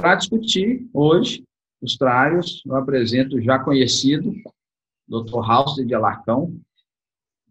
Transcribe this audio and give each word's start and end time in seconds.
para 0.00 0.14
discutir 0.14 0.88
hoje 0.92 1.44
os 1.82 1.96
trários, 1.96 2.62
eu 2.66 2.74
apresento 2.74 3.36
o 3.36 3.40
já 3.40 3.58
conhecido 3.58 4.32
Dr. 5.06 5.38
Halster 5.38 5.84
de 5.84 5.94
Alarcão. 5.94 6.54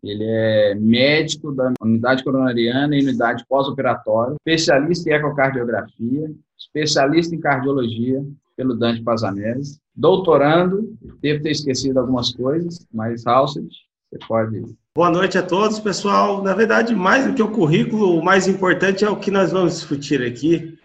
Ele 0.01 0.23
é 0.23 0.75
médico 0.75 1.51
da 1.51 1.73
unidade 1.81 2.23
coronariana 2.23 2.95
e 2.95 3.03
unidade 3.03 3.43
pós-operatória, 3.47 4.35
especialista 4.35 5.09
em 5.09 5.13
ecocardiografia, 5.13 6.31
especialista 6.57 7.35
em 7.35 7.39
cardiologia 7.39 8.25
pelo 8.55 8.75
Dante 8.75 9.03
Pazanese, 9.03 9.79
doutorando, 9.95 10.97
devo 11.21 11.43
ter 11.43 11.51
esquecido 11.51 11.99
algumas 11.99 12.33
coisas, 12.33 12.85
mas 12.93 13.25
Halster, 13.25 13.63
você 13.63 14.19
pode 14.27 14.75
Boa 14.95 15.09
noite 15.09 15.37
a 15.37 15.43
todos, 15.43 15.79
pessoal. 15.79 16.41
Na 16.41 16.53
verdade, 16.53 16.95
mais 16.95 17.27
do 17.27 17.33
que 17.33 17.43
o 17.43 17.51
currículo, 17.51 18.17
o 18.17 18.23
mais 18.23 18.47
importante 18.47 19.05
é 19.05 19.09
o 19.09 19.19
que 19.19 19.31
nós 19.31 19.51
vamos 19.51 19.73
discutir 19.73 20.21
aqui, 20.21 20.77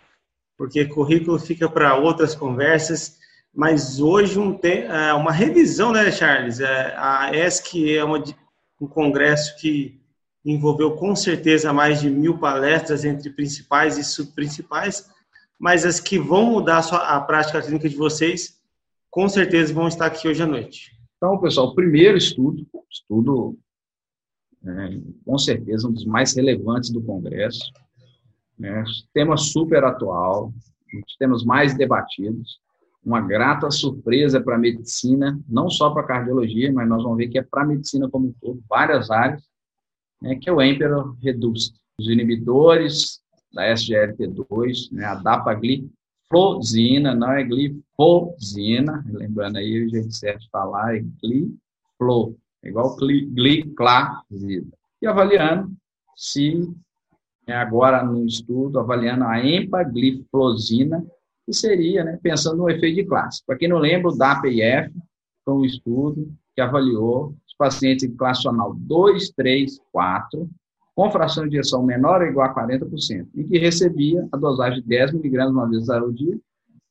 porque 0.57 0.85
currículo 0.85 1.39
fica 1.39 1.69
para 1.69 1.97
outras 1.97 2.35
conversas. 2.35 3.19
Mas 3.55 4.01
hoje 4.01 4.39
um 4.39 4.59
é, 4.63 5.13
uma 5.15 5.31
revisão, 5.31 5.93
né, 5.93 6.11
Charles? 6.11 6.61
É, 6.61 6.95
a 6.97 7.31
ESC 7.35 7.97
é 7.97 8.03
uma, 8.03 8.23
um 8.81 8.87
congresso 8.87 9.57
que 9.61 10.01
envolveu 10.45 10.97
com 10.97 11.15
certeza 11.17 11.73
mais 11.73 12.01
de 12.01 12.11
mil 12.11 12.39
palestras 12.39 13.05
entre 13.05 13.31
principais 13.31 13.97
e 13.97 14.05
subprincipais, 14.05 15.09
mas 15.59 15.87
as 15.87 16.01
que 16.01 16.19
vão 16.19 16.47
mudar 16.47 16.79
a, 16.79 16.83
sua, 16.83 16.99
a 16.99 17.21
prática 17.21 17.63
clínica 17.63 17.89
de 17.89 17.97
vocês, 17.97 18.61
com 19.11 19.29
certeza 19.29 19.73
vão 19.73 19.89
estar 19.89 20.07
aqui 20.07 20.29
hoje 20.29 20.43
à 20.43 20.47
noite. 20.47 20.93
Então, 21.17 21.39
pessoal, 21.39 21.75
primeiro 21.75 22.19
estudo, 22.19 22.67
estudo 22.91 23.57
né, 24.63 25.01
com 25.25 25.39
certeza 25.39 25.89
um 25.89 25.93
dos 25.93 26.05
mais 26.05 26.35
relevantes 26.35 26.91
do 26.91 27.01
Congresso, 27.01 27.73
né, 28.59 28.85
tema 29.13 29.37
super 29.37 29.85
atual, 29.85 30.53
um 30.95 31.01
dos 31.01 31.17
temas 31.17 31.45
mais 31.45 31.77
debatidos, 31.77 32.61
uma 33.05 33.21
grata 33.21 33.71
surpresa 33.71 34.41
para 34.41 34.55
a 34.55 34.59
medicina, 34.59 35.39
não 35.49 35.69
só 35.69 35.91
para 35.91 36.03
a 36.03 36.07
cardiologia, 36.07 36.73
mas 36.73 36.89
nós 36.89 37.03
vamos 37.03 37.19
ver 37.19 37.29
que 37.29 37.39
é 37.39 37.43
para 37.43 37.63
a 37.63 37.67
medicina 37.67 38.09
como 38.09 38.29
um 38.29 38.35
todo, 38.41 38.63
várias 38.69 39.11
áreas, 39.11 39.43
né, 40.23 40.37
que 40.37 40.49
é 40.49 40.53
o 40.53 40.63
Emperor 40.63 41.15
Reduced, 41.21 41.75
os 42.01 42.09
inibidores 42.09 43.21
da 43.53 43.73
SGLT2, 43.73 44.91
né, 44.91 45.05
a 45.05 45.17
dapagliflozina, 45.17 47.15
não 47.15 47.33
é 47.33 47.45
glifosina, 47.45 49.05
lembrando 49.07 49.59
aí 49.59 49.85
o 49.85 49.91
jeito 49.91 50.13
certo 50.13 50.41
de 50.41 50.51
falar, 50.51 50.97
é 50.97 51.05
gliflo, 51.23 52.37
é 52.63 52.69
igual 52.69 52.97
gliclazida. 52.97 54.77
E 55.03 55.07
avaliando 55.07 55.71
se, 56.17 56.67
é 57.47 57.53
agora 57.53 58.03
no 58.03 58.25
estudo, 58.25 58.79
avaliando 58.79 59.25
a 59.25 59.45
empagliflozina, 59.45 61.05
que 61.47 61.53
seria, 61.53 62.05
né, 62.05 62.19
pensando 62.23 62.57
no 62.57 62.71
efeito 62.71 62.97
de 62.97 63.05
classe. 63.05 63.43
Para 63.47 63.57
quem 63.57 63.69
não 63.69 63.79
lembra, 63.79 64.11
o 64.11 64.17
DAPIF 64.17 64.93
foi 65.45 65.55
um 65.55 65.65
estudo 65.65 66.33
que 66.55 66.61
avaliou 66.61 67.35
os 67.47 67.55
pacientes 67.57 68.05
em 68.05 68.17
classe 68.17 68.43
funcional 68.43 68.75
2, 68.75 69.31
3, 69.31 69.79
4, 69.93 70.49
com 70.95 71.11
fração 71.11 71.45
de 71.45 71.57
injeção 71.57 71.83
menor 71.83 72.23
ou 72.23 72.29
igual 72.29 72.49
a 72.49 72.55
40%, 72.55 73.27
e 73.35 73.45
que 73.45 73.59
recebia 73.59 74.27
a 74.33 74.37
dosagem 74.37 74.81
de 74.81 74.89
10 74.89 75.13
miligramas 75.13 75.53
uma 75.53 75.69
vez 75.69 75.91
ao 75.91 76.13
dia, 76.13 76.39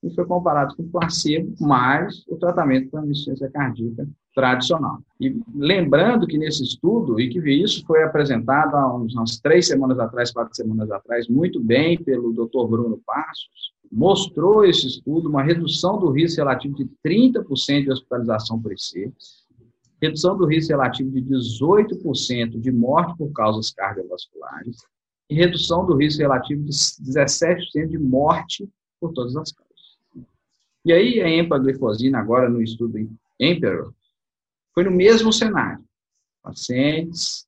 e 0.04 0.14
foi 0.14 0.26
comparado 0.26 0.76
com 0.76 0.88
placebo 0.90 1.56
mais 1.62 2.24
o 2.28 2.36
tratamento 2.36 2.90
para 2.90 3.06
insuficiência 3.06 3.50
cardíaca 3.50 4.08
tradicional. 4.34 5.00
E 5.20 5.36
lembrando 5.54 6.28
que 6.28 6.38
nesse 6.38 6.64
estudo, 6.64 7.20
e 7.20 7.30
que 7.30 7.40
isso 7.52 7.86
foi 7.86 8.04
apresentado 8.04 8.76
há 8.76 8.96
uns, 8.96 9.14
umas 9.14 9.40
três 9.40 9.68
semanas 9.68 10.00
atrás, 10.00 10.32
quatro 10.32 10.56
semanas 10.56 10.90
atrás, 10.92 11.28
muito 11.28 11.60
bem 11.60 12.02
pelo 12.04 12.34
Dr. 12.34 12.68
Bruno 12.68 13.00
Passos, 13.06 13.74
mostrou 13.92 14.66
esse 14.66 14.88
estudo 14.88 15.30
uma 15.30 15.44
redução 15.44 16.00
do 16.00 16.10
risco 16.10 16.38
relativo 16.38 16.76
de 16.76 16.90
30% 17.06 17.84
de 17.84 17.92
hospitalização 17.92 18.60
por 18.60 18.74
IC, 18.74 19.14
redução 20.02 20.36
do 20.36 20.46
risco 20.46 20.72
relativo 20.72 21.12
de 21.12 21.22
18% 21.22 22.60
de 22.60 22.72
morte 22.72 23.16
por 23.18 23.32
causas 23.32 23.72
cardiovasculares 23.72 24.78
e 25.30 25.36
redução 25.36 25.86
do 25.86 25.96
risco 25.96 26.22
relativo 26.22 26.64
de 26.64 26.72
17% 26.72 27.88
de 27.88 28.00
morte 28.00 28.68
por 29.00 29.14
todas 29.14 29.36
as 29.38 29.52
causas. 29.52 29.74
E 30.84 30.92
aí 30.92 31.22
a 31.22 31.30
empaglifosina, 31.30 32.20
agora 32.20 32.50
no 32.50 32.62
estudo 32.62 32.98
Emperor, 33.40 33.94
foi 34.74 34.84
no 34.84 34.92
mesmo 34.92 35.32
cenário. 35.32 35.84
Pacientes, 36.42 37.46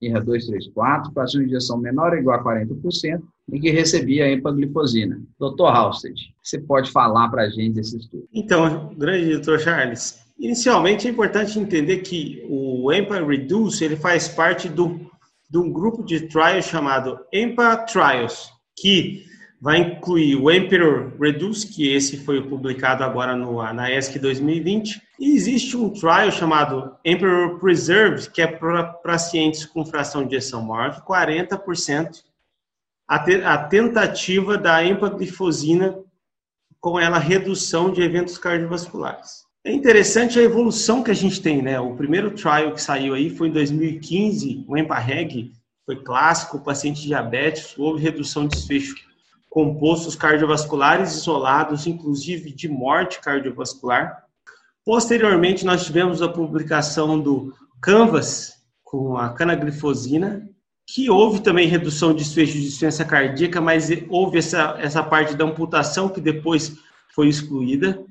IRA 0.00 0.20
234, 0.20 1.12
fazia 1.12 1.40
uma 1.40 1.46
injeção 1.46 1.78
menor 1.78 2.12
ou 2.12 2.18
igual 2.18 2.38
a 2.38 2.44
40%, 2.44 3.22
e 3.52 3.60
que 3.60 3.70
recebia 3.70 4.30
empaglifosina. 4.32 5.20
Doutor 5.38 5.68
Halsted, 5.68 6.14
você 6.42 6.58
pode 6.58 6.90
falar 6.90 7.28
para 7.28 7.42
a 7.42 7.48
gente 7.48 7.74
desse 7.74 7.98
estudo? 7.98 8.26
Então, 8.32 8.94
grande 8.96 9.32
doutor 9.32 9.60
Charles, 9.60 10.18
inicialmente 10.38 11.06
é 11.06 11.10
importante 11.10 11.58
entender 11.58 11.98
que 11.98 12.44
o 12.48 12.90
EMPA-REDUCE 12.92 13.84
ele 13.84 13.96
faz 13.96 14.28
parte 14.28 14.68
do, 14.68 15.00
de 15.50 15.58
um 15.58 15.70
grupo 15.70 16.02
de 16.02 16.26
trials 16.26 16.64
chamado 16.64 17.18
EMPA 17.32 17.76
Trials, 17.78 18.50
que 18.76 19.26
vai 19.64 19.78
incluir 19.78 20.36
o 20.36 20.50
Emperor 20.50 21.14
Reduce, 21.18 21.66
que 21.66 21.90
esse 21.90 22.18
foi 22.18 22.46
publicado 22.46 23.02
agora 23.02 23.34
no, 23.34 23.62
na 23.72 23.90
ESC 23.90 24.18
2020, 24.18 25.00
e 25.18 25.34
existe 25.34 25.74
um 25.74 25.88
trial 25.88 26.30
chamado 26.30 26.94
Emperor 27.02 27.58
Preserve, 27.58 28.28
que 28.28 28.42
é 28.42 28.46
para 28.46 28.84
pacientes 28.84 29.64
com 29.64 29.86
fração 29.86 30.20
de 30.20 30.36
injeção 30.36 30.60
maior 30.60 30.94
que 30.94 31.00
40%, 31.00 32.24
a, 33.08 33.18
te, 33.18 33.36
a 33.36 33.56
tentativa 33.56 34.58
da 34.58 34.84
empaglifosina 34.84 35.98
com 36.78 37.00
ela 37.00 37.18
redução 37.18 37.90
de 37.90 38.02
eventos 38.02 38.36
cardiovasculares. 38.36 39.44
É 39.64 39.72
interessante 39.72 40.38
a 40.38 40.42
evolução 40.42 41.02
que 41.02 41.10
a 41.10 41.14
gente 41.14 41.40
tem, 41.40 41.62
né? 41.62 41.80
O 41.80 41.96
primeiro 41.96 42.32
trial 42.32 42.74
que 42.74 42.82
saiu 42.82 43.14
aí 43.14 43.30
foi 43.30 43.48
em 43.48 43.52
2015, 43.52 44.66
o 44.68 44.76
EMPA-REG, 44.76 45.52
foi 45.86 45.96
clássico, 46.02 46.62
paciente 46.62 47.00
diabético, 47.00 47.82
houve 47.82 48.02
redução 48.02 48.46
de 48.46 48.56
desfecho 48.56 48.94
compostos 49.54 50.16
cardiovasculares 50.16 51.14
isolados, 51.14 51.86
inclusive 51.86 52.50
de 52.50 52.68
morte 52.68 53.20
cardiovascular. 53.20 54.24
Posteriormente, 54.84 55.64
nós 55.64 55.86
tivemos 55.86 56.20
a 56.20 56.28
publicação 56.28 57.20
do 57.20 57.54
Canvas 57.80 58.54
com 58.82 59.16
a 59.16 59.32
canaglifosina, 59.32 60.50
que 60.84 61.08
houve 61.08 61.40
também 61.40 61.68
redução 61.68 62.12
de 62.12 62.24
desfecho 62.24 62.54
de 62.54 62.62
insuficiência 62.62 63.04
cardíaca, 63.04 63.60
mas 63.60 63.90
houve 64.08 64.38
essa, 64.38 64.76
essa 64.80 65.04
parte 65.04 65.36
da 65.36 65.44
amputação 65.44 66.08
que 66.08 66.20
depois 66.20 66.76
foi 67.14 67.28
excluída. 67.28 68.04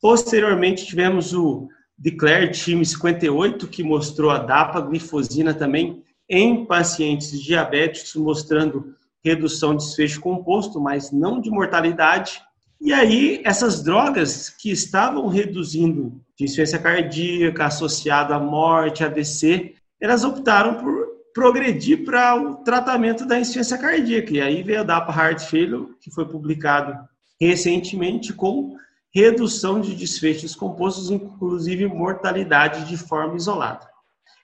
Posteriormente, 0.00 0.84
tivemos 0.84 1.32
o 1.32 1.68
Declare 1.96 2.50
Team 2.50 2.82
58, 2.84 3.68
que 3.68 3.84
mostrou 3.84 4.32
a 4.32 4.38
dapaglifosina 4.40 5.54
também 5.54 6.02
em 6.28 6.64
pacientes 6.64 7.40
diabéticos, 7.40 8.16
mostrando 8.16 8.96
redução 9.24 9.76
de 9.76 9.84
desfecho 9.84 10.20
composto, 10.20 10.80
mas 10.80 11.10
não 11.10 11.40
de 11.40 11.50
mortalidade. 11.50 12.40
E 12.80 12.92
aí, 12.92 13.42
essas 13.44 13.82
drogas 13.82 14.48
que 14.48 14.70
estavam 14.70 15.26
reduzindo 15.28 16.20
de 16.36 16.44
insuficiência 16.44 16.78
cardíaca 16.78 17.66
associada 17.66 18.34
à 18.34 18.40
morte, 18.40 19.04
AVC, 19.04 19.74
elas 20.00 20.24
optaram 20.24 20.74
por 20.76 21.10
progredir 21.34 22.04
para 22.04 22.34
o 22.34 22.56
tratamento 22.56 23.26
da 23.26 23.38
insuficiência 23.38 23.76
cardíaca. 23.76 24.32
E 24.32 24.40
aí 24.40 24.62
veio 24.62 24.80
a 24.80 24.84
DAPA 24.84 25.12
Heart 25.12 25.40
Failure, 25.42 25.94
que 26.00 26.10
foi 26.10 26.26
publicado 26.26 26.94
recentemente 27.40 28.32
com 28.32 28.76
redução 29.14 29.80
de 29.80 29.94
desfechos 29.94 30.54
compostos, 30.54 31.10
inclusive 31.10 31.86
mortalidade 31.86 32.88
de 32.88 32.96
forma 32.96 33.36
isolada. 33.36 33.86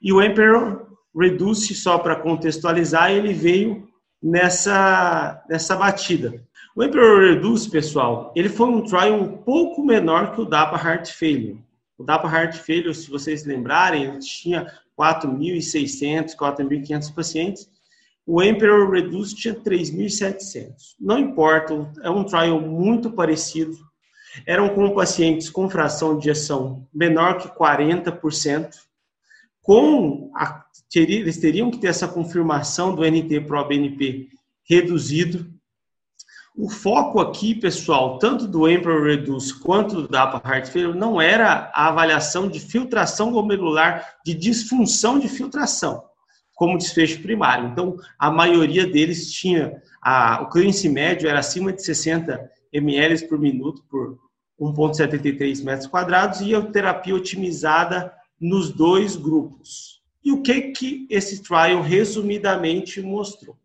E 0.03 0.13
o 0.13 0.23
Emperor 0.23 0.87
Reduce, 1.19 1.75
só 1.75 1.99
para 1.99 2.17
contextualizar, 2.17 3.11
ele 3.11 3.33
veio 3.33 3.86
nessa, 4.23 5.43
nessa 5.49 5.77
batida. 5.77 6.43
O 6.75 6.85
Emperor 6.85 7.35
Reduce, 7.35 7.71
pessoal, 7.71 8.33
ele 8.37 8.49
foi 8.49 8.69
um 8.69 8.83
trial 8.83 9.15
um 9.15 9.37
pouco 9.39 9.85
menor 9.85 10.33
que 10.33 10.41
o 10.41 10.45
DAPA 10.45 10.77
Heart 10.77 11.13
Failure. 11.13 11.65
O 11.97 12.05
DAPA 12.05 12.29
Heart 12.29 12.57
Failure, 12.59 12.95
se 12.95 13.09
vocês 13.09 13.47
lembrarem, 13.47 14.05
ele 14.05 14.19
tinha 14.19 14.71
4.600, 14.99 16.35
4.500 16.37 17.15
pacientes. 17.15 17.71
O 18.27 18.43
Emperor 18.43 18.91
Reduce 18.91 19.35
tinha 19.35 19.55
3.700. 19.55 20.75
Não 21.01 21.19
importa, 21.19 21.91
é 22.03 22.11
um 22.11 22.25
trial 22.25 22.61
muito 22.61 23.11
parecido. 23.11 23.77
Eram 24.47 24.69
com 24.69 24.95
pacientes 24.95 25.49
com 25.49 25.71
fração 25.71 26.19
de 26.19 26.29
ejeção 26.29 26.87
menor 26.93 27.39
que 27.39 27.49
40%, 27.49 28.75
com 29.63 30.31
a 30.35 30.66
eles 30.99 31.39
teriam 31.39 31.71
que 31.71 31.79
ter 31.79 31.89
essa 31.89 32.09
confirmação 32.09 32.95
do 32.95 33.03
NT 33.03 33.41
pro 33.43 33.67
BNP 33.67 34.29
reduzido. 34.69 35.47
O 36.57 36.71
foco 36.71 37.21
aqui, 37.21 37.55
pessoal, 37.55 38.19
tanto 38.19 38.49
do 38.49 38.69
Emperor 38.69 39.05
Reduce 39.05 39.61
quanto 39.61 40.03
do 40.03 40.09
DAPA 40.09 40.41
Heart 40.49 40.69
Failure, 40.69 40.99
não 40.99 41.21
era 41.21 41.71
a 41.75 41.89
avaliação 41.89 42.49
de 42.49 42.59
filtração 42.59 43.31
glomerular, 43.31 44.17
de 44.25 44.33
disfunção 44.33 45.19
de 45.19 45.29
filtração, 45.29 46.03
como 46.55 46.79
desfecho 46.79 47.21
primário. 47.21 47.69
Então, 47.69 47.97
a 48.19 48.31
maioria 48.31 48.87
deles 48.87 49.31
tinha, 49.31 49.83
a, 50.01 50.43
o 50.43 50.49
clearance 50.49 50.89
médio 50.89 51.29
era 51.29 51.41
acima 51.41 51.73
de 51.73 51.83
60 51.83 52.51
ml 52.73 53.29
por 53.29 53.39
minuto 53.39 53.85
por 53.89 54.19
1,73 54.59 55.63
metros 55.63 55.87
quadrados 55.87 56.41
e 56.41 56.55
a 56.55 56.63
terapia 56.63 57.15
otimizada 57.15 58.13
nos 58.41 58.71
dois 58.71 59.15
grupos. 59.15 59.96
E 60.27 60.33
o 60.33 60.43
que, 60.43 60.73
que 60.73 61.07
esse 61.09 61.41
trial 61.41 61.81
resumidamente 61.83 63.01
mostrou? 63.01 63.57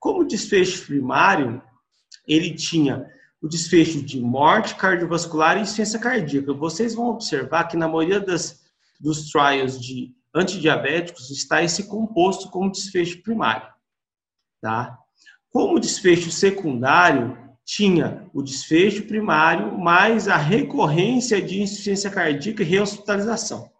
Como 0.00 0.26
desfecho 0.26 0.84
primário, 0.86 1.62
ele 2.26 2.52
tinha 2.52 3.08
o 3.40 3.46
desfecho 3.46 4.02
de 4.02 4.20
morte 4.20 4.74
cardiovascular 4.74 5.56
e 5.56 5.60
insuficiência 5.60 6.00
cardíaca. 6.00 6.52
Vocês 6.52 6.96
vão 6.96 7.10
observar 7.10 7.68
que 7.68 7.76
na 7.76 7.86
maioria 7.86 8.18
das, 8.18 8.64
dos 8.98 9.30
trials 9.30 9.80
de 9.80 10.12
antidiabéticos 10.34 11.30
está 11.30 11.62
esse 11.62 11.86
composto 11.86 12.50
como 12.50 12.72
desfecho 12.72 13.22
primário. 13.22 13.68
Tá? 14.60 14.98
Como 15.48 15.78
desfecho 15.78 16.32
secundário, 16.32 17.38
tinha 17.64 18.28
o 18.34 18.42
desfecho 18.42 19.04
primário 19.04 19.78
mais 19.78 20.26
a 20.26 20.36
recorrência 20.36 21.40
de 21.40 21.62
insuficiência 21.62 22.10
cardíaca 22.10 22.64
e 22.64 22.66
rehospitalização. 22.66 23.72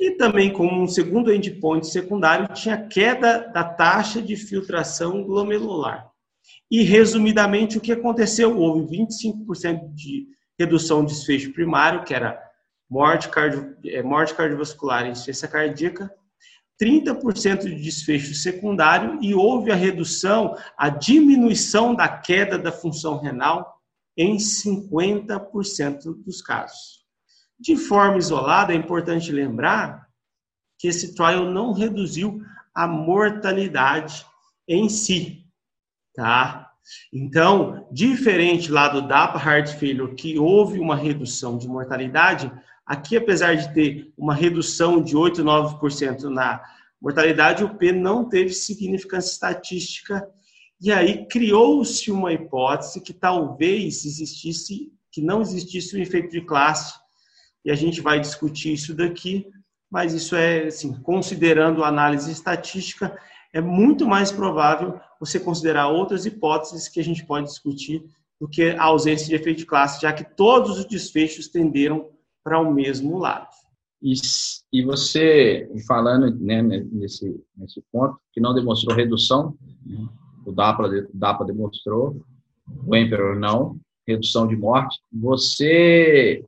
E 0.00 0.12
também, 0.12 0.52
como 0.52 0.82
um 0.82 0.88
segundo 0.88 1.32
endpoint 1.32 1.86
secundário, 1.86 2.52
tinha 2.54 2.76
queda 2.76 3.50
da 3.52 3.64
taxa 3.64 4.20
de 4.20 4.36
filtração 4.36 5.22
glomerular. 5.22 6.10
E, 6.70 6.82
resumidamente, 6.82 7.78
o 7.78 7.80
que 7.80 7.92
aconteceu? 7.92 8.58
Houve 8.58 8.96
25% 8.98 9.94
de 9.94 10.26
redução 10.58 11.04
de 11.04 11.14
desfecho 11.14 11.52
primário, 11.52 12.04
que 12.04 12.14
era 12.14 12.40
morte, 12.88 13.28
cardio, 13.28 13.76
é, 13.84 14.02
morte 14.02 14.34
cardiovascular 14.34 15.06
e 15.06 15.10
insuficiência 15.10 15.48
cardíaca, 15.48 16.12
30% 16.80 17.64
de 17.64 17.76
desfecho 17.76 18.34
secundário 18.34 19.18
e 19.22 19.34
houve 19.34 19.70
a 19.70 19.76
redução, 19.76 20.56
a 20.76 20.88
diminuição 20.88 21.94
da 21.94 22.08
queda 22.08 22.58
da 22.58 22.72
função 22.72 23.18
renal 23.18 23.80
em 24.16 24.36
50% 24.36 26.22
dos 26.24 26.42
casos. 26.42 27.03
De 27.64 27.78
forma 27.78 28.18
isolada, 28.18 28.74
é 28.74 28.76
importante 28.76 29.32
lembrar 29.32 30.06
que 30.78 30.86
esse 30.86 31.14
trial 31.14 31.46
não 31.46 31.72
reduziu 31.72 32.42
a 32.74 32.86
mortalidade 32.86 34.26
em 34.68 34.86
si, 34.90 35.46
tá? 36.14 36.70
Então, 37.10 37.88
diferente 37.90 38.70
lá 38.70 38.88
do 38.88 39.08
DAPA 39.08 39.38
Heart 39.38 39.78
Failure, 39.78 40.14
que 40.14 40.38
houve 40.38 40.78
uma 40.78 40.94
redução 40.94 41.56
de 41.56 41.66
mortalidade, 41.66 42.52
aqui, 42.84 43.16
apesar 43.16 43.54
de 43.54 43.72
ter 43.72 44.12
uma 44.14 44.34
redução 44.34 45.02
de 45.02 45.16
8, 45.16 45.42
9% 45.42 46.24
na 46.24 46.62
mortalidade, 47.00 47.64
o 47.64 47.74
P 47.76 47.92
não 47.92 48.28
teve 48.28 48.50
significância 48.50 49.32
estatística, 49.32 50.28
e 50.78 50.92
aí 50.92 51.26
criou-se 51.28 52.12
uma 52.12 52.30
hipótese 52.30 53.00
que 53.00 53.14
talvez 53.14 54.04
existisse, 54.04 54.92
que 55.10 55.22
não 55.22 55.40
existisse 55.40 55.96
um 55.96 56.02
efeito 56.02 56.28
de 56.28 56.42
classe, 56.42 57.02
e 57.64 57.70
a 57.70 57.74
gente 57.74 58.00
vai 58.00 58.20
discutir 58.20 58.72
isso 58.72 58.94
daqui, 58.94 59.46
mas 59.90 60.12
isso 60.12 60.34
é, 60.36 60.66
assim, 60.66 60.92
considerando 61.02 61.82
a 61.84 61.88
análise 61.88 62.30
estatística, 62.30 63.16
é 63.52 63.60
muito 63.60 64.06
mais 64.06 64.32
provável 64.32 65.00
você 65.20 65.38
considerar 65.38 65.88
outras 65.88 66.26
hipóteses 66.26 66.88
que 66.88 67.00
a 67.00 67.04
gente 67.04 67.24
pode 67.24 67.46
discutir 67.46 68.04
do 68.40 68.48
que 68.48 68.70
a 68.70 68.84
ausência 68.84 69.28
de 69.28 69.34
efeito 69.34 69.58
de 69.58 69.66
classe, 69.66 70.02
já 70.02 70.12
que 70.12 70.24
todos 70.24 70.78
os 70.78 70.84
desfechos 70.84 71.48
tenderam 71.48 72.08
para 72.42 72.60
o 72.60 72.74
mesmo 72.74 73.16
lado. 73.18 73.48
E, 74.02 74.12
e 74.72 74.84
você, 74.84 75.70
falando 75.86 76.38
né, 76.38 76.60
nesse, 76.60 77.40
nesse 77.56 77.82
ponto, 77.90 78.18
que 78.32 78.40
não 78.40 78.52
demonstrou 78.52 78.94
redução, 78.94 79.56
né, 79.86 80.06
o 80.44 80.52
DAPA, 80.52 81.08
DAPA 81.14 81.44
demonstrou, 81.46 82.20
o 82.86 82.94
Emperor 82.94 83.38
não, 83.38 83.78
redução 84.06 84.46
de 84.46 84.56
morte, 84.56 85.00
você, 85.10 86.44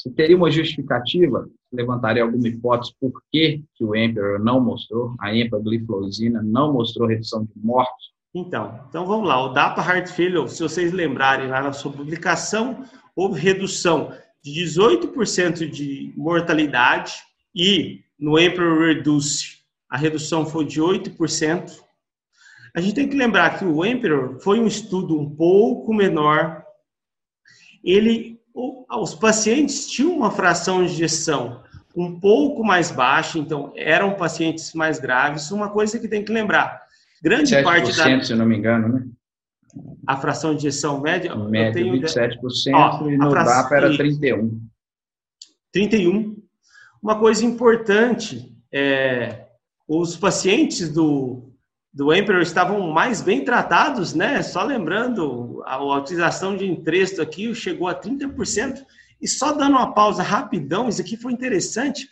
você 0.00 0.10
teria 0.10 0.36
uma 0.36 0.50
justificativa 0.50 1.46
levantaria 1.72 2.22
alguma 2.22 2.48
hipótese 2.48 2.94
por 3.00 3.12
que, 3.30 3.62
que 3.74 3.84
o 3.84 3.94
Emperor 3.94 4.38
não 4.40 4.60
mostrou, 4.60 5.14
a 5.20 5.34
empagliflozina 5.34 6.42
não 6.42 6.72
mostrou 6.72 7.08
redução 7.08 7.44
de 7.44 7.52
morte? 7.56 8.10
Então, 8.34 8.80
então 8.88 9.06
vamos 9.06 9.28
lá. 9.28 9.44
O 9.44 9.52
DAPA 9.52 9.82
Heart 9.82 10.08
Failure, 10.08 10.48
se 10.48 10.62
vocês 10.62 10.92
lembrarem 10.92 11.48
lá 11.48 11.62
na 11.62 11.72
sua 11.72 11.92
publicação, 11.92 12.84
houve 13.14 13.40
redução 13.40 14.12
de 14.42 14.52
18% 14.52 15.68
de 15.68 16.12
mortalidade 16.16 17.14
e 17.54 18.00
no 18.18 18.38
Emperor 18.38 18.86
Reduce 18.86 19.60
a 19.88 19.96
redução 19.96 20.46
foi 20.46 20.64
de 20.64 20.80
8%. 20.80 21.72
A 22.74 22.80
gente 22.80 22.94
tem 22.94 23.08
que 23.08 23.16
lembrar 23.16 23.58
que 23.58 23.64
o 23.64 23.84
Emperor 23.84 24.38
foi 24.40 24.60
um 24.60 24.66
estudo 24.68 25.18
um 25.18 25.28
pouco 25.28 25.92
menor. 25.92 26.64
Ele 27.82 28.39
os 28.90 29.14
pacientes 29.14 29.86
tinham 29.86 30.16
uma 30.16 30.30
fração 30.30 30.84
de 30.84 30.92
injeção 30.92 31.62
um 31.96 32.18
pouco 32.18 32.62
mais 32.62 32.90
baixa, 32.90 33.38
então 33.38 33.72
eram 33.76 34.14
pacientes 34.14 34.72
mais 34.74 34.98
graves. 34.98 35.50
Uma 35.50 35.70
coisa 35.70 35.98
que 35.98 36.08
tem 36.08 36.24
que 36.24 36.32
lembrar, 36.32 36.82
grande 37.22 37.60
parte 37.62 37.96
da 37.96 38.22
se 38.22 38.34
não 38.34 38.46
me 38.46 38.56
engano, 38.56 38.88
né? 38.88 39.06
A 40.06 40.16
fração 40.16 40.52
de 40.52 40.66
injeção 40.66 41.00
média, 41.00 41.34
média 41.36 41.68
eu 41.68 41.72
tenho 41.72 42.02
27% 42.02 42.72
Ó, 42.74 43.08
e 43.08 43.16
no 43.16 43.30
fração... 43.30 43.62
DAPA 43.62 43.76
era 43.76 43.96
31. 43.96 44.60
31. 45.72 46.36
Uma 47.00 47.18
coisa 47.18 47.44
importante 47.44 48.52
é 48.72 49.46
os 49.86 50.16
pacientes 50.16 50.92
do 50.92 51.49
do 51.92 52.14
Emperor 52.14 52.40
estavam 52.40 52.90
mais 52.92 53.20
bem 53.20 53.44
tratados, 53.44 54.14
né? 54.14 54.42
Só 54.42 54.62
lembrando, 54.62 55.62
a, 55.66 55.74
a 55.74 55.98
utilização 55.98 56.56
de 56.56 56.64
entresto 56.64 57.20
aqui 57.20 57.52
chegou 57.54 57.88
a 57.88 57.94
30%. 57.94 58.84
E 59.20 59.28
só 59.28 59.52
dando 59.52 59.72
uma 59.72 59.92
pausa 59.92 60.22
rapidão, 60.22 60.88
isso 60.88 61.00
aqui 61.00 61.16
foi 61.16 61.32
interessante, 61.32 62.08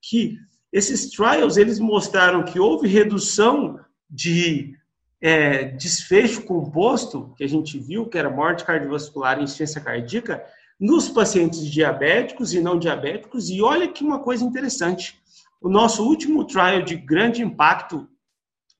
que 0.00 0.38
esses 0.72 1.10
trials, 1.10 1.56
eles 1.56 1.78
mostraram 1.78 2.44
que 2.44 2.58
houve 2.58 2.88
redução 2.88 3.78
de 4.10 4.74
é, 5.20 5.64
desfecho 5.64 6.42
composto, 6.42 7.32
que 7.36 7.44
a 7.44 7.48
gente 7.48 7.78
viu, 7.78 8.06
que 8.06 8.18
era 8.18 8.28
morte 8.28 8.64
cardiovascular 8.64 9.38
e 9.38 9.44
insuficiência 9.44 9.80
cardíaca, 9.80 10.44
nos 10.80 11.08
pacientes 11.08 11.64
diabéticos 11.64 12.52
e 12.52 12.60
não 12.60 12.78
diabéticos. 12.78 13.48
E 13.48 13.62
olha 13.62 13.86
que 13.86 14.02
uma 14.02 14.18
coisa 14.18 14.44
interessante. 14.44 15.22
O 15.60 15.68
nosso 15.68 16.04
último 16.04 16.44
trial 16.44 16.82
de 16.82 16.96
grande 16.96 17.40
impacto 17.40 18.08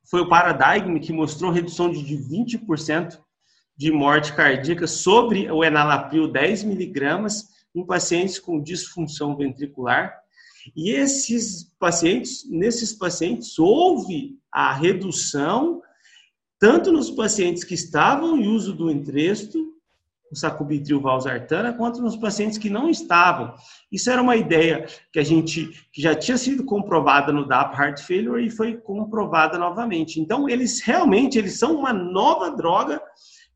foi 0.09 0.21
o 0.21 0.29
Paradigm, 0.29 0.99
que 0.99 1.13
mostrou 1.13 1.51
redução 1.51 1.91
de 1.91 2.17
20% 2.17 3.19
de 3.77 3.91
morte 3.91 4.33
cardíaca 4.35 4.87
sobre 4.87 5.51
o 5.51 5.65
enalapril 5.65 6.29
10 6.29 6.65
miligramas 6.65 7.49
em 7.75 7.85
pacientes 7.85 8.39
com 8.39 8.63
disfunção 8.63 9.37
ventricular. 9.37 10.15
E 10.77 10.91
esses 10.91 11.73
pacientes, 11.79 12.49
nesses 12.49 12.93
pacientes, 12.93 13.59
houve 13.59 14.39
a 14.53 14.73
redução 14.73 15.83
tanto 16.59 16.93
nos 16.93 17.11
pacientes 17.11 17.65
que 17.65 17.75
estavam 17.75 18.37
em 18.37 18.47
uso 18.47 18.73
do 18.73 18.91
entresto 18.91 19.72
o 20.33 20.37
sacubitril 20.37 21.01
valsartana 21.01 21.75
quanto 21.75 22.01
nos 22.01 22.17
pacientes 22.17 22.57
que 22.57 22.71
não 22.71 22.89
estavam. 22.89 23.55
Isso 23.91 24.11
era 24.11 24.23
uma 24.23 24.35
ideia 24.35 24.87
que 25.13 25.19
a 25.19 25.23
gente 25.23 25.69
que 25.93 26.01
já 26.01 26.15
tinha 26.15 26.39
sido 26.39 26.65
comprovada 26.65 27.31
no 27.31 27.47
DAP 27.47 27.79
Heart 27.79 28.01
Failure 28.01 28.45
e 28.45 28.51
foi 28.51 28.79
comprovada 28.79 29.59
novamente. 29.59 30.19
Então 30.19 30.49
eles 30.49 30.81
realmente 30.81 31.39
eles 31.39 31.59
são 31.59 31.77
uma 31.77 31.93
nova 31.93 32.51
droga 32.57 33.01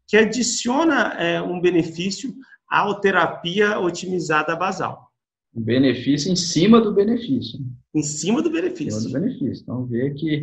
que 0.06 0.18
adiciona 0.18 1.14
é, 1.14 1.40
um 1.40 1.60
benefício 1.60 2.34
à 2.70 2.92
terapia 2.94 3.80
otimizada 3.80 4.54
basal. 4.54 5.10
Benefício 5.54 6.30
em 6.30 6.36
cima 6.36 6.78
do 6.78 6.92
benefício. 6.92 7.58
Em 7.94 8.02
cima 8.02 8.42
do 8.42 8.50
benefício. 8.50 8.98
Em 8.98 9.00
cima 9.00 9.18
do 9.18 9.24
benefício. 9.24 9.62
Então 9.62 9.86
vê 9.86 10.10
que 10.10 10.42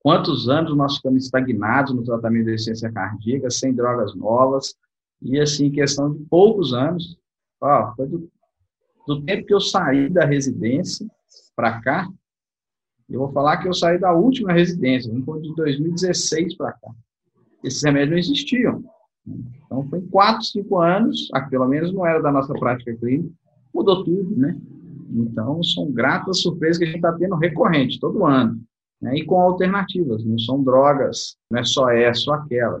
quantos 0.00 0.48
anos 0.48 0.74
nós 0.74 0.96
ficamos 0.96 1.26
estagnados 1.26 1.94
no 1.94 2.02
tratamento 2.02 2.46
da 2.46 2.54
essência 2.54 2.90
cardíaca, 2.90 3.50
sem 3.50 3.74
drogas 3.74 4.14
novas, 4.14 4.74
e 5.24 5.40
assim, 5.40 5.70
questão 5.70 6.12
de 6.12 6.22
poucos 6.24 6.74
anos, 6.74 7.18
ó, 7.60 7.94
foi 7.96 8.06
do, 8.06 8.30
do 9.06 9.22
tempo 9.22 9.46
que 9.46 9.54
eu 9.54 9.60
saí 9.60 10.10
da 10.10 10.24
residência 10.24 11.06
para 11.56 11.80
cá, 11.80 12.08
eu 13.08 13.20
vou 13.20 13.32
falar 13.32 13.58
que 13.58 13.68
eu 13.68 13.74
saí 13.74 13.98
da 13.98 14.12
última 14.12 14.52
residência, 14.52 15.12
de 15.12 15.54
2016 15.54 16.56
para 16.56 16.72
cá. 16.72 16.90
Esses 17.62 17.82
remédios 17.82 18.10
não 18.10 18.18
existiam. 18.18 18.84
Então, 19.26 19.88
foi 19.88 20.02
quatro, 20.02 20.44
cinco 20.44 20.78
anos, 20.78 21.28
aqui, 21.32 21.50
pelo 21.50 21.66
menos 21.66 21.92
não 21.92 22.06
era 22.06 22.20
da 22.20 22.30
nossa 22.30 22.52
prática 22.54 22.94
clínica, 22.96 23.30
mudou 23.72 24.04
tudo, 24.04 24.36
né? 24.36 24.58
Então, 25.10 25.62
são 25.62 25.90
gratas 25.90 26.40
surpresas 26.40 26.78
que 26.78 26.84
a 26.84 26.86
gente 26.86 26.96
está 26.96 27.12
tendo 27.12 27.36
recorrente, 27.36 28.00
todo 28.00 28.26
ano. 28.26 28.60
Né? 29.00 29.18
E 29.18 29.24
com 29.24 29.40
alternativas, 29.40 30.24
não 30.24 30.38
são 30.38 30.62
drogas, 30.62 31.36
não 31.50 31.60
é 31.60 31.64
só 31.64 31.90
essa 31.90 32.30
ou 32.30 32.36
aquela. 32.36 32.80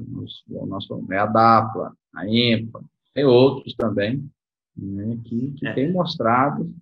O 0.50 0.66
nosso, 0.66 1.04
é 1.10 1.18
a 1.18 1.26
DAPLA, 1.26 1.92
a 2.14 2.26
EMPA, 2.26 2.82
tem 3.14 3.24
outros 3.24 3.74
também, 3.74 4.28
né, 4.76 5.18
que, 5.24 5.52
que 5.52 5.66
é. 5.66 5.72
têm 5.72 5.92
mostrado 5.92 6.72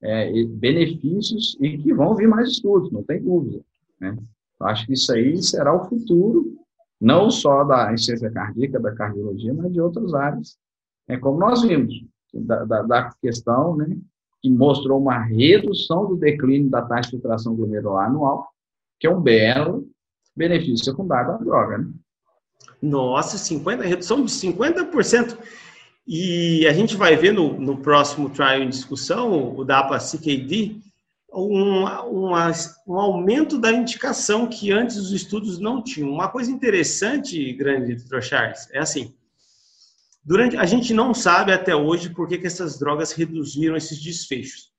é, 0.00 0.44
benefícios 0.44 1.56
e 1.60 1.78
que 1.78 1.92
vão 1.92 2.14
vir 2.14 2.28
mais 2.28 2.50
estudos, 2.50 2.92
não 2.92 3.02
tem 3.02 3.22
dúvida. 3.22 3.60
Né? 4.00 4.16
Acho 4.60 4.86
que 4.86 4.92
isso 4.92 5.12
aí 5.12 5.42
será 5.42 5.74
o 5.74 5.88
futuro 5.88 6.56
não 7.00 7.30
só 7.30 7.64
da 7.64 7.92
insuficiência 7.92 8.30
cardíaca, 8.30 8.78
da 8.78 8.94
cardiologia, 8.94 9.54
mas 9.54 9.72
de 9.72 9.80
outras 9.80 10.12
áreas, 10.12 10.58
é 11.08 11.16
como 11.16 11.38
nós 11.38 11.62
vimos, 11.62 11.94
da, 12.32 12.64
da, 12.64 12.82
da 12.82 13.10
questão, 13.20 13.76
né, 13.76 13.96
que 14.42 14.50
mostrou 14.50 15.00
uma 15.00 15.18
redução 15.18 16.06
do 16.06 16.16
declínio 16.16 16.70
da 16.70 16.82
taxa 16.82 17.02
de 17.02 17.10
filtração 17.10 17.56
glomerular 17.56 18.06
anual, 18.06 18.49
que 19.00 19.06
é 19.06 19.10
um 19.10 19.20
belo 19.20 19.88
benefício 20.36 20.84
secundário 20.84 21.32
da 21.32 21.38
droga, 21.38 21.78
né? 21.78 21.90
Nossa, 22.80 23.38
50, 23.38 23.82
redução 23.82 24.24
de 24.24 24.30
50%. 24.30 25.36
E 26.06 26.66
a 26.66 26.72
gente 26.72 26.96
vai 26.96 27.16
ver 27.16 27.32
no, 27.32 27.58
no 27.58 27.78
próximo 27.78 28.30
trial 28.30 28.62
em 28.62 28.68
discussão, 28.68 29.56
o 29.56 29.64
DAPA-CKD, 29.64 30.80
um, 31.32 31.84
uma, 31.84 32.52
um 32.86 32.98
aumento 32.98 33.58
da 33.58 33.70
indicação 33.70 34.46
que 34.46 34.72
antes 34.72 34.96
os 34.96 35.12
estudos 35.12 35.58
não 35.58 35.82
tinham. 35.82 36.10
Uma 36.10 36.28
coisa 36.28 36.50
interessante, 36.50 37.52
grande 37.52 37.94
Dr. 37.94 38.20
Charles, 38.20 38.68
é 38.72 38.80
assim, 38.80 39.14
durante 40.24 40.56
a 40.56 40.66
gente 40.66 40.92
não 40.92 41.14
sabe 41.14 41.52
até 41.52 41.74
hoje 41.74 42.10
por 42.10 42.28
que, 42.28 42.38
que 42.38 42.46
essas 42.46 42.78
drogas 42.78 43.12
reduziram 43.12 43.76
esses 43.76 44.00
desfechos. 44.00 44.69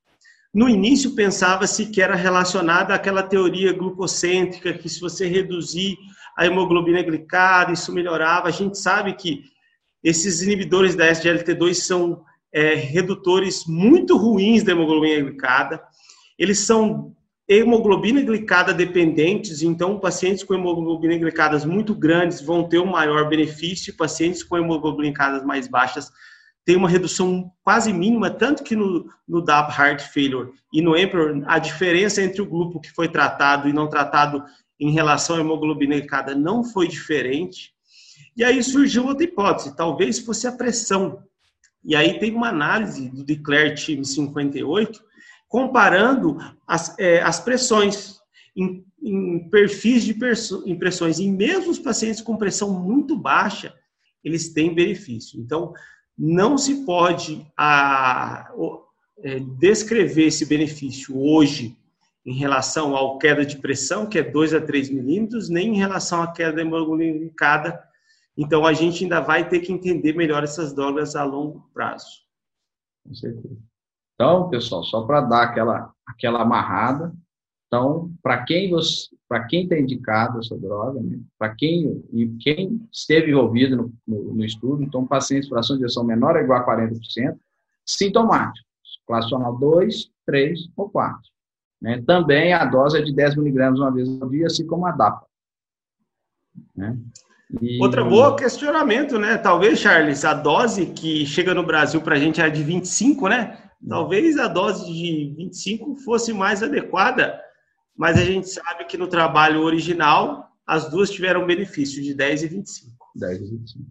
No 0.54 0.68
início 0.68 1.16
pensava-se 1.16 1.86
que 1.88 2.02
era 2.02 2.16
relacionada 2.16 2.94
àquela 2.94 3.24
teoria 3.24 3.72
glucocêntrica, 3.72 4.74
que 4.74 4.90
se 4.90 5.00
você 5.00 5.28
reduzir 5.28 5.98
a 6.38 6.46
hemoglobina 6.46 7.02
glicada, 7.02 7.72
isso 7.72 7.94
melhorava. 7.94 8.48
A 8.48 8.52
gente 8.52 8.78
sabe 8.78 9.14
que 9.14 9.44
esses 10.04 10.42
inibidores 10.42 10.96
da 10.96 11.10
SGLT2 11.10 11.76
são 11.76 12.24
é, 12.52 12.76
redutores 12.76 13.66
muito 13.66 14.18
ruins 14.18 14.64
da 14.64 14.74
hemoglobina 14.74 15.22
glicada 15.22 15.82
eles 16.42 16.58
são 16.58 17.16
hemoglobina 17.48 18.20
glicada 18.24 18.74
dependentes, 18.74 19.62
então 19.62 20.00
pacientes 20.00 20.44
com 20.44 20.56
hemoglobina 20.56 21.16
glicadas 21.16 21.64
muito 21.64 21.94
grandes 21.94 22.42
vão 22.42 22.68
ter 22.68 22.80
um 22.80 22.88
maior 22.88 23.30
benefício, 23.30 23.96
pacientes 23.96 24.42
com 24.42 24.58
hemoglobina 24.58 25.04
glicadas 25.04 25.44
mais 25.44 25.68
baixas 25.68 26.12
têm 26.66 26.76
uma 26.76 26.90
redução 26.90 27.52
quase 27.64 27.92
mínima, 27.92 28.30
tanto 28.30 28.64
que 28.64 28.76
no, 28.76 29.10
no 29.28 29.42
DAP 29.42 29.78
Heart 29.78 30.02
Failure 30.14 30.52
e 30.72 30.82
no 30.82 30.96
Emperor, 30.98 31.44
a 31.48 31.60
diferença 31.60 32.22
entre 32.22 32.42
o 32.42 32.46
grupo 32.46 32.80
que 32.80 32.92
foi 32.92 33.08
tratado 33.08 33.68
e 33.68 33.74
não 33.74 33.90
tratado 33.90 34.44
em 34.80 34.92
relação 34.92 35.36
à 35.36 35.40
hemoglobina 35.40 35.96
glicada 35.96 36.34
não 36.34 36.64
foi 36.64 36.88
diferente. 36.88 37.74
E 38.36 38.44
aí 38.44 38.64
surgiu 38.64 39.06
outra 39.06 39.24
hipótese, 39.24 39.76
talvez 39.76 40.20
fosse 40.20 40.48
a 40.48 40.52
pressão. 40.52 41.24
E 41.84 41.96
aí 41.96 42.20
tem 42.20 42.34
uma 42.34 42.50
análise 42.50 43.10
do 43.10 43.24
Declare 43.24 43.76
Team 43.76 44.04
58, 44.04 45.04
comparando 45.48 46.38
as, 46.68 46.98
é, 46.98 47.22
as 47.22 47.40
pressões 47.40 48.20
em, 48.56 48.86
em 49.02 49.50
perfis 49.50 50.04
de 50.04 50.16
impressões. 50.66 51.20
Em 51.20 51.32
mesmo 51.32 51.72
os 51.72 51.80
pacientes 51.80 52.22
com 52.22 52.38
pressão 52.38 52.72
muito 52.72 53.18
baixa, 53.18 53.74
eles 54.24 54.54
têm 54.54 54.74
benefício. 54.74 55.40
Então, 55.40 55.74
não 56.18 56.58
se 56.58 56.86
pode 56.86 57.46
a, 57.58 58.52
é, 59.20 59.40
descrever 59.40 60.28
esse 60.28 60.46
benefício 60.46 61.18
hoje 61.18 61.78
em 62.26 62.34
relação 62.34 62.96
à 62.96 63.20
queda 63.20 63.46
de 63.46 63.58
pressão, 63.58 64.06
que 64.06 64.20
é 64.20 64.24
2 64.24 64.54
a 64.54 64.62
3 64.62 64.90
milímetros, 64.90 65.50
nem 65.50 65.70
em 65.70 65.78
relação 65.78 66.22
à 66.22 66.32
queda 66.32 66.62
hemoglicada. 66.62 67.82
Então, 68.38 68.66
a 68.66 68.74
gente 68.74 69.04
ainda 69.04 69.20
vai 69.20 69.48
ter 69.50 69.60
que 69.60 69.72
entender 69.72 70.14
melhor 70.14 70.44
essas 70.44 70.74
drogas 70.74 71.16
a 71.16 71.24
longo 71.24 71.70
prazo. 71.74 72.22
Com 73.06 73.14
certeza. 73.14 73.58
Então, 74.14 74.50
pessoal, 74.50 74.84
só 74.84 75.02
para 75.02 75.22
dar 75.22 75.44
aquela, 75.44 75.92
aquela 76.08 76.42
amarrada, 76.44 77.12
então, 77.68 78.14
para 78.22 78.44
quem 78.44 78.70
você, 78.70 79.08
para 79.32 79.46
quem 79.46 79.64
está 79.64 79.80
indicado 79.80 80.40
essa 80.40 80.58
droga, 80.58 81.00
né? 81.00 81.18
para 81.40 81.56
quem 81.56 82.04
e 82.12 82.28
quem 82.42 82.86
esteve 82.92 83.32
envolvido 83.32 83.78
no, 83.78 83.94
no, 84.06 84.34
no 84.34 84.44
estudo, 84.44 84.84
então 84.84 85.08
pacientes 85.08 85.48
com 85.48 85.56
fração 85.56 85.78
de 85.78 85.86
injeção 85.86 86.04
menor 86.04 86.36
ou 86.36 86.42
igual 86.42 86.60
a 86.60 86.66
40%, 86.66 87.38
sintomáticos, 87.86 88.68
classicional 89.08 89.58
2, 89.58 90.12
3 90.26 90.60
ou 90.76 90.90
4. 90.90 91.18
Né? 91.82 92.04
Também 92.06 92.52
a 92.52 92.66
dose 92.66 92.98
é 92.98 93.02
de 93.02 93.16
10 93.16 93.38
miligramas 93.38 93.80
uma 93.80 93.90
vez 93.90 94.22
ao 94.22 94.28
dia, 94.28 94.48
assim 94.48 94.68
como 94.68 94.86
a 94.86 94.92
DAPA. 94.92 95.26
Né? 96.76 96.98
E... 97.62 97.82
Outra 97.82 98.04
boa 98.04 98.36
questionamento, 98.36 99.18
né? 99.18 99.38
Talvez, 99.38 99.80
Charles, 99.80 100.26
a 100.26 100.34
dose 100.34 100.88
que 100.88 101.26
chega 101.26 101.54
no 101.54 101.66
Brasil 101.66 102.02
para 102.02 102.16
a 102.16 102.20
gente 102.20 102.42
é 102.42 102.50
de 102.50 102.64
25, 102.64 103.30
né? 103.30 103.58
Talvez 103.88 104.38
a 104.38 104.50
dose 104.50 104.86
de 104.86 105.34
25 105.38 105.96
fosse 106.04 106.34
mais 106.34 106.62
adequada, 106.62 107.42
mas 108.02 108.18
a 108.18 108.26
gente 108.26 108.50
sabe 108.50 108.86
que 108.86 108.98
no 108.98 109.08
trabalho 109.08 109.62
original 109.62 110.50
as 110.66 110.90
duas 110.90 111.12
tiveram 111.12 111.46
benefício 111.46 112.02
de 112.02 112.16
10 112.16 112.42
e 112.42 112.48
25. 112.48 112.98
10 113.16 113.38
e 113.38 113.46
25. 113.46 113.86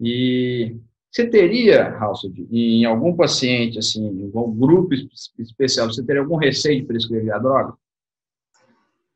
E 0.00 0.76
você 1.10 1.26
teria, 1.26 1.98
Halsed, 1.98 2.46
em 2.48 2.84
algum 2.84 3.16
paciente, 3.16 3.76
assim, 3.76 4.06
em 4.06 4.26
algum 4.26 4.56
grupo 4.56 4.94
especial, 5.36 5.88
você 5.88 6.00
teria 6.06 6.22
algum 6.22 6.36
receio 6.36 6.80
de 6.80 6.86
prescrever 6.86 7.34
a 7.34 7.40
droga? 7.40 7.74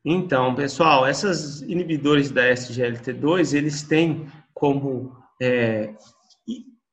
Então, 0.05 0.57
pessoal, 0.57 1.07
essas 1.07 1.63
inibidores 1.63 2.29
da 2.29 2.43
SGLT2, 2.43 3.57
eles 3.57 3.85
têm 3.85 4.27
como 4.53 5.17
é, 5.41 5.95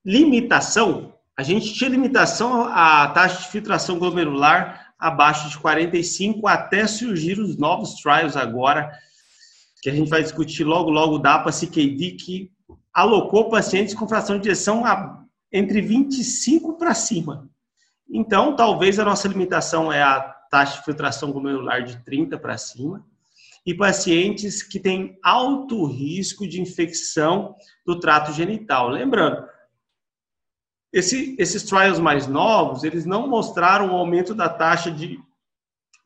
limitação 0.05 1.11
a 1.35 1.41
gente 1.41 1.73
tinha 1.73 1.89
limitação 1.89 2.67
à 2.67 3.07
taxa 3.07 3.41
de 3.41 3.49
filtração 3.49 3.97
glomerular 3.97 4.82
abaixo 5.03 5.49
de 5.49 5.57
45 5.59 6.47
até 6.47 6.87
surgir 6.87 7.37
os 7.37 7.57
novos 7.57 7.95
trials 7.95 8.37
agora, 8.37 8.89
que 9.81 9.89
a 9.89 9.93
gente 9.93 10.09
vai 10.09 10.23
discutir 10.23 10.63
logo, 10.63 10.89
logo, 10.89 11.19
da 11.19 11.35
APA-CKD, 11.35 12.11
que 12.11 12.49
alocou 12.93 13.49
pacientes 13.49 13.93
com 13.93 14.07
fração 14.07 14.39
de 14.39 14.47
ejeção 14.47 14.83
entre 15.51 15.81
25 15.81 16.77
para 16.77 16.93
cima. 16.93 17.49
Então, 18.09 18.55
talvez 18.55 18.97
a 18.97 19.03
nossa 19.03 19.27
limitação 19.27 19.91
é 19.91 20.01
a 20.01 20.21
taxa 20.49 20.77
de 20.77 20.85
filtração 20.85 21.33
glomerular 21.33 21.83
de 21.83 22.01
30 22.05 22.37
para 22.37 22.57
cima 22.57 23.05
e 23.65 23.73
pacientes 23.73 24.63
que 24.63 24.79
têm 24.79 25.19
alto 25.21 25.85
risco 25.85 26.47
de 26.47 26.61
infecção 26.61 27.55
do 27.85 27.99
trato 27.99 28.31
genital. 28.31 28.87
Lembrando, 28.87 29.45
esse, 30.93 31.35
esses 31.39 31.63
trials 31.63 31.99
mais 31.99 32.27
novos, 32.27 32.83
eles 32.83 33.03
não 33.03 33.27
mostraram 33.27 33.87
um 33.87 33.95
aumento 33.95 34.35
da 34.35 34.47
taxa 34.47 34.91
de 34.91 35.19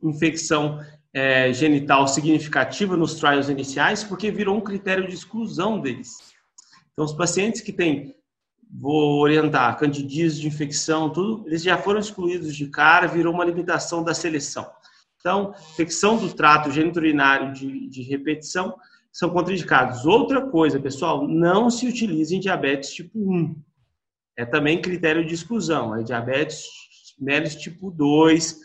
infecção 0.01 0.79
é, 1.13 1.51
genital 1.51 2.07
significativa 2.07 2.95
nos 2.95 3.15
trials 3.15 3.49
iniciais, 3.49 4.01
porque 4.01 4.31
virou 4.31 4.55
um 4.55 4.61
critério 4.61 5.05
de 5.05 5.13
exclusão 5.13 5.81
deles. 5.81 6.15
Então, 6.93 7.03
os 7.03 7.13
pacientes 7.13 7.59
que 7.59 7.73
têm, 7.73 8.15
vou 8.71 9.19
orientar, 9.19 9.77
candidíase 9.77 10.39
de 10.39 10.47
infecção, 10.47 11.09
tudo, 11.09 11.45
eles 11.45 11.61
já 11.61 11.77
foram 11.77 11.99
excluídos 11.99 12.55
de 12.55 12.67
cara, 12.67 13.07
virou 13.07 13.33
uma 13.33 13.43
limitação 13.43 14.01
da 14.01 14.13
seleção. 14.13 14.65
Então, 15.19 15.53
infecção 15.73 16.15
do 16.15 16.33
trato 16.33 16.71
geniturinário 16.71 17.51
de, 17.51 17.89
de 17.89 18.03
repetição 18.03 18.73
são 19.11 19.29
contraindicados. 19.31 20.05
Outra 20.05 20.47
coisa, 20.47 20.79
pessoal, 20.79 21.27
não 21.27 21.69
se 21.69 21.87
utiliza 21.87 22.35
em 22.35 22.39
diabetes 22.39 22.91
tipo 22.93 23.19
1 23.19 23.66
é 24.37 24.45
também 24.45 24.81
critério 24.81 25.25
de 25.25 25.33
exclusão, 25.33 25.95
é 25.95 26.03
diabetes 26.03 26.65
mellitus 27.19 27.55
tipo 27.55 27.89
2, 27.89 28.59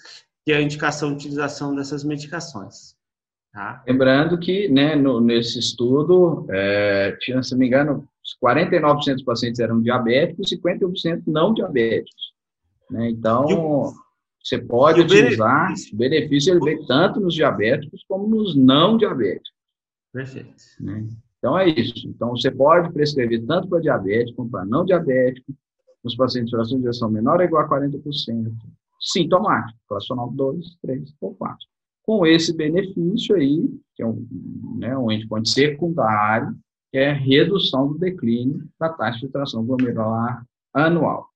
que 0.45 0.53
é 0.53 0.57
a 0.57 0.63
indicação 0.63 1.11
de 1.11 1.17
utilização 1.17 1.75
dessas 1.75 2.05
medicações. 2.05 2.95
Tá? 3.53 3.83
Lembrando 3.87 4.39
que 4.39 4.69
né, 4.69 4.95
no, 4.95 5.21
nesse 5.21 5.59
estudo, 5.59 6.47
é, 6.51 7.17
tinha, 7.21 7.43
se 7.43 7.53
não 7.53 7.59
me 7.59 7.67
engano, 7.67 8.09
49% 8.43 9.15
dos 9.15 9.25
pacientes 9.25 9.61
eram 9.61 9.81
diabéticos 9.81 10.53
e 10.53 10.61
51% 10.61 11.23
não 11.27 11.53
diabéticos. 11.53 12.33
Né? 12.91 13.11
Então, 13.11 13.45
o, 13.45 13.93
você 14.43 14.59
pode 14.59 15.01
utilizar, 15.01 15.69
benefício, 15.69 15.95
o 15.95 15.99
benefício 15.99 16.53
ele 16.53 16.61
vem 16.61 16.87
tanto 16.87 17.21
nos 17.21 17.35
diabéticos 17.35 18.05
como 18.09 18.27
nos 18.27 18.57
não 18.57 18.97
diabéticos. 18.97 19.53
Perfeito. 20.13 20.55
Né? 20.81 21.07
Então, 21.39 21.59
é 21.59 21.69
isso. 21.69 22.09
Então, 22.09 22.31
você 22.31 22.51
pode 22.51 22.93
prescrever 22.93 23.45
tanto 23.47 23.69
para 23.69 23.81
diabético 23.81 24.37
como 24.37 24.51
para 24.51 24.65
não 24.65 24.85
diabético, 24.85 25.53
nos 26.03 26.17
pacientes 26.17 26.51
de 26.51 26.57
fração 26.57 26.77
de 26.79 26.83
injeção 26.83 27.11
menor 27.11 27.39
ou 27.39 27.45
igual 27.45 27.65
a 27.65 27.69
40%, 27.69 28.53
sintomático, 29.01 29.79
fracional 29.89 30.31
2, 30.31 30.77
3 30.83 31.15
ou 31.21 31.35
4. 31.35 31.57
Com 32.05 32.27
esse 32.27 32.57
benefício 32.57 33.37
aí, 33.37 33.69
que 33.95 34.03
é 34.03 34.07
um, 34.07 34.27
né, 34.77 34.97
um 34.97 35.11
endpoint 35.11 35.49
secundário, 35.49 36.57
que 36.91 36.99
é 36.99 37.13
redução 37.13 37.89
do 37.89 37.99
declínio 37.99 38.69
da 38.79 38.89
taxa 38.89 39.15
de 39.15 39.21
filtração 39.21 39.65
glomerular 39.65 40.45
anual. 40.75 41.29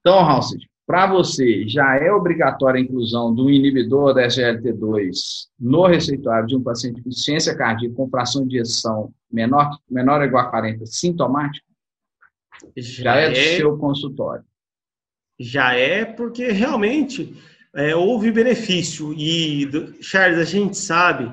Então, 0.00 0.20
Halsey, 0.20 0.60
para 0.86 1.06
você, 1.06 1.68
já 1.68 1.96
é 1.96 2.10
obrigatória 2.10 2.80
a 2.80 2.82
inclusão 2.82 3.34
do 3.34 3.50
inibidor 3.50 4.14
da 4.14 4.26
SGLT2 4.26 5.48
no 5.60 5.86
receituário 5.86 6.46
de 6.46 6.56
um 6.56 6.62
paciente 6.62 7.02
com 7.02 7.10
ciência 7.10 7.54
cardíaca 7.54 7.94
com 7.94 8.08
fração 8.08 8.46
de 8.46 8.56
ejeção 8.56 9.12
menor, 9.30 9.78
menor 9.90 10.20
ou 10.20 10.26
igual 10.26 10.46
a 10.46 10.50
40, 10.50 10.86
sintomático? 10.86 11.67
Já, 12.76 13.02
já 13.02 13.16
é 13.16 13.30
do 13.30 13.38
é, 13.38 13.56
seu 13.56 13.78
consultório. 13.78 14.44
Já 15.38 15.74
é, 15.74 16.04
porque 16.04 16.50
realmente 16.50 17.34
é, 17.74 17.94
houve 17.94 18.30
benefício. 18.30 19.12
E, 19.14 19.68
Charles, 20.00 20.38
a 20.38 20.44
gente 20.44 20.76
sabe, 20.76 21.32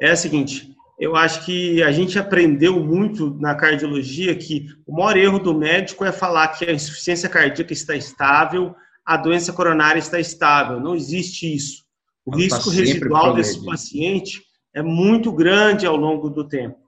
é 0.00 0.12
o 0.12 0.16
seguinte, 0.16 0.74
eu 0.98 1.14
acho 1.14 1.44
que 1.44 1.82
a 1.82 1.92
gente 1.92 2.18
aprendeu 2.18 2.82
muito 2.82 3.36
na 3.38 3.54
cardiologia 3.54 4.34
que 4.34 4.66
o 4.86 4.94
maior 4.94 5.16
erro 5.16 5.38
do 5.38 5.54
médico 5.54 6.04
é 6.04 6.12
falar 6.12 6.48
que 6.48 6.64
a 6.64 6.72
insuficiência 6.72 7.28
cardíaca 7.28 7.72
está 7.72 7.94
estável, 7.94 8.74
a 9.04 9.16
doença 9.16 9.52
coronária 9.52 9.98
está 9.98 10.18
estável. 10.18 10.80
Não 10.80 10.94
existe 10.94 11.54
isso. 11.54 11.84
O 12.24 12.32
Ela 12.32 12.42
risco 12.42 12.70
residual 12.70 13.34
desse 13.34 13.64
paciente 13.64 14.42
é 14.74 14.82
muito 14.82 15.30
grande 15.30 15.86
ao 15.86 15.96
longo 15.96 16.30
do 16.30 16.48
tempo. 16.48 16.85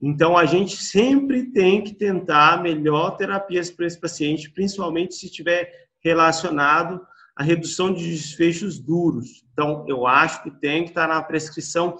Então, 0.00 0.36
a 0.36 0.46
gente 0.46 0.76
sempre 0.76 1.50
tem 1.50 1.82
que 1.82 1.94
tentar 1.94 2.62
melhor 2.62 3.16
terapias 3.16 3.70
para 3.70 3.86
esse 3.86 4.00
paciente, 4.00 4.50
principalmente 4.50 5.14
se 5.14 5.26
estiver 5.26 5.88
relacionado 6.02 7.04
à 7.36 7.42
redução 7.42 7.92
de 7.92 8.08
desfechos 8.08 8.78
duros. 8.78 9.44
Então, 9.52 9.84
eu 9.88 10.06
acho 10.06 10.42
que 10.42 10.50
tem 10.50 10.84
que 10.84 10.90
estar 10.90 11.08
na 11.08 11.22
prescrição, 11.22 11.96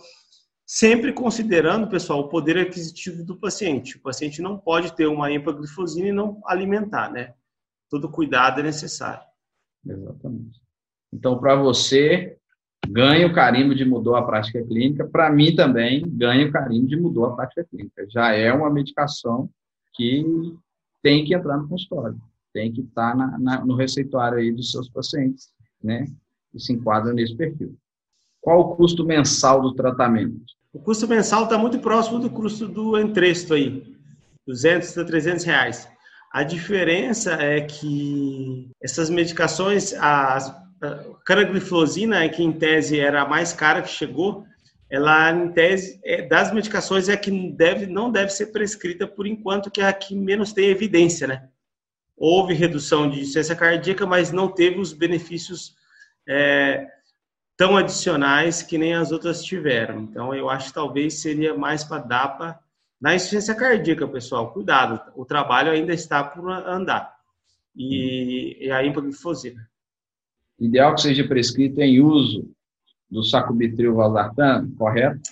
sempre 0.64 1.12
considerando, 1.12 1.88
pessoal, 1.88 2.20
o 2.20 2.28
poder 2.28 2.58
aquisitivo 2.58 3.24
do 3.24 3.36
paciente. 3.36 3.96
O 3.96 4.00
paciente 4.00 4.40
não 4.40 4.56
pode 4.56 4.94
ter 4.94 5.06
uma 5.06 5.30
empaglifosina 5.32 6.08
e 6.08 6.12
não 6.12 6.40
alimentar, 6.46 7.10
né? 7.10 7.34
Todo 7.90 8.10
cuidado 8.10 8.60
é 8.60 8.62
necessário. 8.62 9.26
Exatamente. 9.84 10.60
Então, 11.12 11.38
para 11.38 11.56
você, 11.56 12.37
ganha 12.90 13.26
o 13.26 13.32
carimbo 13.32 13.74
de 13.74 13.84
mudou 13.84 14.16
a 14.16 14.22
prática 14.22 14.62
clínica. 14.62 15.06
Para 15.06 15.30
mim 15.30 15.54
também, 15.54 16.02
ganha 16.06 16.46
o 16.46 16.52
carimbo 16.52 16.86
de 16.86 16.96
mudou 16.96 17.26
a 17.26 17.36
prática 17.36 17.64
clínica. 17.64 18.06
Já 18.08 18.32
é 18.32 18.52
uma 18.52 18.70
medicação 18.70 19.50
que 19.94 20.24
tem 21.02 21.24
que 21.24 21.34
entrar 21.34 21.58
no 21.58 21.68
consultório, 21.68 22.18
tem 22.52 22.72
que 22.72 22.80
estar 22.80 23.10
tá 23.10 23.16
na, 23.16 23.38
na, 23.38 23.64
no 23.64 23.74
receituário 23.76 24.38
aí 24.38 24.50
dos 24.50 24.70
seus 24.70 24.88
pacientes, 24.88 25.50
né? 25.82 26.06
E 26.54 26.60
se 26.60 26.72
enquadra 26.72 27.12
nesse 27.12 27.36
perfil. 27.36 27.76
Qual 28.40 28.60
o 28.60 28.76
custo 28.76 29.04
mensal 29.04 29.60
do 29.60 29.74
tratamento? 29.74 30.40
O 30.72 30.78
custo 30.78 31.06
mensal 31.06 31.44
está 31.44 31.58
muito 31.58 31.78
próximo 31.78 32.18
do 32.18 32.30
custo 32.30 32.66
do 32.66 32.98
entresto 32.98 33.54
aí, 33.54 33.94
200 34.46 34.96
a 34.96 35.04
300 35.04 35.44
reais. 35.44 35.88
A 36.32 36.42
diferença 36.42 37.32
é 37.34 37.60
que 37.62 38.70
essas 38.82 39.10
medicações, 39.10 39.92
as 39.94 40.54
canagliflozina, 41.24 42.28
que 42.28 42.42
em 42.42 42.52
tese 42.52 42.98
era 42.98 43.22
a 43.22 43.28
mais 43.28 43.52
cara 43.52 43.82
que 43.82 43.88
chegou, 43.88 44.46
ela 44.90 45.30
em 45.30 45.52
tese 45.52 46.00
é, 46.02 46.22
das 46.22 46.52
medicações 46.52 47.08
é 47.08 47.12
a 47.12 47.16
que 47.16 47.30
deve, 47.50 47.86
não 47.86 48.10
deve 48.10 48.30
ser 48.30 48.46
prescrita 48.46 49.06
por 49.06 49.26
enquanto, 49.26 49.70
que 49.70 49.80
é 49.80 49.86
a 49.86 49.92
que 49.92 50.14
menos 50.14 50.52
tem 50.52 50.70
evidência, 50.70 51.26
né? 51.26 51.48
Houve 52.16 52.54
redução 52.54 53.08
de 53.08 53.20
insuficiência 53.20 53.54
cardíaca, 53.54 54.06
mas 54.06 54.32
não 54.32 54.48
teve 54.48 54.80
os 54.80 54.92
benefícios 54.92 55.76
é, 56.26 56.86
tão 57.56 57.76
adicionais 57.76 58.62
que 58.62 58.78
nem 58.78 58.94
as 58.94 59.12
outras 59.12 59.44
tiveram. 59.44 60.00
Então, 60.00 60.34
eu 60.34 60.48
acho 60.48 60.68
que 60.68 60.74
talvez 60.74 61.20
seria 61.20 61.54
mais 61.54 61.84
para 61.84 62.02
DAPA 62.02 62.58
na 63.00 63.14
insuficiência 63.14 63.54
cardíaca, 63.54 64.08
pessoal. 64.08 64.52
Cuidado, 64.52 65.00
o 65.14 65.24
trabalho 65.24 65.70
ainda 65.70 65.92
está 65.92 66.24
por 66.24 66.50
andar. 66.50 67.16
E, 67.76 68.66
e 68.66 68.70
a 68.70 68.82
hipoglifosina. 68.82 69.67
Ideal 70.58 70.94
que 70.94 71.02
seja 71.02 71.26
prescrito 71.26 71.80
em 71.80 72.00
uso 72.00 72.50
do 73.10 73.22
sacubitril 73.22 73.94
valsartano, 73.94 74.72
correto? 74.76 75.30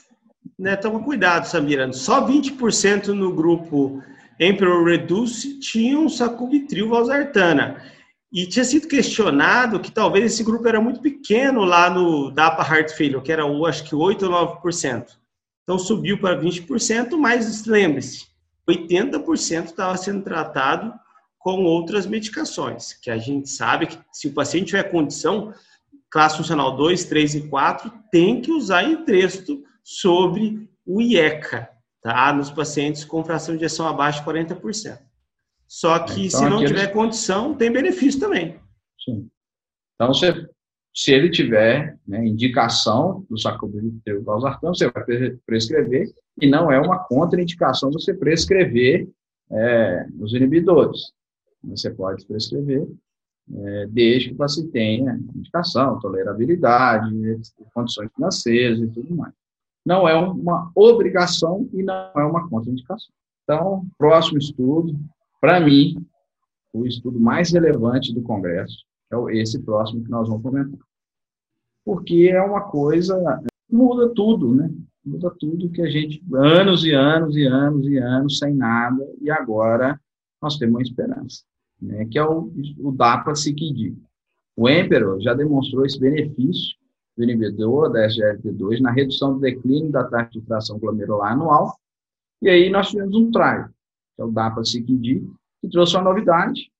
Né, 0.58 0.76
toma 0.76 1.02
cuidado, 1.02 1.44
Samira. 1.44 1.92
Só 1.92 2.26
20% 2.26 3.08
no 3.08 3.32
grupo 3.34 4.02
Emperor 4.38 4.84
Reduce 4.84 5.58
tinham 5.58 6.08
sacubitril 6.08 6.88
valsartana. 6.88 7.82
E 8.32 8.46
tinha 8.46 8.64
sido 8.64 8.88
questionado 8.88 9.80
que 9.80 9.90
talvez 9.90 10.32
esse 10.32 10.44
grupo 10.44 10.66
era 10.68 10.80
muito 10.80 11.00
pequeno 11.00 11.64
lá 11.64 11.88
no 11.88 12.30
DAPA 12.30 12.62
Heart 12.62 12.90
Failure, 12.90 13.22
que 13.22 13.32
era, 13.32 13.44
acho 13.66 13.84
que, 13.84 13.94
8 13.94 14.26
ou 14.26 14.60
9%. 14.62 15.06
Então 15.62 15.78
subiu 15.78 16.18
para 16.18 16.40
20%, 16.40 17.16
mas 17.16 17.66
lembre-se, 17.66 18.26
80% 18.68 19.64
estava 19.64 19.96
sendo 19.96 20.22
tratado 20.22 20.92
com 21.46 21.62
outras 21.62 22.06
medicações, 22.06 22.92
que 22.94 23.08
a 23.08 23.18
gente 23.18 23.48
sabe 23.48 23.86
que 23.86 23.96
se 24.12 24.26
o 24.26 24.32
paciente 24.32 24.66
tiver 24.66 24.90
condição, 24.90 25.54
classe 26.10 26.36
funcional 26.36 26.76
2, 26.76 27.04
3 27.04 27.36
e 27.36 27.48
4, 27.48 27.88
tem 28.10 28.40
que 28.40 28.50
usar 28.50 28.82
entresto 28.82 29.62
sobre 29.80 30.68
o 30.84 31.00
IECA, 31.00 31.70
tá? 32.02 32.32
Nos 32.32 32.50
pacientes 32.50 33.04
com 33.04 33.22
fração 33.22 33.54
de 33.54 33.60
injeção 33.60 33.86
abaixo 33.86 34.24
de 34.24 34.28
40%. 34.28 34.98
Só 35.68 35.96
que 36.00 36.26
então, 36.26 36.40
se 36.40 36.50
não 36.50 36.64
tiver 36.64 36.88
condição, 36.88 37.54
tem 37.54 37.70
benefício 37.70 38.18
também. 38.18 38.58
Sim. 39.04 39.28
Então, 39.94 40.12
você, 40.12 40.48
se 40.92 41.12
ele 41.12 41.30
tiver 41.30 41.96
né, 42.08 42.26
indicação 42.26 43.24
do 43.30 43.38
sacubitril 43.38 44.24
valsartano, 44.24 44.74
você 44.74 44.90
vai 44.90 45.04
prescrever, 45.46 46.12
e 46.42 46.50
não 46.50 46.72
é 46.72 46.80
uma 46.80 47.04
contraindicação 47.04 47.92
você 47.92 48.12
prescrever 48.12 49.08
é, 49.52 50.06
os 50.18 50.34
inibidores. 50.34 51.14
Você 51.66 51.90
pode 51.90 52.24
prescrever, 52.26 52.88
é, 53.52 53.86
desde 53.86 54.30
que 54.30 54.34
você 54.34 54.66
tenha 54.68 55.18
indicação, 55.34 55.98
tolerabilidade, 56.00 57.14
condições 57.74 58.10
financeiras 58.14 58.78
e 58.80 58.88
tudo 58.88 59.14
mais. 59.14 59.32
Não 59.84 60.08
é 60.08 60.14
uma 60.16 60.70
obrigação 60.74 61.68
e 61.72 61.82
não 61.82 61.94
é 62.16 62.24
uma 62.24 62.48
contraindicação. 62.48 63.14
Então, 63.44 63.86
próximo 63.96 64.38
estudo, 64.38 64.98
para 65.40 65.60
mim, 65.60 66.04
o 66.72 66.84
estudo 66.84 67.20
mais 67.20 67.52
relevante 67.52 68.12
do 68.12 68.22
Congresso 68.22 68.84
é 69.12 69.38
esse 69.38 69.60
próximo 69.62 70.02
que 70.02 70.10
nós 70.10 70.28
vamos 70.28 70.42
comentar. 70.42 70.80
Porque 71.84 72.28
é 72.32 72.42
uma 72.42 72.62
coisa, 72.62 73.16
muda 73.70 74.12
tudo, 74.12 74.52
né? 74.52 74.68
Muda 75.04 75.32
tudo 75.38 75.70
que 75.70 75.80
a 75.82 75.88
gente, 75.88 76.20
anos 76.34 76.84
e 76.84 76.92
anos 76.92 77.36
e 77.36 77.46
anos 77.46 77.86
e 77.86 77.96
anos 77.96 78.38
sem 78.38 78.52
nada, 78.52 79.06
e 79.20 79.30
agora 79.30 80.00
nós 80.42 80.58
temos 80.58 80.74
uma 80.74 80.82
esperança, 80.82 81.44
né? 81.80 82.06
que 82.06 82.18
é 82.18 82.24
o, 82.24 82.52
o 82.78 82.92
DAPA-CICD. 82.92 83.94
O 84.56 84.68
Emperor 84.68 85.20
já 85.20 85.34
demonstrou 85.34 85.84
esse 85.84 85.98
benefício 85.98 86.76
do 87.16 87.24
inibidor 87.24 87.90
da 87.90 88.06
SGLT2 88.06 88.80
na 88.80 88.90
redução 88.90 89.34
do 89.34 89.40
declínio 89.40 89.90
da 89.90 90.04
taxa 90.04 90.30
de 90.32 90.40
fração 90.42 90.78
glomerular 90.78 91.32
anual, 91.32 91.74
e 92.42 92.48
aí 92.48 92.68
nós 92.70 92.90
tivemos 92.90 93.14
um 93.14 93.30
trial, 93.30 93.68
que 94.14 94.22
é 94.22 94.24
o 94.24 94.30
DAPA-CICD, 94.30 95.26
que 95.60 95.68
trouxe 95.68 95.96
uma 95.96 96.04
novidade. 96.04 96.70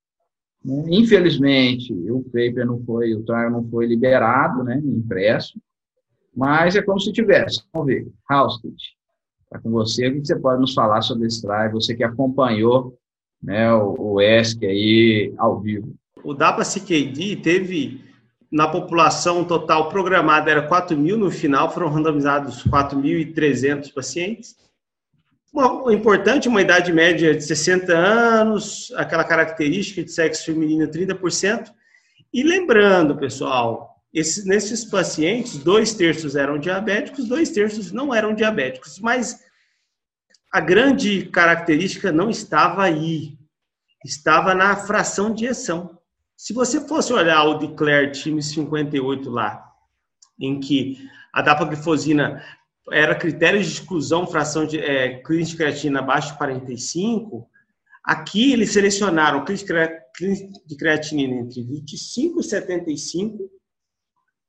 Né? 0.64 0.84
Infelizmente, 0.90 1.92
o 2.10 2.22
paper 2.24 2.66
não 2.66 2.82
foi, 2.84 3.14
o 3.14 3.24
trial 3.24 3.50
não 3.50 3.68
foi 3.68 3.86
liberado, 3.86 4.62
né, 4.62 4.80
impresso, 4.84 5.58
mas 6.34 6.76
é 6.76 6.82
como 6.82 7.00
se 7.00 7.12
tivesse. 7.12 7.62
Vamos 7.72 7.86
ver, 7.86 8.06
Halstead, 8.28 8.76
está 9.44 9.58
com 9.58 9.70
você, 9.70 10.08
o 10.08 10.20
que 10.20 10.26
você 10.26 10.36
pode 10.36 10.60
nos 10.60 10.74
falar 10.74 11.00
sobre 11.00 11.26
esse 11.26 11.40
trial, 11.40 11.72
você 11.72 11.94
que 11.94 12.04
acompanhou 12.04 12.98
né, 13.42 13.72
o, 13.72 14.14
o 14.14 14.20
ESC 14.20 14.64
aí 14.64 15.34
ao 15.38 15.60
vivo. 15.60 15.94
O 16.24 16.34
DAPA-CKD 16.34 17.36
teve, 17.36 18.04
na 18.50 18.66
população 18.66 19.44
total 19.44 19.88
programada, 19.88 20.50
era 20.50 20.62
4 20.62 20.96
mil, 20.96 21.16
no 21.16 21.30
final 21.30 21.72
foram 21.72 21.88
randomizados 21.88 22.64
4.300 22.64 23.92
pacientes. 23.92 24.56
Uma, 25.52 25.92
importante, 25.92 26.48
uma 26.48 26.60
idade 26.60 26.92
média 26.92 27.34
de 27.34 27.42
60 27.44 27.96
anos, 27.96 28.92
aquela 28.96 29.24
característica 29.24 30.02
de 30.02 30.10
sexo 30.10 30.44
feminino 30.44 30.86
30%. 30.88 31.70
E 32.32 32.42
lembrando, 32.42 33.16
pessoal, 33.16 33.96
esses, 34.12 34.44
nesses 34.44 34.84
pacientes, 34.84 35.58
dois 35.58 35.94
terços 35.94 36.36
eram 36.36 36.58
diabéticos, 36.58 37.28
dois 37.28 37.50
terços 37.50 37.92
não 37.92 38.14
eram 38.14 38.34
diabéticos. 38.34 38.98
Mas 38.98 39.45
a 40.56 40.60
grande 40.60 41.26
característica 41.26 42.10
não 42.10 42.30
estava 42.30 42.82
aí, 42.82 43.36
estava 44.02 44.54
na 44.54 44.74
fração 44.74 45.30
de 45.30 45.44
ejeção. 45.44 45.98
Se 46.34 46.54
você 46.54 46.80
fosse 46.88 47.12
olhar 47.12 47.44
o 47.44 47.58
Declare 47.58 48.10
time 48.10 48.42
58 48.42 49.28
lá, 49.28 49.70
em 50.40 50.58
que 50.58 50.96
a 51.30 51.42
dapaglifosina 51.42 52.42
era 52.90 53.14
critério 53.14 53.62
de 53.62 53.68
exclusão, 53.68 54.26
fração 54.26 54.66
de 54.66 54.78
é, 54.78 55.20
clínica 55.20 55.50
de 55.50 55.56
creatina 55.58 55.98
abaixo 55.98 56.32
de 56.32 56.38
45, 56.38 57.46
aqui 58.02 58.54
eles 58.54 58.72
selecionaram 58.72 59.44
clínica 59.44 59.92
de 60.64 60.74
creatinina 60.74 61.34
entre 61.34 61.62
25 61.64 62.40
e 62.40 62.44
75 62.44 63.50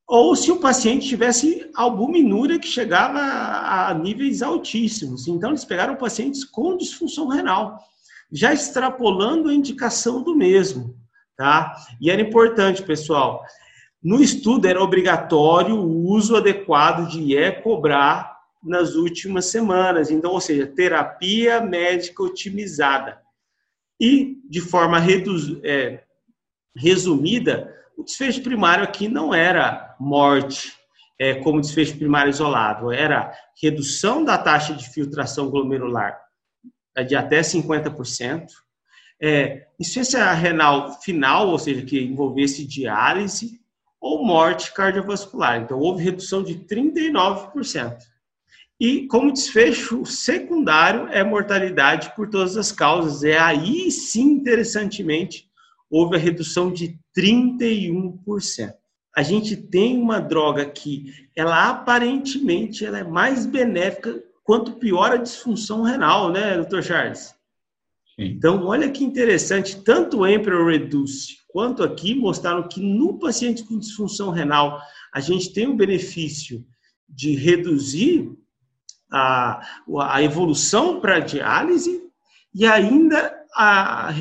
ou 0.07 0.35
se 0.35 0.49
o 0.49 0.59
paciente 0.59 1.07
tivesse 1.07 1.69
albuminúria 1.75 2.57
que 2.57 2.67
chegava 2.67 3.19
a, 3.19 3.93
níveis 3.93 4.41
altíssimos. 4.41 5.27
Então, 5.27 5.49
eles 5.49 5.65
pegaram 5.65 5.97
pacientes 5.97 6.45
com 6.45 6.77
disfunção 6.77 7.27
renal, 7.27 7.77
já 8.31 8.53
extrapolando 8.53 9.49
a 9.49 9.53
indicação 9.53 10.23
do 10.23 10.33
mesmo, 10.33 10.95
tá? 11.35 11.75
E 11.99 12.09
era 12.09 12.21
importante, 12.21 12.81
pessoal, 12.83 13.43
no 14.01 14.21
estudo 14.21 14.65
era 14.65 14.81
obrigatório 14.81 15.75
o 15.75 16.05
uso 16.09 16.37
adequado 16.37 17.09
de 17.09 17.19
IE 17.19 17.61
cobrar 17.61 18.37
nas 18.63 18.95
últimas 18.95 19.47
semanas. 19.47 20.09
Então, 20.09 20.31
ou 20.31 20.39
seja, 20.39 20.65
terapia 20.65 21.59
médica 21.59 22.23
otimizada. 22.23 23.21
E, 23.99 24.37
de 24.47 24.61
forma 24.61 25.01
é, 25.63 26.03
resumida, 26.75 27.75
o 27.97 28.03
desfecho 28.03 28.41
primário 28.43 28.83
aqui 28.83 29.07
não 29.07 29.33
era 29.33 29.95
morte. 29.99 30.71
é, 31.19 31.33
como 31.35 31.59
desfecho 31.59 31.97
primário 31.97 32.29
isolado 32.29 32.91
era 32.91 33.33
redução 33.59 34.23
da 34.23 34.37
taxa 34.37 34.75
de 34.75 34.87
filtração 34.87 35.49
glomerular 35.49 36.15
de 37.03 37.15
até 37.15 37.41
50%, 37.41 38.47
é, 39.21 39.67
insuficiência 39.79 40.31
renal 40.33 40.99
final, 41.01 41.49
ou 41.49 41.59
seja, 41.59 41.81
que 41.83 41.99
envolvesse 41.99 42.65
diálise 42.65 43.59
ou 43.99 44.23
morte 44.23 44.73
cardiovascular. 44.73 45.61
Então, 45.61 45.79
houve 45.79 46.03
redução 46.03 46.43
de 46.43 46.55
39%. 46.55 47.97
E 48.79 49.07
como 49.07 49.33
desfecho 49.33 50.05
secundário 50.05 51.07
é 51.07 51.23
mortalidade 51.23 52.15
por 52.15 52.29
todas 52.29 52.55
as 52.55 52.71
causas. 52.71 53.23
É 53.23 53.37
aí 53.37 53.89
sim, 53.89 54.33
interessantemente, 54.33 55.46
houve 55.89 56.15
a 56.15 56.19
redução 56.19 56.71
de 56.71 56.99
31%. 57.17 58.73
A 59.15 59.23
gente 59.23 59.55
tem 59.57 59.97
uma 59.97 60.19
droga 60.19 60.65
que 60.65 61.11
ela 61.35 61.69
aparentemente 61.69 62.85
ela 62.85 62.99
é 62.99 63.03
mais 63.03 63.45
benéfica 63.45 64.23
quanto 64.43 64.73
pior 64.73 65.11
a 65.11 65.17
disfunção 65.17 65.81
renal, 65.81 66.31
né, 66.31 66.55
doutor 66.55 66.83
Charles? 66.83 67.35
Então, 68.17 68.65
olha 68.65 68.89
que 68.89 69.03
interessante, 69.03 69.83
tanto 69.83 70.19
o 70.19 70.27
Emperor 70.27 70.71
Reduce 70.71 71.37
quanto 71.47 71.83
aqui 71.83 72.13
mostraram 72.13 72.67
que 72.67 72.79
no 72.79 73.17
paciente 73.17 73.63
com 73.63 73.79
disfunção 73.79 74.29
renal, 74.29 74.79
a 75.13 75.19
gente 75.19 75.51
tem 75.53 75.67
o 75.67 75.75
benefício 75.75 76.63
de 77.09 77.35
reduzir 77.35 78.31
a, 79.11 79.61
a 80.01 80.21
evolução 80.21 80.99
para 80.99 81.15
a 81.15 81.19
diálise 81.19 82.01
e 82.53 82.65
ainda 82.65 83.35
a 83.55 84.13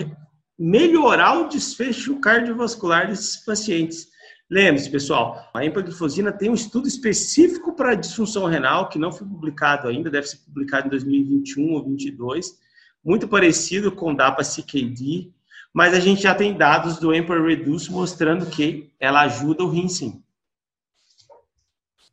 melhorar 0.58 1.38
o 1.40 1.48
desfecho 1.48 2.18
cardiovascular 2.20 3.08
desses 3.08 3.36
pacientes. 3.44 4.08
Lembre-se, 4.48 4.90
pessoal, 4.90 5.50
a 5.52 5.64
empaglifosina 5.64 6.32
tem 6.32 6.48
um 6.48 6.54
estudo 6.54 6.86
específico 6.86 7.74
para 7.74 7.94
disfunção 7.94 8.46
renal, 8.46 8.88
que 8.88 8.98
não 8.98 9.12
foi 9.12 9.26
publicado 9.26 9.88
ainda, 9.88 10.08
deve 10.08 10.28
ser 10.28 10.38
publicado 10.38 10.86
em 10.86 10.90
2021 10.90 11.72
ou 11.72 11.82
2022, 11.82 12.58
muito 13.04 13.28
parecido 13.28 13.90
com 13.90 14.12
o 14.12 14.16
DAPA-CKD, 14.16 15.32
mas 15.72 15.94
a 15.94 16.00
gente 16.00 16.22
já 16.22 16.34
tem 16.34 16.56
dados 16.56 16.98
do 16.98 17.12
Emperor 17.12 17.48
Reduce 17.48 17.90
mostrando 17.90 18.46
que 18.46 18.90
ela 18.98 19.22
ajuda 19.22 19.64
o 19.64 19.68
rim, 19.68 19.88
sim. 19.88 20.22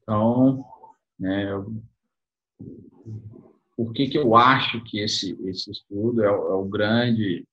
Então, 0.02 0.66
né, 1.20 1.50
por 3.78 3.94
que, 3.94 4.08
que 4.08 4.18
eu 4.18 4.36
acho 4.36 4.84
que 4.84 5.00
esse, 5.00 5.38
esse 5.48 5.72
estudo 5.72 6.24
é 6.24 6.28
é 6.28 6.32
o 6.32 6.66
grande 6.66 7.48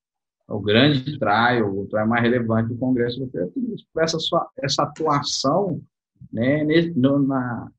o 0.51 0.61
grande 0.61 1.17
trial, 1.19 1.79
o 1.79 1.87
trial 1.87 2.09
mais 2.09 2.23
relevante 2.23 2.71
do 2.71 2.79
Congresso 2.79 3.21
Europeu, 3.21 3.53
por 3.93 4.03
essa, 4.03 4.19
sua, 4.19 4.49
essa 4.59 4.83
atuação 4.83 5.81
né, 6.33 6.65
na, 6.97 7.71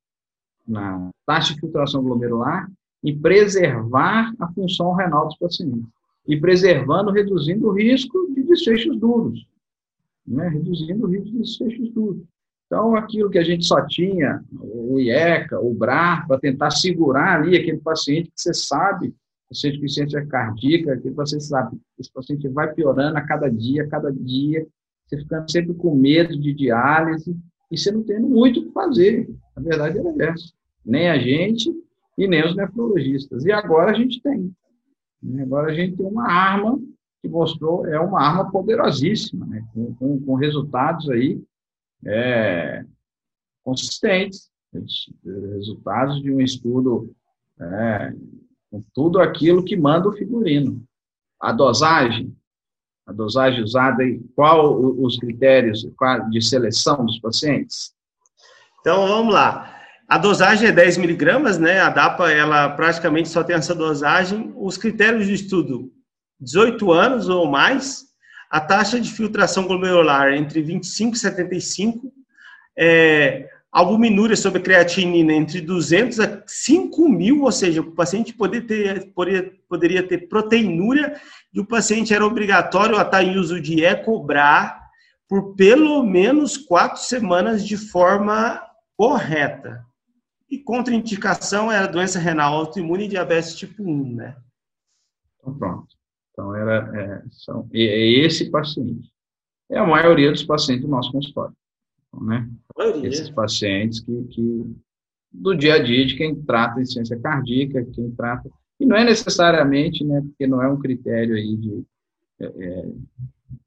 na 0.65 1.09
taxa 1.25 1.53
de 1.53 1.59
filtração 1.59 2.01
glomerular 2.01 2.71
e 3.03 3.13
preservar 3.13 4.33
a 4.39 4.47
função 4.53 4.93
renal 4.93 5.27
dos 5.27 5.37
pacientes. 5.37 5.83
E 6.27 6.39
preservando, 6.39 7.11
reduzindo 7.11 7.67
o 7.67 7.73
risco 7.73 8.31
de 8.33 8.43
desfechos 8.43 8.97
duros. 8.97 9.45
Né? 10.25 10.47
Reduzindo 10.47 11.05
o 11.05 11.09
risco 11.09 11.31
de 11.31 11.39
desfechos 11.39 11.91
duros. 11.91 12.23
Então, 12.67 12.95
aquilo 12.95 13.29
que 13.29 13.37
a 13.37 13.43
gente 13.43 13.65
só 13.65 13.85
tinha, 13.85 14.41
o 14.61 14.97
IECA, 14.97 15.59
o 15.59 15.73
BRAR, 15.73 16.25
para 16.25 16.39
tentar 16.39 16.71
segurar 16.71 17.41
ali 17.41 17.57
aquele 17.57 17.79
paciente 17.79 18.29
que 18.29 18.39
você 18.39 18.53
sabe, 18.53 19.13
com 19.51 19.67
insuficiência 19.67 20.25
cardíaca, 20.25 20.93
aquele 20.93 21.13
paciente 21.13 21.43
sabe, 21.43 21.77
esse 21.99 22.11
paciente 22.11 22.47
vai 22.47 22.73
piorando 22.73 23.17
a 23.17 23.21
cada 23.21 23.49
dia, 23.49 23.83
a 23.83 23.87
cada 23.87 24.11
dia, 24.11 24.65
você 25.05 25.17
ficando 25.17 25.51
sempre 25.51 25.73
com 25.73 25.93
medo 25.93 26.39
de 26.39 26.53
diálise, 26.53 27.37
e 27.69 27.77
você 27.77 27.91
não 27.91 28.03
tendo 28.03 28.27
muito 28.27 28.59
o 28.59 28.63
que 28.63 28.71
fazer. 28.71 29.29
A 29.55 29.61
verdade 29.61 29.97
é 29.97 30.25
essa. 30.25 30.53
Nem 30.85 31.09
a 31.09 31.17
gente, 31.17 31.69
e 32.17 32.27
nem 32.27 32.45
os 32.45 32.55
nefrologistas. 32.55 33.45
E 33.45 33.51
agora 33.51 33.91
a 33.91 33.93
gente 33.93 34.21
tem. 34.21 34.53
Né? 35.21 35.43
Agora 35.43 35.71
a 35.71 35.75
gente 35.75 35.97
tem 35.97 36.05
uma 36.05 36.29
arma 36.29 36.79
que 37.21 37.27
mostrou, 37.27 37.85
é 37.85 37.99
uma 37.99 38.21
arma 38.21 38.51
poderosíssima, 38.51 39.45
né? 39.45 39.65
com, 39.73 39.93
com, 39.95 40.19
com 40.21 40.35
resultados 40.35 41.09
aí 41.09 41.41
é, 42.05 42.83
consistentes, 43.63 44.49
resultados 45.53 46.21
de 46.21 46.31
um 46.31 46.41
estudo 46.41 47.13
é, 47.59 48.13
com 48.71 48.81
tudo 48.93 49.19
aquilo 49.19 49.63
que 49.63 49.75
manda 49.75 50.07
o 50.07 50.13
figurino. 50.13 50.81
A 51.39 51.51
dosagem, 51.51 52.33
a 53.05 53.11
dosagem 53.11 53.61
usada, 53.61 54.03
e 54.03 54.19
qual 54.35 54.79
os 54.79 55.17
critérios 55.17 55.85
de 56.29 56.41
seleção 56.41 57.05
dos 57.05 57.19
pacientes? 57.19 57.93
Então, 58.79 59.07
vamos 59.07 59.33
lá. 59.33 59.79
A 60.07 60.17
dosagem 60.17 60.69
é 60.69 60.71
10 60.71 60.97
miligramas, 60.97 61.59
né? 61.59 61.79
A 61.81 61.89
DAPA, 61.89 62.31
ela 62.31 62.69
praticamente 62.69 63.29
só 63.29 63.43
tem 63.43 63.55
essa 63.55 63.75
dosagem. 63.75 64.53
Os 64.55 64.77
critérios 64.77 65.27
de 65.27 65.33
estudo, 65.33 65.91
18 66.39 66.91
anos 66.91 67.29
ou 67.29 67.49
mais, 67.49 68.05
a 68.49 68.59
taxa 68.59 68.99
de 68.99 69.11
filtração 69.11 69.67
glomerular 69.67 70.33
entre 70.33 70.61
25 70.61 71.15
e 71.15 71.19
75, 71.19 72.13
é, 72.77 73.49
albuminúria 73.71 74.35
sobre 74.35 74.61
creatinina 74.61 75.33
entre 75.33 75.61
200 75.61 76.19
a 76.19 76.43
5 76.45 77.07
mil, 77.07 77.43
ou 77.43 77.51
seja, 77.51 77.79
o 77.79 77.91
paciente 77.91 78.33
poder 78.33 78.61
ter, 78.67 79.13
poderia, 79.13 80.05
ter 80.05 80.27
proteinúria 80.27 81.19
e 81.53 81.59
o 81.59 81.65
paciente 81.65 82.13
era 82.13 82.25
obrigatório 82.25 82.97
a 82.97 83.03
estar 83.03 83.23
em 83.23 83.37
uso 83.37 83.61
de 83.61 83.83
EcoBRA 83.85 84.77
por 85.27 85.55
pelo 85.55 86.03
menos 86.03 86.57
quatro 86.57 87.01
semanas 87.01 87.65
de 87.65 87.77
forma 87.77 88.61
correta. 88.97 89.85
E 90.49 90.59
contraindicação 90.59 91.71
era 91.71 91.87
doença 91.87 92.19
renal 92.19 92.53
autoimune 92.53 93.05
e 93.05 93.07
diabetes 93.07 93.55
tipo 93.55 93.83
1, 93.83 94.15
né? 94.15 94.35
Então, 95.39 95.57
pronto. 95.57 95.87
Então, 96.31 96.53
era, 96.53 96.91
é, 96.99 97.23
são, 97.31 97.69
é 97.73 98.25
esse 98.25 98.51
paciente. 98.51 99.09
É 99.69 99.79
a 99.79 99.87
maioria 99.87 100.29
dos 100.29 100.43
pacientes 100.43 100.83
do 100.83 100.91
nosso 100.91 101.13
consultório. 101.13 101.55
Né? 102.19 102.49
Esses 103.03 103.29
pacientes 103.29 103.99
que, 103.99 104.23
que, 104.25 104.75
do 105.31 105.55
dia 105.55 105.75
a 105.75 105.79
dia 105.83 106.05
de 106.05 106.15
quem 106.15 106.35
trata 106.35 106.81
insuficiência 106.81 107.19
cardíaca, 107.19 107.85
quem 107.93 108.11
trata... 108.11 108.49
E 108.79 108.85
não 108.85 108.95
é 108.95 109.03
necessariamente, 109.03 110.03
né, 110.03 110.21
porque 110.21 110.47
não 110.47 110.61
é 110.61 110.67
um 110.67 110.79
critério 110.79 111.35
aí 111.35 111.55
de, 111.55 111.83
é, 112.39 112.45
é 112.45 112.91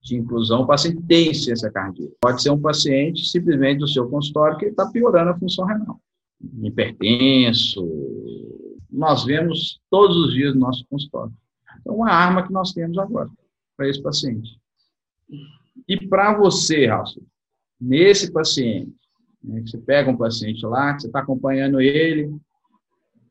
de 0.02 0.16
inclusão, 0.16 0.62
o 0.62 0.66
paciente 0.66 1.00
tem 1.02 1.30
insuficiência 1.30 1.70
cardíaca. 1.70 2.14
Pode 2.20 2.42
ser 2.42 2.50
um 2.50 2.60
paciente 2.60 3.28
simplesmente 3.28 3.78
do 3.78 3.88
seu 3.88 4.08
consultório 4.08 4.58
que 4.58 4.66
está 4.66 4.86
piorando 4.90 5.30
a 5.30 5.38
função 5.38 5.64
renal 5.64 6.00
hipertenso. 6.62 7.86
Nós 8.90 9.24
vemos 9.24 9.80
todos 9.90 10.16
os 10.16 10.34
dias 10.34 10.54
no 10.54 10.60
nosso 10.60 10.84
consultório. 10.88 11.32
Então, 11.80 11.96
uma 11.96 12.10
arma 12.10 12.46
que 12.46 12.52
nós 12.52 12.72
temos 12.72 12.96
agora 12.98 13.28
para 13.76 13.88
esse 13.88 14.02
paciente. 14.02 14.58
E 15.88 16.06
para 16.06 16.36
você, 16.36 16.86
Raul, 16.86 17.04
nesse 17.80 18.32
paciente, 18.32 18.94
né, 19.42 19.62
você 19.64 19.78
pega 19.78 20.10
um 20.10 20.16
paciente 20.16 20.64
lá, 20.64 20.98
você 20.98 21.06
está 21.06 21.20
acompanhando 21.20 21.80
ele, 21.80 22.34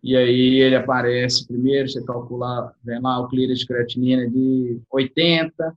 e 0.02 0.18
aí 0.18 0.62
ele 0.62 0.76
aparece 0.76 1.48
primeiro, 1.48 1.90
você 1.90 2.04
calcula, 2.04 2.74
vem 2.84 3.00
lá 3.02 3.20
o 3.20 3.28
clearance 3.28 3.62
de 3.62 3.68
creatinina 3.68 4.30
de 4.30 4.82
80, 4.92 5.66
a 5.66 5.70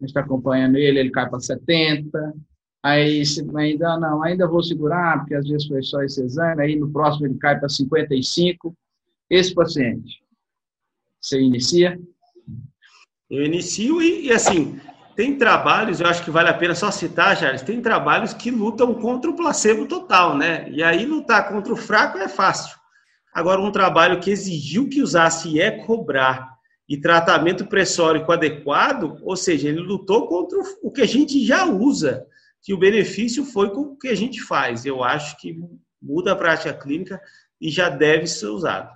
gente 0.00 0.10
está 0.10 0.20
acompanhando 0.20 0.76
ele, 0.76 0.98
ele 0.98 1.10
cai 1.10 1.28
para 1.28 1.40
70, 1.40 2.34
Aí 2.82 3.24
se 3.26 3.44
ainda 3.56 3.98
não, 3.98 4.22
ainda 4.22 4.48
vou 4.48 4.62
segurar, 4.62 5.18
porque 5.18 5.34
às 5.34 5.46
vezes 5.46 5.66
foi 5.66 5.82
só 5.82 6.02
esse 6.02 6.22
exame, 6.22 6.62
aí 6.62 6.76
no 6.76 6.90
próximo 6.90 7.26
ele 7.26 7.36
cai 7.38 7.58
para 7.58 7.68
55. 7.68 8.74
Esse 9.28 9.54
paciente, 9.54 10.22
você 11.20 11.40
inicia? 11.40 12.00
Eu 13.28 13.44
inicio 13.44 14.02
e, 14.02 14.26
e, 14.26 14.32
assim, 14.32 14.80
tem 15.14 15.36
trabalhos, 15.36 16.00
eu 16.00 16.06
acho 16.06 16.24
que 16.24 16.30
vale 16.30 16.48
a 16.48 16.54
pena 16.54 16.74
só 16.74 16.90
citar, 16.90 17.36
Charles, 17.36 17.62
tem 17.62 17.80
trabalhos 17.80 18.32
que 18.32 18.50
lutam 18.50 18.94
contra 18.94 19.30
o 19.30 19.36
placebo 19.36 19.86
total, 19.86 20.36
né? 20.36 20.68
E 20.70 20.82
aí 20.82 21.04
lutar 21.04 21.48
contra 21.48 21.72
o 21.72 21.76
fraco 21.76 22.18
é 22.18 22.28
fácil. 22.28 22.78
Agora, 23.32 23.60
um 23.60 23.70
trabalho 23.70 24.20
que 24.20 24.30
exigiu 24.30 24.88
que 24.88 25.02
usasse 25.02 25.60
é 25.60 25.70
cobrar 25.84 26.50
e 26.88 26.96
tratamento 26.96 27.66
pressórico 27.66 28.32
adequado, 28.32 29.18
ou 29.22 29.36
seja, 29.36 29.68
ele 29.68 29.80
lutou 29.80 30.26
contra 30.26 30.58
o 30.82 30.90
que 30.90 31.02
a 31.02 31.06
gente 31.06 31.44
já 31.44 31.64
usa 31.64 32.26
que 32.62 32.74
o 32.74 32.78
benefício 32.78 33.44
foi 33.44 33.70
com 33.70 33.82
o 33.82 33.96
que 33.96 34.08
a 34.08 34.14
gente 34.14 34.42
faz. 34.42 34.84
Eu 34.84 35.04
acho 35.04 35.36
que 35.38 35.56
muda 36.02 36.32
a 36.32 36.36
prática 36.36 36.74
clínica 36.74 37.20
e 37.60 37.70
já 37.70 37.88
deve 37.88 38.26
ser 38.26 38.48
usado. 38.48 38.90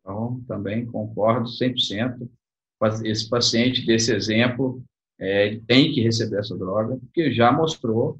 Então, 0.00 0.42
também 0.46 0.84
concordo 0.84 1.48
100%. 1.48 2.28
Esse 3.04 3.28
paciente 3.28 3.84
desse 3.84 4.12
exemplo 4.12 4.82
é, 5.20 5.60
tem 5.66 5.92
que 5.92 6.00
receber 6.00 6.38
essa 6.38 6.56
droga, 6.56 6.96
porque 6.96 7.30
já 7.30 7.52
mostrou 7.52 8.18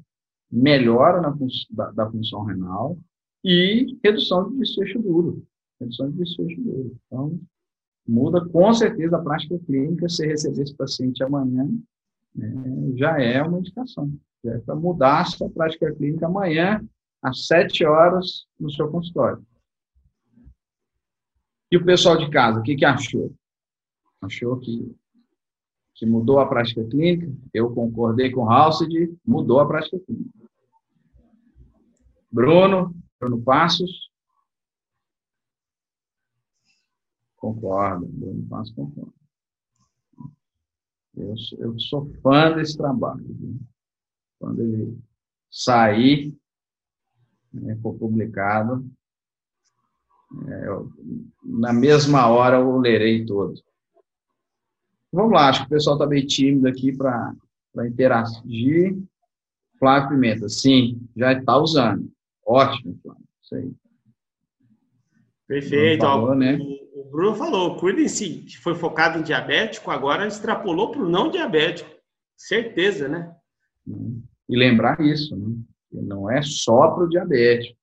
melhora 0.51 1.19
na, 1.19 1.35
da, 1.71 1.91
da 1.91 2.11
função 2.11 2.43
renal 2.43 2.97
e 3.43 3.97
redução 4.03 4.51
de 4.51 4.59
desfecho 4.59 5.01
duro. 5.01 5.43
Redução 5.79 6.11
de 6.11 6.17
desfecho 6.17 6.61
duro. 6.61 6.95
Então, 7.07 7.39
muda 8.07 8.47
com 8.49 8.71
certeza 8.73 9.17
a 9.17 9.21
prática 9.21 9.57
clínica 9.65 10.07
se 10.07 10.25
receber 10.27 10.61
esse 10.61 10.75
paciente 10.75 11.23
amanhã, 11.23 11.67
é, 12.39 12.97
já 12.97 13.19
é 13.19 13.41
uma 13.41 13.59
indicação. 13.59 14.13
É 14.45 14.59
para 14.59 14.75
mudar 14.75 15.21
a 15.21 15.25
sua 15.25 15.49
prática 15.49 15.93
clínica 15.93 16.27
amanhã, 16.27 16.83
às 17.21 17.45
7 17.47 17.85
horas 17.85 18.45
no 18.59 18.69
seu 18.71 18.89
consultório. 18.89 19.43
E 21.71 21.77
o 21.77 21.85
pessoal 21.85 22.17
de 22.17 22.29
casa, 22.29 22.59
o 22.59 22.63
que, 22.63 22.75
que 22.75 22.85
achou? 22.85 23.33
Achou 24.21 24.57
que, 24.57 24.95
que 26.01 26.05
mudou 26.07 26.39
a 26.39 26.47
prática 26.47 26.83
clínica? 26.83 27.31
Eu 27.53 27.71
concordei 27.75 28.31
com 28.31 28.49
Halsed, 28.49 29.15
mudou 29.23 29.59
a 29.59 29.67
prática 29.67 29.99
clínica. 29.99 30.49
Bruno, 32.31 32.95
Bruno 33.19 33.39
Passos. 33.43 34.09
Concordo, 37.35 38.07
Bruno 38.07 38.47
Passos 38.47 38.73
concorda. 38.73 39.13
Eu, 41.15 41.35
eu 41.59 41.79
sou 41.79 42.11
fã 42.23 42.51
desse 42.55 42.75
trabalho. 42.75 43.23
Viu? 43.23 43.59
Quando 44.39 44.59
ele 44.59 44.97
sair, 45.51 46.35
né, 47.53 47.75
for 47.75 47.93
publicado, 47.93 48.89
é, 50.47 50.67
eu, 50.67 50.91
na 51.43 51.71
mesma 51.71 52.27
hora 52.27 52.57
eu 52.57 52.75
lerei 52.79 53.23
todo. 53.23 53.53
Vamos 55.11 55.33
lá, 55.33 55.49
acho 55.49 55.61
que 55.61 55.65
o 55.67 55.69
pessoal 55.69 55.97
está 55.97 56.07
bem 56.07 56.25
tímido 56.25 56.67
aqui 56.67 56.95
para 56.95 57.35
interagir. 57.85 58.97
Flávio 59.77 60.09
Pimenta, 60.09 60.47
sim, 60.47 61.01
já 61.17 61.33
está 61.33 61.57
usando. 61.57 62.09
Ótimo, 62.45 62.97
Flávio. 63.01 63.23
Isso 63.41 63.55
aí. 63.55 63.71
Perfeito. 65.47 66.01
Falou, 66.01 66.33
né? 66.33 66.57
o, 66.57 67.01
o, 67.01 67.11
Bruno 67.11 67.35
falou, 67.35 67.75
cuidem-se, 67.75 68.43
que 68.43 68.57
foi 68.57 68.73
focado 68.73 69.19
em 69.19 69.23
diabético, 69.23 69.91
agora 69.91 70.27
extrapolou 70.27 70.91
para 70.91 71.01
o 71.01 71.09
não 71.09 71.29
diabético. 71.29 71.89
Certeza, 72.37 73.09
né? 73.09 73.35
E 74.47 74.55
lembrar 74.55 74.99
isso, 75.01 75.35
né? 75.35 75.55
não 75.91 76.29
é 76.29 76.41
só 76.41 76.91
para 76.91 77.03
o 77.03 77.09
diabético. 77.09 77.77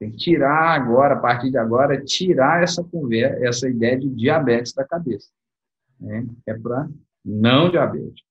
Tem 0.00 0.10
que 0.10 0.16
tirar 0.16 0.74
agora, 0.74 1.14
a 1.14 1.18
partir 1.18 1.50
de 1.50 1.58
agora, 1.58 2.02
tirar 2.04 2.62
essa 2.62 2.82
conversa, 2.82 3.46
essa 3.46 3.68
ideia 3.68 3.98
de 3.98 4.08
diabetes 4.08 4.72
da 4.72 4.84
cabeça. 4.84 5.28
Né? 6.00 6.26
É 6.46 6.54
para 6.54 6.88
não 7.24 7.70
diabético. 7.70 8.28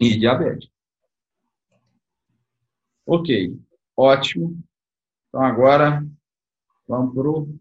E 0.00 0.18
diabético. 0.18 0.72
Ok, 3.06 3.58
ótimo. 3.96 4.58
Então 5.28 5.42
agora 5.42 6.06
vamos 6.86 7.14
para 7.14 7.30
o 7.30 7.58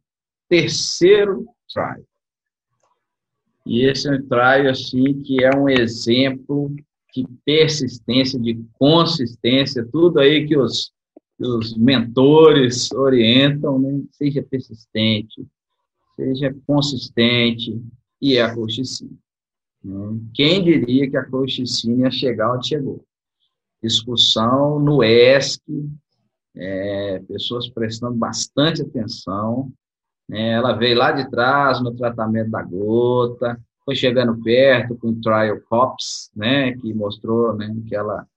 terceiro 0.49 1.47
trial. 1.73 2.03
E 3.65 3.85
esse 3.85 4.07
é 4.07 4.13
um 4.13 4.27
trial 4.27 4.69
assim 4.69 5.21
que 5.21 5.43
é 5.43 5.49
um 5.55 5.67
exemplo 5.67 6.73
de 7.13 7.25
persistência, 7.43 8.39
de 8.39 8.55
consistência, 8.73 9.87
tudo 9.91 10.19
aí 10.19 10.47
que 10.47 10.57
os 10.57 10.93
os 11.39 11.77
mentores 11.77 12.91
orientam, 12.91 13.79
né? 13.79 14.01
seja 14.11 14.41
persistente, 14.41 15.45
seja 16.15 16.55
consistente, 16.65 17.79
e 18.21 18.37
é 18.37 18.41
a 18.41 18.53
colchicina. 18.53 19.11
Quem 20.33 20.63
diria 20.63 21.09
que 21.09 21.17
a 21.17 21.25
colchicina 21.25 22.05
ia 22.05 22.11
chegar 22.11 22.53
onde 22.53 22.67
chegou? 22.67 23.05
Discussão 23.81 24.79
no 24.79 25.03
ESC, 25.03 25.61
é, 26.55 27.19
pessoas 27.27 27.69
prestando 27.69 28.15
bastante 28.15 28.81
atenção. 28.81 29.71
Né? 30.27 30.51
Ela 30.51 30.73
veio 30.73 30.97
lá 30.97 31.11
de 31.11 31.29
trás 31.29 31.81
no 31.81 31.95
tratamento 31.95 32.49
da 32.49 32.61
gota, 32.63 33.59
foi 33.85 33.95
chegando 33.95 34.41
perto 34.43 34.97
com 34.97 35.09
o 35.09 35.21
Trial 35.21 35.61
COPS, 35.61 36.31
né, 36.35 36.73
que 36.73 36.93
mostrou 36.93 37.55
né, 37.55 37.73
que 37.87 37.95
ela 37.95 38.27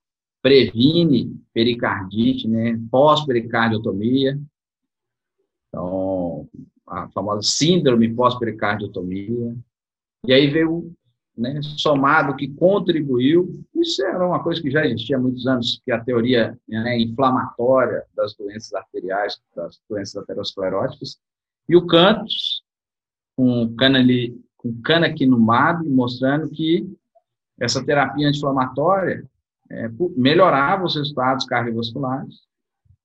previne 0.41 1.37
pericardite, 1.53 2.47
né, 2.47 2.81
pós-pericardiotomia, 2.89 4.39
então, 5.71 6.49
a 6.87 7.09
famosa 7.11 7.43
síndrome 7.43 8.13
pós-pericardiotomia, 8.15 9.57
e 10.27 10.33
aí 10.33 10.49
veio, 10.49 10.93
né, 11.37 11.61
somado 11.63 12.37
que 12.37 12.49
contribuiu, 12.49 13.65
isso 13.75 14.05
era 14.05 14.27
uma 14.27 14.43
coisa 14.43 14.61
que 14.61 14.71
já 14.71 14.85
existia 14.85 15.17
há 15.17 15.21
muitos 15.21 15.47
anos, 15.47 15.81
que 15.85 15.91
a 15.91 16.01
teoria 16.01 16.59
né, 16.69 16.99
inflamatória 16.99 18.05
das 18.15 18.35
doenças 18.35 18.73
arteriais, 18.75 19.41
das 19.57 19.81
doenças 19.89 20.17
ateroscleróticas, 20.17 21.19
e 21.69 21.77
o 21.77 21.87
Cantos, 21.87 22.63
com, 23.37 23.75
canali, 23.77 24.39
com 24.57 24.81
canakinumab, 24.83 25.89
mostrando 25.89 26.51
que 26.51 26.87
essa 27.59 27.85
terapia 27.85 28.29
anti-inflamatória 28.29 29.25
é, 29.71 29.89
melhorava 30.17 30.85
os 30.85 30.97
resultados 30.97 31.45
cardiovasculares. 31.47 32.41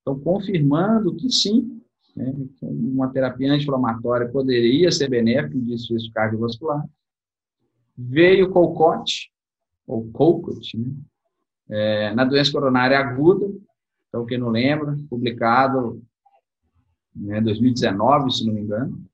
Então, 0.00 0.18
confirmando 0.18 1.14
que 1.14 1.30
sim, 1.30 1.80
né, 2.16 2.34
uma 2.60 3.08
terapia 3.08 3.52
anti-inflamatória 3.52 4.28
poderia 4.28 4.90
ser 4.90 5.08
benéfica 5.08 5.56
em 5.56 5.64
desfecho 5.64 6.10
cardiovascular. 6.12 6.84
Veio 7.96 8.46
o 8.46 8.50
Colcote, 8.50 9.30
ou 9.86 10.10
Colcott, 10.10 10.76
né, 10.76 10.92
é, 11.68 12.14
na 12.14 12.24
doença 12.24 12.52
coronária 12.52 12.98
aguda, 12.98 13.48
então, 14.08 14.24
quem 14.24 14.38
não 14.38 14.48
lembra, 14.48 14.96
publicado 15.10 16.02
em 17.14 17.26
né, 17.26 17.40
2019, 17.40 18.30
se 18.30 18.46
não 18.46 18.54
me 18.54 18.62
engano, 18.62 19.04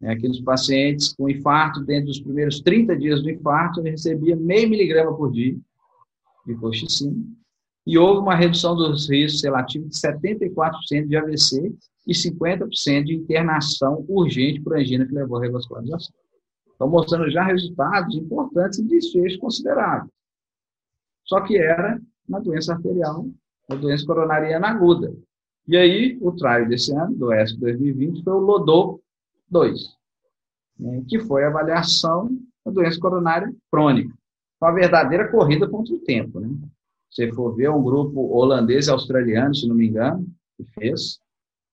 é, 0.00 0.10
aqueles 0.10 0.40
pacientes 0.40 1.14
com 1.14 1.28
infarto, 1.28 1.84
dentro 1.84 2.06
dos 2.06 2.20
primeiros 2.20 2.60
30 2.60 2.96
dias 2.96 3.22
do 3.22 3.30
infarto, 3.30 3.80
ele 3.80 3.90
recebia 3.90 4.34
meio 4.34 4.68
miligrama 4.68 5.14
por 5.14 5.30
dia 5.30 5.56
de 6.46 6.54
colchicina, 6.54 7.14
e 7.86 7.98
houve 7.98 8.20
uma 8.20 8.34
redução 8.34 8.74
dos 8.74 9.10
riscos 9.10 9.42
relativos 9.42 9.90
de 9.90 9.96
74% 10.00 11.06
de 11.06 11.16
AVC 11.16 11.74
e 12.06 12.12
50% 12.12 13.04
de 13.04 13.14
internação 13.14 14.04
urgente 14.08 14.60
por 14.60 14.76
angina 14.76 15.06
que 15.06 15.12
levou 15.12 15.38
à 15.38 15.42
revascularização. 15.42 16.14
Então, 16.76 16.88
mostrando 16.88 17.28
já 17.30 17.42
resultados 17.42 18.14
importantes 18.14 18.78
e 18.78 18.84
desfechos 18.84 19.38
consideráveis. 19.38 20.10
Só 21.24 21.40
que 21.40 21.56
era 21.56 22.00
na 22.28 22.38
doença 22.38 22.74
arterial, 22.74 23.26
na 23.68 23.74
doença 23.76 24.06
coronariana 24.06 24.68
aguda. 24.68 25.12
E 25.66 25.76
aí, 25.76 26.16
o 26.20 26.30
trial 26.32 26.68
desse 26.68 26.94
ano, 26.94 27.16
do 27.16 27.32
ESC 27.32 27.58
2020, 27.58 28.22
foi 28.22 28.32
o 28.32 28.38
LODO 28.38 29.00
2, 29.48 29.96
né, 30.78 31.02
que 31.08 31.18
foi 31.18 31.44
a 31.44 31.48
avaliação 31.48 32.28
da 32.64 32.70
doença 32.70 33.00
coronária 33.00 33.52
crônica 33.70 34.14
uma 34.60 34.72
verdadeira 34.72 35.28
corrida 35.28 35.68
contra 35.68 35.94
o 35.94 35.98
tempo. 35.98 36.40
Né? 36.40 36.48
Se 37.10 37.30
for 37.32 37.54
ver, 37.54 37.70
um 37.70 37.82
grupo 37.82 38.20
holandês 38.34 38.86
e 38.86 38.90
australiano, 38.90 39.54
se 39.54 39.68
não 39.68 39.74
me 39.74 39.86
engano, 39.86 40.26
que 40.56 40.64
fez. 40.72 41.18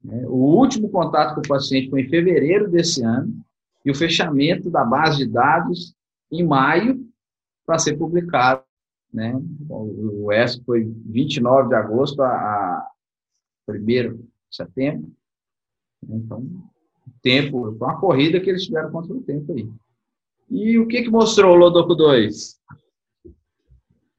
Né? 0.03 0.25
O 0.27 0.57
último 0.57 0.89
contato 0.89 1.35
com 1.35 1.41
o 1.41 1.47
paciente 1.47 1.89
foi 1.89 2.01
em 2.01 2.09
fevereiro 2.09 2.69
desse 2.69 3.03
ano 3.03 3.33
e 3.85 3.91
o 3.91 3.95
fechamento 3.95 4.69
da 4.69 4.83
base 4.83 5.17
de 5.17 5.25
dados 5.27 5.95
em 6.31 6.43
maio 6.43 7.05
para 7.65 7.79
ser 7.79 7.97
publicado. 7.97 8.63
Né? 9.13 9.33
O 9.69 10.31
ESC 10.31 10.63
foi 10.65 10.83
29 11.05 11.69
de 11.69 11.75
agosto 11.75 12.21
a, 12.21 12.27
a 12.27 12.91
1 13.69 13.85
de 13.85 14.25
setembro. 14.49 15.11
Então, 16.09 16.45
tempo, 17.21 17.69
uma 17.69 17.99
corrida 17.99 18.39
que 18.39 18.49
eles 18.49 18.65
tiveram 18.65 18.91
contra 18.91 19.13
o 19.13 19.21
tempo 19.21 19.53
aí. 19.53 19.69
E 20.49 20.77
o 20.77 20.87
que, 20.87 21.03
que 21.03 21.09
mostrou 21.09 21.53
o 21.53 21.57
Lodoco 21.57 21.95
2? 21.95 22.59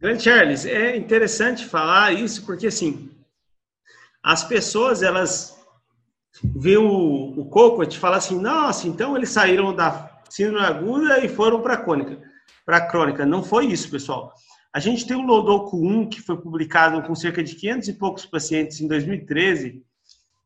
Grande 0.00 0.22
Charles, 0.22 0.66
é 0.66 0.96
interessante 0.96 1.64
falar 1.64 2.12
isso 2.12 2.44
porque 2.44 2.66
assim, 2.66 3.10
as 4.22 4.44
pessoas 4.44 5.02
elas 5.02 5.53
vê 6.42 6.76
o, 6.76 7.34
o 7.36 7.44
Cocote 7.46 7.98
fala 7.98 8.16
assim, 8.16 8.40
nossa, 8.40 8.88
então 8.88 9.16
eles 9.16 9.30
saíram 9.30 9.74
da 9.74 10.20
síndrome 10.28 10.64
aguda 10.64 11.24
e 11.24 11.28
foram 11.28 11.60
para 11.60 11.74
a 11.74 11.82
crônica. 11.82 12.20
Para 12.64 12.86
crônica, 12.86 13.26
não 13.26 13.42
foi 13.42 13.66
isso, 13.66 13.90
pessoal. 13.90 14.32
A 14.72 14.80
gente 14.80 15.06
tem 15.06 15.16
o 15.16 15.22
Lodoco 15.22 15.76
1 15.76 16.08
que 16.08 16.20
foi 16.20 16.36
publicado 16.36 17.00
com 17.02 17.14
cerca 17.14 17.42
de 17.44 17.54
500 17.54 17.88
e 17.88 17.92
poucos 17.92 18.26
pacientes 18.26 18.80
em 18.80 18.88
2013, 18.88 19.82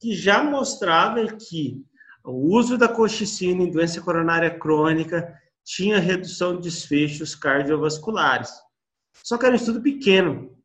que 0.00 0.14
já 0.14 0.42
mostrava 0.42 1.26
que 1.26 1.82
o 2.24 2.54
uso 2.54 2.76
da 2.76 2.88
coxicina 2.88 3.62
em 3.62 3.70
doença 3.70 4.00
coronária 4.02 4.50
crônica 4.50 5.34
tinha 5.64 5.98
redução 5.98 6.56
de 6.56 6.62
desfechos 6.62 7.34
cardiovasculares. 7.34 8.50
Só 9.22 9.38
que 9.38 9.46
era 9.46 9.54
um 9.54 9.56
estudo 9.56 9.80
pequeno. 9.80 10.57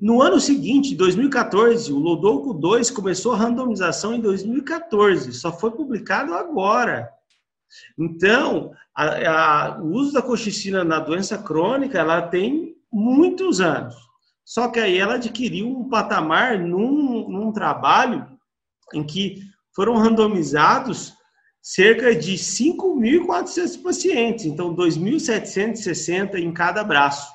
No 0.00 0.20
ano 0.20 0.40
seguinte, 0.40 0.94
2014, 0.94 1.92
o 1.92 1.98
Lodoco 1.98 2.52
2 2.52 2.90
começou 2.90 3.32
a 3.32 3.36
randomização 3.36 4.12
em 4.12 4.20
2014, 4.20 5.32
só 5.32 5.52
foi 5.52 5.70
publicado 5.70 6.34
agora. 6.34 7.08
Então, 7.98 8.72
a, 8.94 9.04
a, 9.04 9.80
o 9.80 9.92
uso 9.92 10.12
da 10.12 10.22
coxicina 10.22 10.84
na 10.84 10.98
doença 10.98 11.38
crônica, 11.38 11.98
ela 11.98 12.22
tem 12.22 12.76
muitos 12.92 13.60
anos. 13.60 13.94
Só 14.44 14.68
que 14.68 14.78
aí 14.78 14.98
ela 14.98 15.14
adquiriu 15.14 15.68
um 15.68 15.88
patamar 15.88 16.58
num, 16.58 17.28
num 17.28 17.52
trabalho 17.52 18.28
em 18.92 19.02
que 19.02 19.42
foram 19.74 19.96
randomizados 19.96 21.14
cerca 21.62 22.14
de 22.14 22.34
5.400 22.34 23.82
pacientes, 23.82 24.44
então 24.44 24.74
2.760 24.74 26.34
em 26.34 26.52
cada 26.52 26.84
braço. 26.84 27.32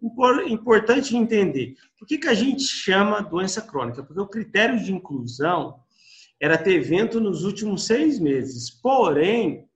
Importante 0.00 1.16
entender. 1.16 1.74
Por 1.98 2.06
que, 2.06 2.18
que 2.18 2.28
a 2.28 2.34
gente 2.34 2.62
chama 2.62 3.22
doença 3.22 3.60
crônica? 3.60 4.02
Porque 4.02 4.20
o 4.20 4.26
critério 4.26 4.82
de 4.82 4.92
inclusão 4.92 5.80
era 6.40 6.56
ter 6.56 6.74
evento 6.74 7.20
nos 7.20 7.44
últimos 7.44 7.84
seis 7.84 8.18
meses. 8.18 8.70
Porém, 8.70 9.68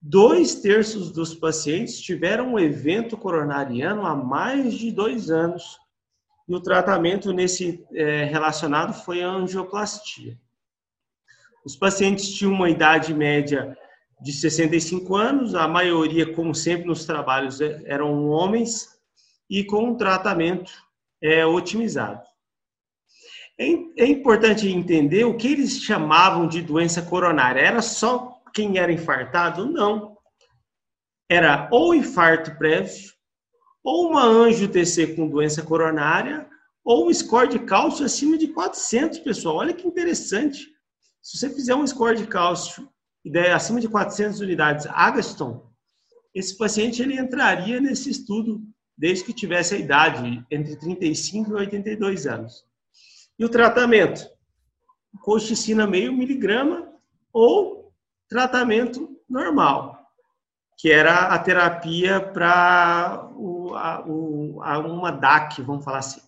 dois 0.00 0.56
terços 0.56 1.10
dos 1.10 1.34
pacientes 1.34 2.00
tiveram 2.00 2.54
um 2.54 2.58
evento 2.58 3.16
coronariano 3.16 4.06
há 4.06 4.14
mais 4.14 4.74
de 4.74 4.92
dois 4.92 5.30
anos. 5.30 5.78
E 6.46 6.54
o 6.54 6.60
tratamento 6.60 7.32
nesse 7.32 7.84
é, 7.92 8.24
relacionado 8.24 8.92
foi 8.92 9.22
a 9.22 9.30
angioplastia. 9.30 10.38
Os 11.64 11.74
pacientes 11.74 12.32
tinham 12.34 12.52
uma 12.52 12.68
idade 12.68 13.14
média 13.14 13.76
de 14.20 14.32
65 14.32 15.16
anos, 15.16 15.54
a 15.54 15.66
maioria, 15.66 16.32
como 16.34 16.54
sempre 16.54 16.86
nos 16.86 17.04
trabalhos, 17.04 17.60
é, 17.60 17.82
eram 17.86 18.28
homens, 18.28 18.93
e 19.54 19.62
com 19.62 19.90
um 19.90 19.96
tratamento 19.96 20.72
é, 21.22 21.46
otimizado. 21.46 22.26
É, 23.56 23.66
é 24.02 24.06
importante 24.06 24.68
entender 24.68 25.24
o 25.24 25.36
que 25.36 25.46
eles 25.46 25.80
chamavam 25.80 26.48
de 26.48 26.60
doença 26.60 27.00
coronária. 27.00 27.60
Era 27.60 27.80
só 27.80 28.42
quem 28.52 28.78
era 28.78 28.92
infartado? 28.92 29.64
Não. 29.70 30.18
Era 31.30 31.68
ou 31.70 31.94
infarto 31.94 32.58
prévio, 32.58 33.12
ou 33.84 34.08
uma 34.08 34.24
anjo 34.24 34.66
TC 34.66 35.14
com 35.14 35.28
doença 35.28 35.62
coronária, 35.62 36.48
ou 36.84 37.08
um 37.08 37.14
score 37.14 37.48
de 37.48 37.60
cálcio 37.60 38.04
acima 38.04 38.36
de 38.36 38.48
400, 38.48 39.20
pessoal. 39.20 39.58
Olha 39.58 39.72
que 39.72 39.86
interessante. 39.86 40.66
Se 41.22 41.38
você 41.38 41.48
fizer 41.48 41.76
um 41.76 41.86
score 41.86 42.16
de 42.16 42.26
cálcio 42.26 42.88
acima 43.54 43.80
de 43.80 43.88
400 43.88 44.40
unidades 44.40 44.86
Agaston, 44.86 45.72
esse 46.34 46.58
paciente 46.58 47.00
ele 47.00 47.16
entraria 47.16 47.80
nesse 47.80 48.10
estudo 48.10 48.60
desde 48.96 49.24
que 49.24 49.32
tivesse 49.32 49.74
a 49.74 49.78
idade 49.78 50.44
entre 50.50 50.76
35 50.76 51.50
e 51.50 51.54
82 51.54 52.26
anos. 52.26 52.64
E 53.38 53.44
o 53.44 53.48
tratamento? 53.48 54.28
Colchicina 55.20 55.86
meio 55.86 56.12
miligrama 56.12 56.92
ou 57.32 57.92
tratamento 58.28 59.20
normal, 59.28 59.98
que 60.78 60.90
era 60.90 61.28
a 61.28 61.38
terapia 61.38 62.20
para 62.20 63.28
uma 63.36 65.10
DAC, 65.10 65.62
vamos 65.62 65.84
falar 65.84 65.98
assim. 65.98 66.20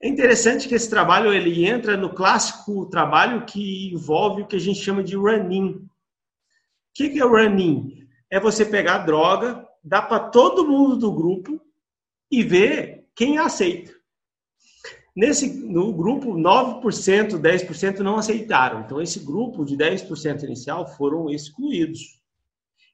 É 0.00 0.08
interessante 0.08 0.68
que 0.68 0.74
esse 0.74 0.88
trabalho 0.88 1.32
ele 1.32 1.66
entra 1.66 1.96
no 1.96 2.14
clássico 2.14 2.86
trabalho 2.86 3.44
que 3.44 3.92
envolve 3.92 4.42
o 4.42 4.46
que 4.46 4.56
a 4.56 4.60
gente 4.60 4.80
chama 4.80 5.02
de 5.02 5.16
running. 5.16 5.70
O 5.70 5.88
que 6.94 7.20
é 7.20 7.24
running? 7.24 8.06
É 8.30 8.38
você 8.38 8.64
pegar 8.64 8.98
droga, 8.98 9.67
dar 9.82 10.02
para 10.02 10.20
todo 10.20 10.66
mundo 10.66 10.96
do 10.96 11.12
grupo 11.12 11.60
e 12.30 12.42
ver 12.42 13.06
quem 13.14 13.38
aceita. 13.38 13.92
Nesse, 15.16 15.52
no 15.66 15.92
grupo, 15.92 16.34
9%, 16.34 17.40
10% 17.40 17.98
não 17.98 18.16
aceitaram. 18.16 18.80
Então, 18.80 19.02
esse 19.02 19.18
grupo 19.18 19.64
de 19.64 19.76
10% 19.76 20.44
inicial 20.44 20.86
foram 20.86 21.28
excluídos. 21.28 22.20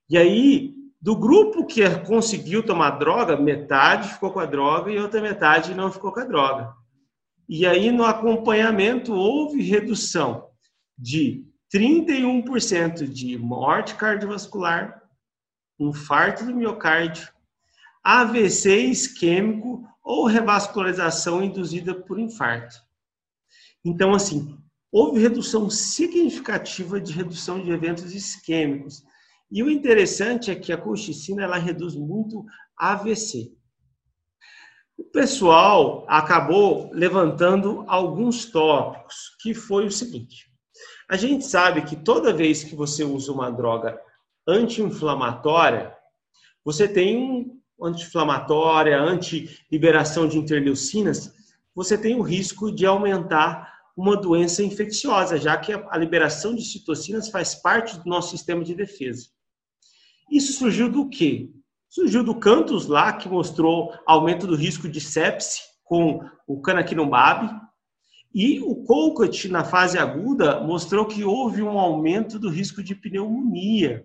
E 0.08 0.16
aí, 0.16 0.74
do 1.00 1.14
grupo 1.14 1.66
que 1.66 1.82
conseguiu 2.06 2.64
tomar 2.64 2.92
droga, 2.92 3.36
metade 3.36 4.08
ficou 4.14 4.30
com 4.30 4.40
a 4.40 4.46
droga 4.46 4.90
e 4.90 4.98
outra 4.98 5.20
metade 5.20 5.74
não 5.74 5.92
ficou 5.92 6.12
com 6.12 6.20
a 6.20 6.24
droga. 6.24 6.72
E 7.46 7.66
aí, 7.66 7.90
no 7.90 8.04
acompanhamento, 8.04 9.12
houve 9.12 9.62
redução 9.62 10.46
de 10.96 11.44
31% 11.74 13.06
de 13.06 13.36
morte 13.36 13.96
cardiovascular, 13.96 15.02
infarto 15.78 16.44
do 16.44 16.54
miocárdio, 16.54 17.28
AVC 18.02 18.76
isquêmico 18.86 19.82
ou 20.02 20.26
revascularização 20.26 21.42
induzida 21.42 21.94
por 21.94 22.18
infarto. 22.18 22.76
Então, 23.84 24.14
assim, 24.14 24.58
houve 24.92 25.20
redução 25.20 25.68
significativa 25.68 27.00
de 27.00 27.12
redução 27.12 27.62
de 27.62 27.70
eventos 27.70 28.14
isquêmicos. 28.14 29.02
E 29.50 29.62
o 29.62 29.70
interessante 29.70 30.50
é 30.50 30.54
que 30.54 30.72
a 30.72 30.78
colchicina 30.78 31.42
ela 31.42 31.58
reduz 31.58 31.94
muito 31.94 32.44
AVC. 32.76 33.52
O 34.96 35.04
pessoal 35.04 36.04
acabou 36.08 36.90
levantando 36.92 37.84
alguns 37.88 38.46
tópicos, 38.46 39.36
que 39.40 39.52
foi 39.52 39.86
o 39.86 39.90
seguinte: 39.90 40.50
a 41.10 41.16
gente 41.16 41.44
sabe 41.44 41.82
que 41.82 41.96
toda 41.96 42.32
vez 42.32 42.62
que 42.62 42.76
você 42.76 43.02
usa 43.02 43.32
uma 43.32 43.50
droga 43.50 43.98
anti-inflamatória, 44.46 45.94
você 46.64 46.88
tem 46.88 47.52
anti-inflamatória, 47.80 49.00
anti-liberação 49.00 50.26
de 50.28 50.38
interleucinas, 50.38 51.32
você 51.74 51.98
tem 51.98 52.14
o 52.14 52.22
risco 52.22 52.70
de 52.72 52.86
aumentar 52.86 53.72
uma 53.96 54.16
doença 54.16 54.62
infecciosa, 54.62 55.38
já 55.38 55.56
que 55.56 55.72
a 55.72 55.96
liberação 55.96 56.54
de 56.54 56.64
citocinas 56.64 57.28
faz 57.28 57.54
parte 57.54 57.98
do 57.98 58.08
nosso 58.08 58.30
sistema 58.30 58.64
de 58.64 58.74
defesa. 58.74 59.28
Isso 60.30 60.52
surgiu 60.52 60.90
do 60.90 61.08
quê? 61.08 61.50
Surgiu 61.88 62.24
do 62.24 62.34
Cantus 62.34 62.86
lá, 62.86 63.12
que 63.12 63.28
mostrou 63.28 63.94
aumento 64.06 64.46
do 64.46 64.56
risco 64.56 64.88
de 64.88 65.00
sepse 65.00 65.62
com 65.84 66.20
o 66.46 66.60
canakinumab, 66.60 67.60
e 68.34 68.60
o 68.60 68.74
Colcott, 68.82 69.48
na 69.48 69.62
fase 69.62 69.96
aguda, 69.96 70.58
mostrou 70.60 71.06
que 71.06 71.22
houve 71.22 71.62
um 71.62 71.78
aumento 71.78 72.36
do 72.36 72.48
risco 72.48 72.82
de 72.82 72.92
pneumonia. 72.92 74.04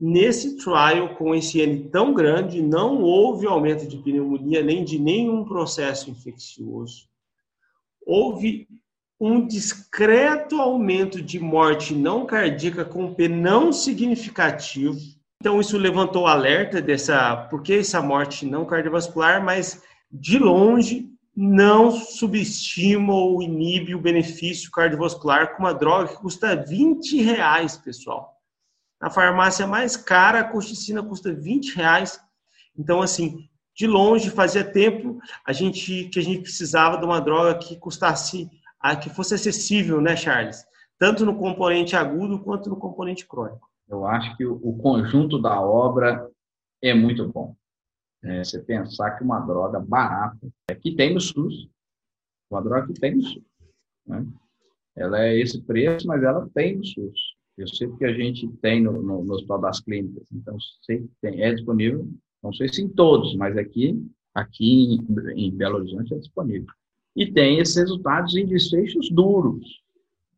Nesse 0.00 0.56
trial, 0.56 1.16
com 1.16 1.34
esse 1.34 1.60
N 1.60 1.88
tão 1.88 2.14
grande, 2.14 2.62
não 2.62 3.02
houve 3.02 3.46
aumento 3.46 3.86
de 3.86 3.96
pneumonia 3.96 4.62
nem 4.62 4.84
de 4.84 4.98
nenhum 4.98 5.44
processo 5.44 6.08
infeccioso. 6.08 7.08
Houve 8.06 8.68
um 9.20 9.44
discreto 9.44 10.60
aumento 10.60 11.20
de 11.20 11.40
morte 11.40 11.94
não 11.94 12.24
cardíaca 12.24 12.84
com 12.84 13.12
P 13.12 13.28
não 13.28 13.72
significativo. 13.72 14.96
Então, 15.40 15.60
isso 15.60 15.76
levantou 15.76 16.26
alerta 16.26 16.80
dessa, 16.80 17.36
por 17.50 17.62
que 17.62 17.74
essa 17.74 18.00
morte 18.00 18.46
não 18.46 18.64
cardiovascular, 18.64 19.44
mas 19.44 19.82
de 20.10 20.38
longe 20.38 21.10
não 21.36 21.90
subestima 21.90 23.12
ou 23.14 23.42
inibe 23.42 23.94
o 23.94 24.00
benefício 24.00 24.70
cardiovascular 24.70 25.54
com 25.54 25.64
uma 25.64 25.74
droga 25.74 26.08
que 26.08 26.20
custa 26.20 26.56
20 26.56 27.20
reais, 27.22 27.76
pessoal. 27.76 28.37
Na 29.00 29.10
farmácia 29.10 29.66
mais 29.66 29.96
cara, 29.96 30.40
a 30.40 30.44
colchicina 30.44 31.02
custa 31.02 31.32
20 31.32 31.76
reais. 31.76 32.20
Então, 32.76 33.00
assim, 33.00 33.48
de 33.74 33.86
longe, 33.86 34.30
fazia 34.30 34.64
tempo 34.64 35.20
a 35.46 35.52
gente 35.52 36.08
que 36.08 36.18
a 36.18 36.22
gente 36.22 36.42
precisava 36.42 36.98
de 36.98 37.04
uma 37.04 37.20
droga 37.20 37.56
que 37.58 37.76
custasse, 37.76 38.50
que 39.02 39.10
fosse 39.10 39.34
acessível, 39.34 40.00
né, 40.00 40.16
Charles? 40.16 40.64
Tanto 40.98 41.24
no 41.24 41.38
componente 41.38 41.94
agudo 41.94 42.40
quanto 42.40 42.68
no 42.68 42.76
componente 42.76 43.24
crônico. 43.24 43.68
Eu 43.88 44.04
acho 44.04 44.36
que 44.36 44.44
o 44.44 44.76
conjunto 44.76 45.40
da 45.40 45.60
obra 45.60 46.28
é 46.82 46.92
muito 46.92 47.26
bom. 47.28 47.54
É, 48.22 48.42
você 48.42 48.58
pensar 48.58 49.12
que 49.12 49.22
uma 49.22 49.38
droga 49.38 49.78
barata, 49.78 50.48
é 50.68 50.74
que 50.74 50.96
tem 50.96 51.14
no 51.14 51.20
SUS, 51.20 51.70
uma 52.50 52.60
droga 52.60 52.88
que 52.88 52.94
tem 52.94 53.14
no 53.14 53.22
SUS. 53.22 53.44
Né? 54.04 54.26
Ela 54.96 55.24
é 55.24 55.38
esse 55.38 55.62
preço, 55.62 56.04
mas 56.06 56.22
ela 56.22 56.48
tem 56.52 56.76
no 56.76 56.84
SUS. 56.84 57.37
Eu 57.58 57.66
sei 57.66 57.88
que 57.88 58.04
a 58.04 58.12
gente 58.12 58.46
tem 58.62 58.80
no, 58.80 59.02
no, 59.02 59.24
no 59.24 59.34
Hospital 59.34 59.60
das 59.60 59.80
Clínicas, 59.80 60.24
então 60.32 60.56
sei 60.82 60.98
que 60.98 61.10
tem, 61.20 61.42
é 61.42 61.52
disponível, 61.52 62.08
não 62.42 62.52
sei 62.52 62.68
se 62.68 62.80
em 62.80 62.88
todos, 62.88 63.34
mas 63.34 63.56
aqui, 63.56 64.00
aqui 64.32 64.94
em, 64.94 65.46
em 65.46 65.50
Belo 65.50 65.78
Horizonte 65.78 66.14
é 66.14 66.18
disponível. 66.18 66.68
E 67.16 67.26
tem 67.32 67.58
esses 67.58 67.74
resultados 67.74 68.36
em 68.36 68.46
desfechos 68.46 69.10
duros. 69.10 69.82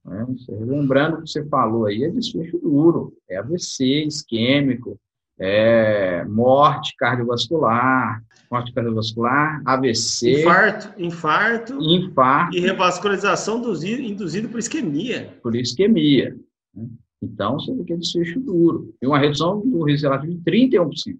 Né? 0.02 0.26
Lembrando 0.48 1.18
o 1.18 1.22
que 1.22 1.28
você 1.30 1.44
falou 1.44 1.84
aí, 1.84 2.04
é 2.04 2.10
desfecho 2.10 2.58
duro, 2.58 3.14
é 3.28 3.36
AVC, 3.36 4.04
isquêmico, 4.06 4.98
é 5.38 6.24
morte 6.24 6.94
cardiovascular, 6.96 8.22
morte 8.50 8.72
cardiovascular, 8.72 9.62
AVC, 9.66 10.40
infarto, 10.40 11.02
infarto, 11.02 11.82
infarto 11.82 12.56
e 12.56 12.60
revascularização 12.60 13.62
induzida 13.82 14.48
por 14.48 14.58
isquemia. 14.58 15.34
Por 15.42 15.54
isquemia. 15.54 16.34
Né? 16.74 16.88
Então, 17.22 17.58
você 17.58 17.72
é 17.72 17.96
desfecho 17.96 18.40
duro. 18.40 18.94
E 19.00 19.06
uma 19.06 19.18
redução 19.18 19.60
do 19.60 19.84
risco 19.84 20.08
relativo 20.08 20.32
de 20.32 20.40
31%. 20.40 21.18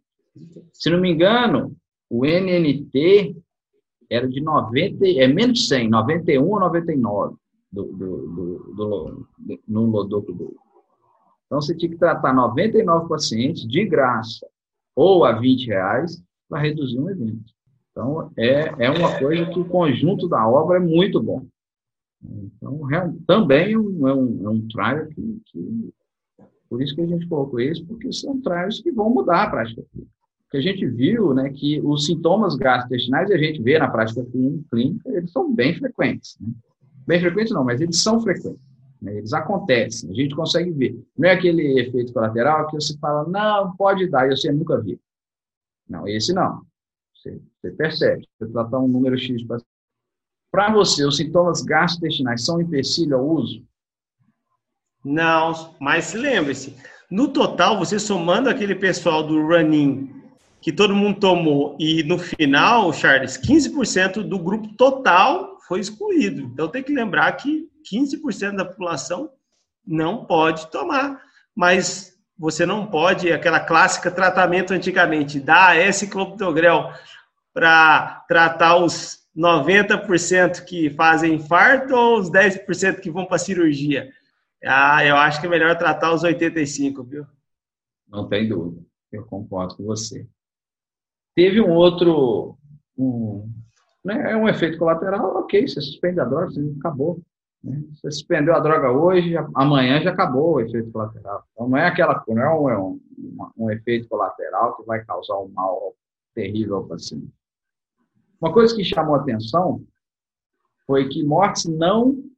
Se 0.72 0.90
não 0.90 1.00
me 1.00 1.10
engano, 1.10 1.76
o 2.08 2.24
NNT 2.24 3.36
era 4.08 4.28
de 4.28 4.40
90, 4.40 5.06
é 5.06 5.26
menos 5.28 5.60
de 5.60 5.66
100, 5.66 5.90
91 5.90 6.42
ou 6.42 6.60
99 6.60 7.36
do, 7.70 7.84
do, 7.84 8.26
do, 8.28 8.74
do, 8.74 9.60
no 9.68 9.86
Lodoco 9.86 10.32
do. 10.32 10.56
Então, 11.46 11.60
você 11.60 11.76
tinha 11.76 11.90
que 11.90 11.98
tratar 11.98 12.32
99 12.32 13.08
pacientes 13.08 13.66
de 13.66 13.84
graça 13.84 14.46
ou 14.94 15.24
a 15.24 15.32
20 15.32 15.66
reais 15.66 16.22
para 16.48 16.60
reduzir 16.60 16.98
um 16.98 17.10
evento. 17.10 17.52
Então, 17.90 18.30
é, 18.36 18.86
é 18.86 18.90
uma 18.90 19.18
coisa 19.18 19.46
que 19.46 19.58
o 19.58 19.64
conjunto 19.64 20.28
da 20.28 20.46
obra 20.48 20.78
é 20.78 20.80
muito 20.80 21.22
bom. 21.22 21.44
Então, 22.22 22.80
também 23.26 23.72
é 23.72 23.78
um, 23.78 24.08
é 24.08 24.14
um, 24.14 24.46
é 24.46 24.50
um 24.50 24.68
trial 24.68 25.06
que, 25.06 25.40
que, 25.46 25.92
Por 26.68 26.82
isso 26.82 26.94
que 26.94 27.00
a 27.00 27.06
gente 27.06 27.26
colocou 27.26 27.60
isso, 27.60 27.84
porque 27.86 28.12
são 28.12 28.40
trials 28.40 28.80
que 28.80 28.92
vão 28.92 29.10
mudar 29.10 29.44
a 29.44 29.50
prática 29.50 29.82
clínica. 29.90 30.12
que 30.50 30.56
a 30.58 30.60
gente 30.60 30.86
viu 30.86 31.32
né, 31.32 31.50
que 31.50 31.80
os 31.80 32.06
sintomas 32.06 32.56
gastrointestinais, 32.56 33.30
a 33.30 33.38
gente 33.38 33.62
vê 33.62 33.78
na 33.78 33.88
prática 33.88 34.24
clínica, 34.24 35.10
eles 35.10 35.32
são 35.32 35.52
bem 35.52 35.74
frequentes. 35.74 36.36
Né? 36.40 36.52
Bem 37.06 37.20
frequentes 37.20 37.52
não, 37.52 37.64
mas 37.64 37.80
eles 37.80 38.02
são 38.02 38.20
frequentes. 38.20 38.60
Né? 39.00 39.16
Eles 39.16 39.32
acontecem, 39.32 40.10
a 40.10 40.14
gente 40.14 40.34
consegue 40.34 40.70
ver. 40.72 41.02
Não 41.16 41.28
é 41.28 41.32
aquele 41.32 41.80
efeito 41.80 42.12
colateral 42.12 42.66
que 42.66 42.74
você 42.74 42.96
fala, 42.98 43.26
não, 43.28 43.74
pode 43.76 44.06
dar, 44.08 44.26
e 44.26 44.36
você 44.36 44.52
nunca 44.52 44.78
viu. 44.80 45.00
Não, 45.88 46.06
esse 46.06 46.34
não. 46.34 46.62
Você, 47.14 47.40
você 47.60 47.70
percebe. 47.72 48.28
Você 48.38 48.52
tratar 48.52 48.78
um 48.78 48.88
número 48.88 49.18
X 49.18 49.42
para 50.50 50.70
você, 50.70 51.04
os 51.04 51.16
sintomas 51.16 51.62
gastrointestinais 51.62 52.44
são 52.44 52.60
empecilho 52.60 53.16
ao 53.16 53.26
uso? 53.26 53.64
Não, 55.04 55.74
mas 55.80 56.12
lembre-se, 56.12 56.76
no 57.10 57.28
total, 57.28 57.78
você 57.78 57.98
somando 57.98 58.48
aquele 58.48 58.74
pessoal 58.74 59.22
do 59.22 59.46
running 59.46 60.14
que 60.60 60.70
todo 60.70 60.94
mundo 60.94 61.18
tomou 61.18 61.76
e 61.80 62.02
no 62.02 62.18
final, 62.18 62.92
Charles, 62.92 63.38
15% 63.38 64.22
do 64.22 64.38
grupo 64.38 64.68
total 64.76 65.58
foi 65.66 65.80
excluído. 65.80 66.42
Então 66.42 66.68
tem 66.68 66.82
que 66.82 66.92
lembrar 66.92 67.32
que 67.32 67.68
15% 67.90 68.56
da 68.56 68.64
população 68.64 69.30
não 69.86 70.24
pode 70.26 70.70
tomar, 70.70 71.20
mas 71.56 72.12
você 72.38 72.66
não 72.66 72.86
pode, 72.86 73.32
aquela 73.32 73.60
clássica 73.60 74.10
tratamento 74.10 74.72
antigamente, 74.72 75.40
dar 75.40 75.78
esse 75.78 76.08
clopidogrel 76.08 76.92
para 77.52 78.24
tratar 78.28 78.76
os 78.76 79.19
90% 79.36 80.64
que 80.64 80.90
fazem 80.90 81.34
infarto 81.34 81.94
ou 81.94 82.18
os 82.18 82.30
10% 82.30 83.00
que 83.00 83.10
vão 83.10 83.26
para 83.26 83.38
cirurgia. 83.38 84.10
Ah, 84.64 85.04
eu 85.04 85.16
acho 85.16 85.40
que 85.40 85.46
é 85.46 85.50
melhor 85.50 85.76
tratar 85.78 86.12
os 86.12 86.22
85, 86.22 87.02
viu? 87.04 87.26
Não 88.08 88.28
tem 88.28 88.48
dúvida. 88.48 88.84
Eu 89.10 89.24
concordo 89.24 89.76
com 89.76 89.84
você. 89.84 90.26
Teve 91.34 91.60
um 91.60 91.70
outro, 91.70 92.58
um, 92.98 93.50
né, 94.04 94.32
é 94.32 94.36
um 94.36 94.48
efeito 94.48 94.78
colateral, 94.78 95.36
ok, 95.36 95.66
você 95.66 95.80
suspende 95.80 96.20
a 96.20 96.24
droga, 96.24 96.50
você 96.50 96.74
acabou. 96.78 97.22
Né? 97.62 97.82
Você 97.92 98.10
suspendeu 98.10 98.54
a 98.54 98.60
droga 98.60 98.90
hoje, 98.90 99.34
amanhã 99.54 100.02
já 100.02 100.10
acabou 100.10 100.54
o 100.54 100.60
efeito 100.60 100.90
colateral. 100.90 101.44
Então 101.52 101.68
não 101.68 101.78
é 101.78 101.86
aquela, 101.86 102.22
não 102.28 102.42
é 102.42 102.54
um, 102.54 102.70
é 102.70 102.78
um, 102.78 103.00
um 103.56 103.70
efeito 103.70 104.08
colateral 104.08 104.76
que 104.76 104.84
vai 104.84 105.04
causar 105.04 105.38
um 105.38 105.48
mal 105.48 105.94
terrível 106.34 106.76
ao 106.76 106.84
paciente. 106.86 107.32
Uma 108.40 108.52
coisa 108.52 108.74
que 108.74 108.84
chamou 108.84 109.14
atenção 109.14 109.84
foi 110.86 111.08
que 111.08 111.22
mortes 111.22 111.66
não 111.66 112.30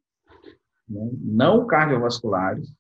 né, 0.88 1.11
não 1.20 1.66
cardiovasculares, 1.66 2.70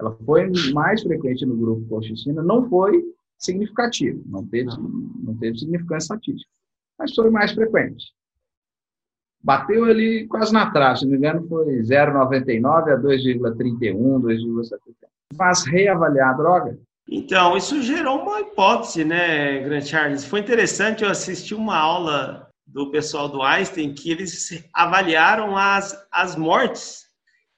ela 0.00 0.16
foi 0.24 0.50
mais 0.72 1.02
frequente 1.02 1.46
no 1.46 1.56
grupo 1.56 1.88
colchicina, 1.88 2.42
não 2.42 2.68
foi 2.68 3.04
significativo, 3.38 4.22
não 4.26 4.44
teve, 4.46 4.70
não 5.22 5.36
teve 5.36 5.58
significância 5.58 6.14
estatística, 6.14 6.50
mas 6.98 7.14
foi 7.14 7.30
mais 7.30 7.52
frequente. 7.52 8.04
Bateu 9.42 9.84
ali 9.84 10.26
quase 10.26 10.52
na 10.52 10.70
trave, 10.70 11.00
se 11.00 11.04
não 11.04 11.12
me 11.12 11.18
engano, 11.18 11.46
foi 11.46 11.66
0,99 11.80 12.92
a 12.92 12.98
2,31, 12.98 14.20
2,71. 14.20 14.78
Faz 15.36 15.64
reavaliar 15.64 16.30
a 16.30 16.36
droga? 16.36 16.78
Então, 17.06 17.54
isso 17.54 17.82
gerou 17.82 18.22
uma 18.22 18.40
hipótese, 18.40 19.04
né, 19.04 19.62
Grant 19.62 19.84
Charles? 19.84 20.24
Foi 20.24 20.40
interessante, 20.40 21.04
eu 21.04 21.10
assisti 21.10 21.54
uma 21.54 21.76
aula 21.76 22.43
do 22.74 22.90
pessoal 22.90 23.28
do 23.28 23.40
Einstein 23.40 23.94
que 23.94 24.10
eles 24.10 24.50
avaliaram 24.74 25.56
as, 25.56 25.96
as 26.10 26.34
mortes. 26.34 27.04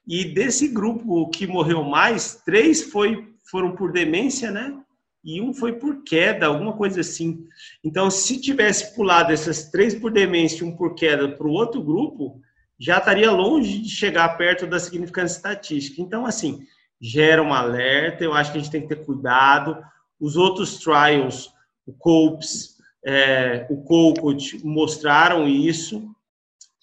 E 0.07 0.23
desse 0.23 0.67
grupo 0.67 1.27
que 1.31 1.47
morreu 1.47 1.83
mais, 1.83 2.35
três 2.45 2.83
foi, 2.83 3.27
foram 3.49 3.75
por 3.75 3.91
demência, 3.91 4.51
né? 4.51 4.79
e 5.27 5.41
um 5.41 5.53
foi 5.53 5.73
por 5.73 6.03
queda, 6.03 6.45
alguma 6.45 6.71
coisa 6.71 7.01
assim. 7.01 7.45
Então, 7.83 8.09
se 8.09 8.39
tivesse 8.39 8.95
pulado 8.95 9.33
essas 9.33 9.69
três 9.69 9.93
por 9.93 10.09
demência 10.09 10.63
e 10.63 10.67
um 10.67 10.73
por 10.73 10.95
queda 10.95 11.27
para 11.27 11.47
o 11.47 11.51
outro 11.51 11.83
grupo, 11.83 12.39
já 12.79 12.99
estaria 12.99 13.29
longe 13.29 13.79
de 13.79 13.89
chegar 13.89 14.37
perto 14.37 14.65
da 14.65 14.79
significância 14.79 15.35
estatística. 15.35 16.01
Então, 16.01 16.25
assim, 16.25 16.61
gera 17.01 17.43
um 17.43 17.53
alerta, 17.53 18.23
eu 18.23 18.33
acho 18.33 18.51
que 18.51 18.57
a 18.57 18.61
gente 18.61 18.71
tem 18.71 18.81
que 18.81 18.87
ter 18.87 19.03
cuidado. 19.03 19.83
Os 20.17 20.37
outros 20.37 20.77
trials, 20.77 21.51
o 21.85 21.91
COPES, 21.91 22.76
é, 23.05 23.67
o 23.69 23.83
COCOT, 23.83 24.65
mostraram 24.65 25.47
isso, 25.47 26.09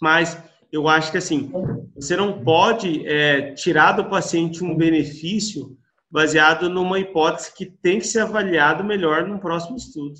mas 0.00 0.40
eu 0.72 0.88
acho 0.88 1.10
que, 1.10 1.18
assim, 1.18 1.50
você 1.94 2.16
não 2.16 2.42
pode 2.42 3.06
é, 3.06 3.52
tirar 3.52 3.92
do 3.92 4.08
paciente 4.08 4.64
um 4.64 4.76
benefício 4.76 5.76
baseado 6.10 6.68
numa 6.68 6.98
hipótese 6.98 7.54
que 7.54 7.66
tem 7.66 7.98
que 7.98 8.06
ser 8.06 8.20
avaliado 8.20 8.84
melhor 8.84 9.26
no 9.26 9.38
próximo 9.38 9.76
estudo. 9.76 10.14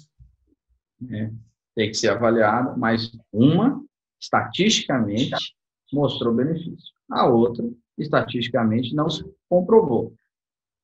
É, 1.10 1.30
tem 1.74 1.90
que 1.90 1.96
ser 1.96 2.08
avaliado, 2.08 2.78
mas 2.78 3.10
uma, 3.32 3.82
estatisticamente, 4.20 5.54
mostrou 5.92 6.34
benefício. 6.34 6.92
A 7.10 7.28
outra, 7.28 7.64
estatisticamente, 7.98 8.94
não 8.94 9.08
se 9.08 9.24
comprovou. 9.48 10.14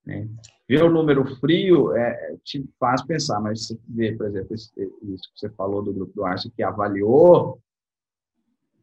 Né? 0.05 0.29
Ver 0.71 0.85
o 0.85 0.89
número 0.89 1.27
frio 1.41 1.97
é, 1.97 2.37
te 2.45 2.64
faz 2.79 3.03
pensar, 3.03 3.41
mas 3.41 3.66
se 3.66 3.81
vê, 3.89 4.12
por 4.12 4.29
exemplo, 4.29 4.55
isso 4.55 4.73
que 4.73 5.18
você 5.35 5.51
falou 5.51 5.83
do 5.83 5.93
grupo 5.93 6.12
do 6.14 6.25
Arce, 6.25 6.49
que 6.49 6.62
avaliou 6.62 7.61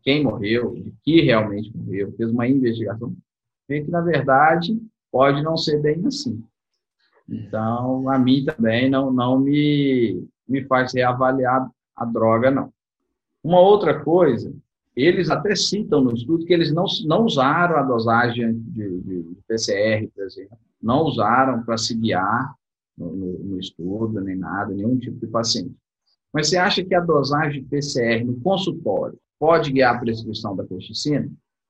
quem 0.04 0.22
morreu, 0.22 0.74
de 0.76 0.94
que 1.02 1.22
realmente 1.22 1.72
morreu, 1.74 2.12
fez 2.18 2.30
uma 2.30 2.46
investigação, 2.46 3.16
vê 3.70 3.86
que, 3.86 3.90
na 3.90 4.02
verdade, 4.02 4.78
pode 5.10 5.42
não 5.42 5.56
ser 5.56 5.82
bem 5.82 6.06
assim. 6.06 6.44
Então, 7.26 8.10
a 8.10 8.20
mim 8.20 8.44
também 8.44 8.90
não, 8.90 9.10
não 9.10 9.40
me, 9.40 10.28
me 10.46 10.66
faz 10.66 10.94
reavaliar 10.94 11.72
a 11.96 12.04
droga, 12.04 12.52
não. 12.52 12.70
Uma 13.42 13.62
outra 13.62 14.04
coisa, 14.04 14.54
eles 15.04 15.30
até 15.30 15.56
citam 15.56 16.02
no 16.02 16.14
estudo 16.14 16.46
que 16.46 16.54
eles 16.54 16.74
não, 16.74 16.86
não 17.06 17.24
usaram 17.24 17.78
a 17.78 17.84
dosagem 17.84 18.54
de, 18.54 19.00
de 19.02 19.38
PCR, 19.48 20.08
por 20.14 20.24
exemplo, 20.24 20.58
não 20.82 21.04
usaram 21.04 21.62
para 21.64 21.78
se 21.78 21.96
guiar 21.96 22.56
no, 22.98 23.16
no, 23.16 23.40
no, 23.40 23.60
estudo, 23.60 24.20
nem 24.22 24.36
nada, 24.36 24.74
nenhum 24.74 24.98
tipo 24.98 25.20
de 25.20 25.28
paciente. 25.28 25.76
Mas 26.34 26.50
você 26.50 26.58
acha 26.58 26.84
que 26.84 26.96
a 26.96 27.00
dosagem 27.00 27.62
de 27.62 27.70
PCR 27.70 28.26
no 28.26 28.40
consultório 28.42 29.18
pode 29.40 29.72
guiar 29.72 29.96
a 29.96 30.00
prescrição 30.00 30.56
da 30.56 30.66
colchicina? 30.66 31.30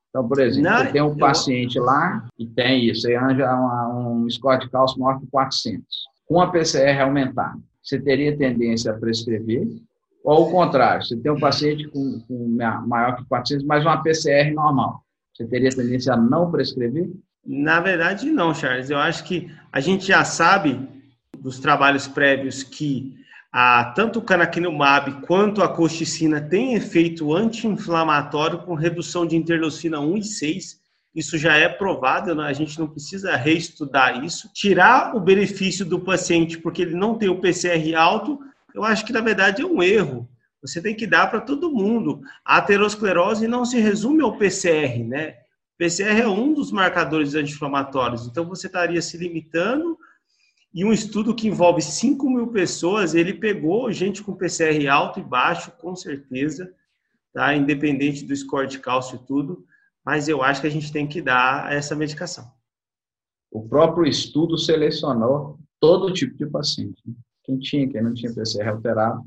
Então, 0.10 0.26
por 0.26 0.40
exemplo, 0.40 0.70
Não, 0.70 0.92
tem 0.92 1.02
um 1.02 1.10
eu... 1.10 1.18
paciente 1.18 1.78
lá 1.80 2.26
e 2.40 2.48
tem 2.48 2.86
isso, 2.86 3.02
você 3.02 3.14
arranja 3.14 3.46
um 3.92 4.30
score 4.30 4.62
de 4.62 4.70
cálcio 4.70 5.00
maior 5.00 5.20
que 5.20 5.28
400. 5.28 5.86
Com 6.26 6.40
a 6.40 6.50
PCR 6.50 7.02
aumentar, 7.02 7.58
você 7.84 8.00
teria 8.00 8.38
tendência 8.38 8.92
a 8.92 8.98
prescrever? 8.98 9.68
Ou 10.28 10.46
o 10.46 10.52
contrário, 10.52 11.06
você 11.06 11.16
tem 11.16 11.32
um 11.32 11.40
paciente 11.40 11.88
com, 11.88 12.20
com 12.28 12.58
maior 12.86 13.16
que 13.16 13.24
400, 13.30 13.66
mas 13.66 13.86
uma 13.86 14.04
PCR 14.04 14.54
normal, 14.54 15.02
você 15.34 15.46
teria 15.46 15.70
tendência 15.70 16.16
a 16.16 16.18
não 16.18 16.52
prescrever? 16.52 17.10
Na 17.46 17.80
verdade, 17.80 18.30
não, 18.30 18.54
Charles. 18.54 18.90
Eu 18.90 18.98
acho 18.98 19.24
que 19.24 19.50
a 19.72 19.80
gente 19.80 20.06
já 20.06 20.26
sabe 20.26 20.86
dos 21.40 21.60
trabalhos 21.60 22.10
prévios 22.10 22.62
que 22.62 23.16
a, 23.54 23.94
tanto 23.96 24.20
o 24.20 24.22
canakinumab 24.22 25.22
quanto 25.26 25.64
a 25.64 25.70
colchicina 25.70 26.42
têm 26.42 26.74
efeito 26.74 27.34
anti-inflamatório 27.34 28.64
com 28.64 28.74
redução 28.74 29.26
de 29.26 29.38
interleucina 29.38 30.02
1 30.02 30.18
e 30.18 30.24
6. 30.26 30.80
Isso 31.16 31.38
já 31.38 31.56
é 31.56 31.70
provado, 31.70 32.36
né? 32.36 32.44
a 32.44 32.54
gente 32.54 32.78
não 32.78 32.90
precisa 32.90 33.34
reestudar 33.38 34.22
isso. 34.26 34.52
Tirar 34.54 35.16
o 35.16 35.22
benefício 35.22 35.86
do 35.86 36.02
paciente 36.02 36.58
porque 36.58 36.82
ele 36.82 36.96
não 36.96 37.18
tem 37.18 37.30
o 37.30 37.40
PCR 37.40 37.96
alto, 37.96 38.38
eu 38.74 38.84
acho 38.84 39.06
que 39.06 39.14
na 39.14 39.22
verdade 39.22 39.62
é 39.62 39.66
um 39.66 39.82
erro. 39.82 40.30
Você 40.62 40.82
tem 40.82 40.96
que 40.96 41.08
dar 41.08 41.28
para 41.28 41.42
todo 41.42 41.72
mundo. 41.72 42.22
A 42.44 42.58
aterosclerose 42.58 43.48
não 43.48 43.64
se 43.64 43.80
resume 43.80 44.22
ao 44.22 44.38
PCR, 44.38 45.04
né? 45.04 45.38
O 45.76 45.78
PCR 45.78 46.22
é 46.22 46.28
um 46.28 46.54
dos 46.54 46.72
marcadores 46.72 47.36
anti-inflamatórios, 47.36 48.26
então 48.26 48.46
você 48.46 48.68
estaria 48.68 49.02
se 49.02 49.18
limitando 49.18 49.98
e 50.74 50.84
um 50.86 50.92
estudo 50.92 51.34
que 51.34 51.48
envolve 51.48 51.82
5 51.82 52.30
mil 52.30 52.48
pessoas, 52.48 53.16
ele 53.16 53.34
pegou 53.34 53.92
gente 53.92 54.22
com 54.22 54.36
PCR 54.36 54.88
alto 54.88 55.20
e 55.20 55.24
baixo, 55.24 55.72
com 55.72 55.96
certeza, 55.96 56.72
tá? 57.34 57.56
independente 57.56 58.26
do 58.26 58.36
score 58.36 58.68
de 58.68 58.80
cálcio 58.80 59.16
e 59.16 59.26
tudo, 59.26 59.66
mas 60.06 60.28
eu 60.28 60.44
acho 60.44 60.62
que 60.62 60.68
a 60.68 60.72
gente 60.72 60.92
tem 60.92 61.08
que 61.08 61.22
dar 61.22 61.72
essa 61.72 61.96
medicação. 61.96 62.52
O 63.52 63.68
próprio 63.68 64.06
estudo 64.06 64.58
selecionou 64.58 65.58
todo 65.80 66.14
tipo 66.14 66.38
de 66.38 66.46
paciente. 66.46 67.02
Quem 67.48 67.58
tinha, 67.58 67.90
quem 67.90 68.04
não 68.04 68.14
tinha 68.14 68.34
PCR 68.34 68.68
alterado. 68.68 69.26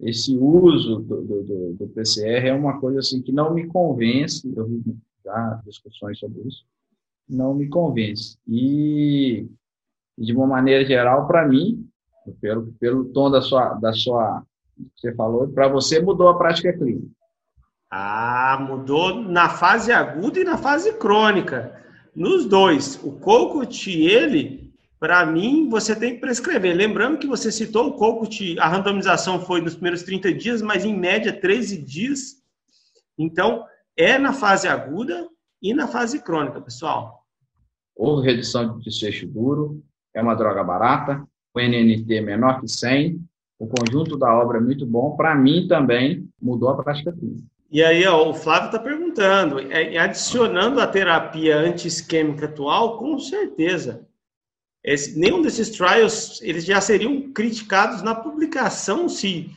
Esse 0.00 0.36
uso 0.36 0.96
do, 1.00 1.22
do, 1.22 1.74
do 1.74 1.88
PCR 1.88 2.48
é 2.48 2.54
uma 2.54 2.80
coisa 2.80 2.98
assim 2.98 3.22
que 3.22 3.30
não 3.30 3.54
me 3.54 3.68
convence, 3.68 4.50
eu 4.56 4.66
vi 4.66 4.82
já 5.24 5.62
discussões 5.64 6.18
sobre 6.18 6.40
isso, 6.48 6.64
não 7.28 7.54
me 7.54 7.68
convence. 7.68 8.36
E 8.48 9.46
de 10.18 10.32
uma 10.32 10.46
maneira 10.46 10.84
geral, 10.84 11.28
para 11.28 11.46
mim, 11.46 11.88
pelo, 12.40 12.72
pelo 12.80 13.04
tom 13.12 13.30
da 13.30 13.40
sua, 13.40 13.74
da 13.74 13.92
sua 13.92 14.42
você 14.96 15.14
falou, 15.14 15.46
para 15.48 15.68
você 15.68 16.00
mudou 16.00 16.28
a 16.28 16.38
prática 16.38 16.72
clínica. 16.72 17.06
Ah, 17.90 18.66
mudou 18.68 19.22
na 19.22 19.50
fase 19.50 19.92
aguda 19.92 20.40
e 20.40 20.44
na 20.44 20.56
fase 20.56 20.94
crônica. 20.94 21.78
Nos 22.14 22.46
dois, 22.46 22.98
o 23.04 23.12
Colcott, 23.12 23.90
ele, 23.90 24.61
para 25.02 25.26
mim, 25.26 25.68
você 25.68 25.96
tem 25.96 26.14
que 26.14 26.20
prescrever. 26.20 26.76
Lembrando 26.76 27.18
que 27.18 27.26
você 27.26 27.50
citou 27.50 27.88
o 27.88 27.94
Cocut, 27.94 28.56
a 28.60 28.68
randomização 28.68 29.40
foi 29.40 29.60
nos 29.60 29.74
primeiros 29.74 30.04
30 30.04 30.32
dias, 30.32 30.62
mas 30.62 30.84
em 30.84 30.96
média 30.96 31.32
13 31.32 31.82
dias. 31.82 32.40
Então, 33.18 33.64
é 33.96 34.16
na 34.16 34.32
fase 34.32 34.68
aguda 34.68 35.26
e 35.60 35.74
na 35.74 35.88
fase 35.88 36.22
crônica, 36.22 36.60
pessoal. 36.60 37.26
Houve 37.96 38.28
redução 38.28 38.78
de 38.78 38.84
desfecho 38.84 39.26
duro, 39.26 39.82
é 40.14 40.22
uma 40.22 40.36
droga 40.36 40.62
barata, 40.62 41.26
o 41.52 41.58
NNT 41.58 42.20
menor 42.20 42.60
que 42.60 42.68
100, 42.68 43.20
o 43.58 43.66
conjunto 43.66 44.16
da 44.16 44.32
obra 44.32 44.58
é 44.58 44.60
muito 44.60 44.86
bom. 44.86 45.16
Para 45.16 45.34
mim 45.34 45.66
também 45.66 46.28
mudou 46.40 46.68
a 46.68 46.80
prática 46.80 47.10
clínica. 47.10 47.42
E 47.72 47.82
aí, 47.82 48.06
ó, 48.06 48.30
o 48.30 48.34
Flávio 48.34 48.66
está 48.66 48.78
perguntando, 48.78 49.58
é, 49.58 49.98
adicionando 49.98 50.78
a 50.80 50.86
terapia 50.86 51.56
anti-isquêmica 51.56 52.46
atual, 52.46 52.98
com 52.98 53.18
certeza. 53.18 54.06
Esse, 54.84 55.18
nenhum 55.18 55.40
desses 55.40 55.70
trials, 55.70 56.40
eles 56.42 56.64
já 56.64 56.80
seriam 56.80 57.32
criticados 57.32 58.02
na 58.02 58.14
publicação 58.14 59.08
se 59.08 59.50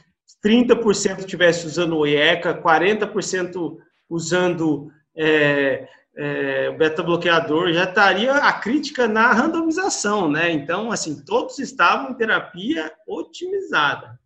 30% 0.45 1.25
tivesse 1.25 1.65
usando 1.65 1.97
o 1.97 2.05
IECA, 2.05 2.61
40% 2.61 3.77
usando 4.07 4.91
é, 5.15 5.87
é, 6.15 6.69
o 6.69 6.77
beta-bloqueador, 6.77 7.73
já 7.73 7.85
estaria 7.85 8.33
a 8.33 8.53
crítica 8.53 9.07
na 9.07 9.33
randomização, 9.33 10.29
né? 10.29 10.51
Então, 10.51 10.91
assim, 10.91 11.23
todos 11.25 11.57
estavam 11.57 12.11
em 12.11 12.15
terapia 12.15 12.91
otimizada. 13.07 14.19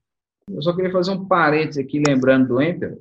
Eu 0.51 0.61
só 0.61 0.75
queria 0.75 0.91
fazer 0.91 1.11
um 1.11 1.25
parênteses 1.25 1.83
aqui, 1.83 2.01
lembrando 2.05 2.49
do 2.49 2.61
Emperor. 2.61 2.97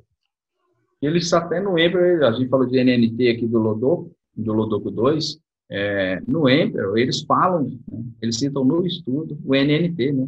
Ele 1.01 1.17
está 1.17 1.39
até 1.39 1.59
no 1.59 1.77
Emperor, 1.77 2.23
a 2.23 2.31
gente 2.31 2.49
falou 2.49 2.65
de 2.65 2.81
NNT 2.81 3.29
aqui 3.29 3.47
do 3.47 3.59
Lodoco, 3.59 4.15
do 4.35 4.53
Lodoco 4.53 4.89
2, 4.91 5.39
é, 5.69 6.19
no 6.27 6.49
Emperor, 6.49 6.97
eles 6.97 7.21
falam, 7.21 7.63
né, 7.87 8.03
eles 8.21 8.37
citam 8.37 8.65
no 8.65 8.85
estudo 8.85 9.37
o 9.45 9.53
NNT, 9.53 10.11
né? 10.13 10.27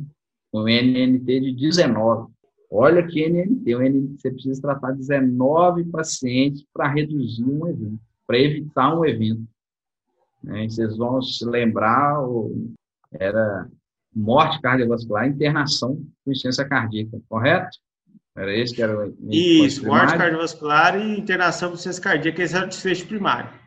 O 0.51 0.63
NNT 0.67 1.39
de 1.39 1.53
19. 1.53 2.31
Olha 2.69 3.05
que 3.05 3.27
NNT, 3.27 3.75
o 3.75 3.81
NNT 3.81 4.21
você 4.21 4.31
precisa 4.31 4.61
tratar 4.61 4.91
19 4.91 5.85
pacientes 5.85 6.63
para 6.73 6.87
reduzir 6.87 7.43
um 7.43 7.67
evento, 7.67 7.99
para 8.27 8.37
evitar 8.37 8.97
um 8.97 9.03
evento. 9.03 9.43
Né? 10.43 10.69
Vocês 10.69 10.95
vão 10.95 11.21
se 11.21 11.43
lembrar, 11.45 12.17
era 13.11 13.67
morte 14.15 14.61
cardiovascular, 14.61 15.27
internação 15.27 15.95
com 15.95 16.31
insuficiência 16.31 16.65
cardíaca, 16.65 17.19
correto? 17.27 17.77
Era 18.35 18.55
esse 18.55 18.73
que 18.73 18.81
era 18.81 19.07
o 19.07 19.13
Isso, 19.29 19.85
morte 19.85 20.17
cardiovascular 20.17 20.97
e 20.97 21.19
internação 21.19 21.69
com 21.69 21.73
insuficiência 21.73 22.03
cardíaca, 22.03 22.43
esse 22.43 22.55
era 22.55 22.65
o 22.65 22.69
desfecho 22.69 23.07
primário. 23.07 23.60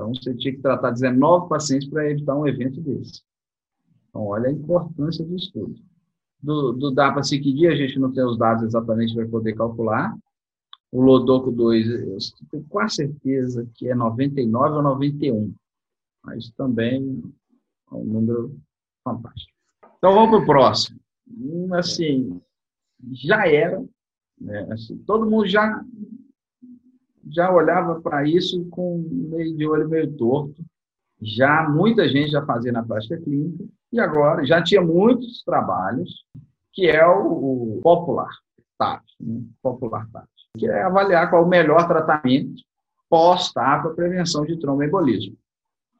Então, 0.00 0.14
você 0.14 0.34
tinha 0.34 0.54
que 0.54 0.62
tratar 0.62 0.92
19 0.92 1.48
pacientes 1.48 1.86
para 1.88 2.10
evitar 2.10 2.34
um 2.34 2.46
evento 2.46 2.80
desse. 2.80 3.22
Então, 4.08 4.24
olha 4.24 4.48
a 4.48 4.52
importância 4.52 5.22
do 5.24 5.36
estudo. 5.36 5.74
Do, 6.42 6.72
do 6.72 6.90
DAPA-CICD, 6.90 7.68
a 7.68 7.76
gente 7.76 7.98
não 7.98 8.10
tem 8.10 8.24
os 8.24 8.38
dados 8.38 8.62
exatamente 8.62 9.14
para 9.14 9.28
poder 9.28 9.52
calcular. 9.54 10.16
O 10.90 11.02
Lodoco 11.02 11.50
2, 11.50 11.86
eu 11.86 12.18
tenho 12.50 12.64
quase 12.68 12.96
certeza 12.96 13.68
que 13.74 13.88
é 13.88 13.94
99 13.94 14.76
ou 14.76 14.82
91. 14.82 15.54
Mas 16.24 16.50
também 16.52 17.22
é 17.92 17.94
um 17.94 18.04
número 18.04 18.58
fantástico. 19.04 19.52
Então, 19.98 20.14
vamos 20.14 20.30
para 20.30 20.38
o 20.38 20.46
próximo. 20.46 20.98
Hum, 21.28 21.74
assim, 21.74 22.40
já 23.12 23.46
era. 23.46 23.84
Né? 24.40 24.66
Assim, 24.72 24.96
todo 25.06 25.28
mundo 25.28 25.46
já 25.46 25.84
já 27.28 27.52
olhava 27.52 28.00
para 28.00 28.26
isso 28.26 28.64
com 28.70 29.04
meio 29.30 29.56
de 29.56 29.66
olho 29.66 29.88
meio 29.88 30.10
torto. 30.12 30.62
Já 31.20 31.68
muita 31.68 32.08
gente 32.08 32.30
já 32.30 32.44
fazia 32.44 32.72
na 32.72 32.82
prática 32.82 33.18
clínica 33.18 33.64
e 33.92 34.00
agora 34.00 34.44
já 34.44 34.62
tinha 34.62 34.80
muitos 34.80 35.42
trabalhos 35.44 36.24
que 36.72 36.86
é 36.86 37.06
o, 37.06 37.76
o 37.76 37.80
popular 37.82 38.30
tático, 38.78 39.22
né? 39.22 39.42
popular 39.62 40.08
tático, 40.10 40.30
que 40.56 40.66
é 40.66 40.82
avaliar 40.82 41.28
qual 41.28 41.42
é 41.42 41.44
o 41.44 41.48
melhor 41.48 41.86
tratamento 41.86 42.62
pós-TAP 43.08 43.82
para 43.82 43.94
prevenção 43.94 44.46
de 44.46 44.58
tromboembolismo. 44.58 45.36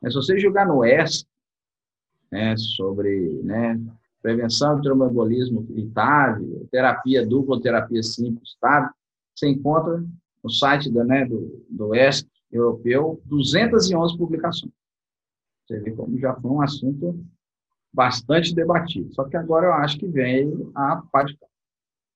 Mas 0.01 0.12
se 0.12 0.18
você 0.18 0.39
jogar 0.39 0.66
no 0.66 0.85
S, 0.85 1.27
né, 2.31 2.57
sobre 2.57 3.41
né, 3.43 3.79
prevenção 4.23 4.77
de 4.77 4.83
tromboembolismo 4.83 5.66
e 5.71 5.91
terapia 6.71 7.27
dupla 7.27 7.61
terapia 7.61 8.03
simples 8.03 8.57
TAV, 8.61 8.91
você 9.35 9.49
encontra 9.49 10.05
no 10.43 10.51
site 10.51 10.91
da, 10.91 11.05
né, 11.05 11.24
do, 11.24 11.64
do 11.68 11.88
Oeste 11.88 12.28
Europeu 12.51 13.20
211 13.26 14.16
publicações. 14.16 14.72
Você 15.66 15.78
vê 15.78 15.93
como 15.93 16.18
já 16.18 16.34
foi 16.34 16.51
um 16.51 16.61
assunto 16.61 17.24
bastante 17.93 18.55
debatido. 18.55 19.12
Só 19.14 19.24
que 19.24 19.36
agora 19.36 19.66
eu 19.66 19.72
acho 19.74 19.99
que 19.99 20.07
vem 20.07 20.51
a 20.74 21.03
parte. 21.12 21.38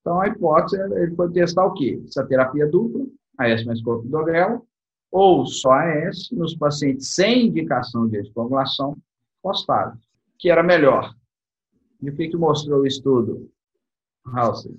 Então, 0.01 0.21
a 0.21 0.29
hipótese, 0.29 0.81
ele 0.81 1.15
foi 1.15 1.33
testar 1.33 1.65
o 1.65 1.73
quê? 1.73 2.03
A 2.19 2.25
terapia 2.25 2.67
dupla, 2.67 3.07
AS 3.39 3.65
mais 3.65 3.83
corpo 3.83 4.07
do 4.07 4.25
grel, 4.25 4.67
ou 5.11 5.47
só 5.47 5.73
AS 5.73 6.31
nos 6.33 6.57
pacientes 6.57 7.15
sem 7.15 7.47
indicação 7.47 8.09
de 8.09 8.19
anticoagulação 8.19 8.97
postados, 9.43 10.01
que 10.39 10.51
era 10.51 10.63
melhor. 10.63 11.15
E 12.03 12.11
o 12.11 12.15
que, 12.15 12.29
que 12.29 12.37
mostrou 12.37 12.81
o 12.81 12.87
estudo, 12.87 13.51
Halsted? 14.27 14.77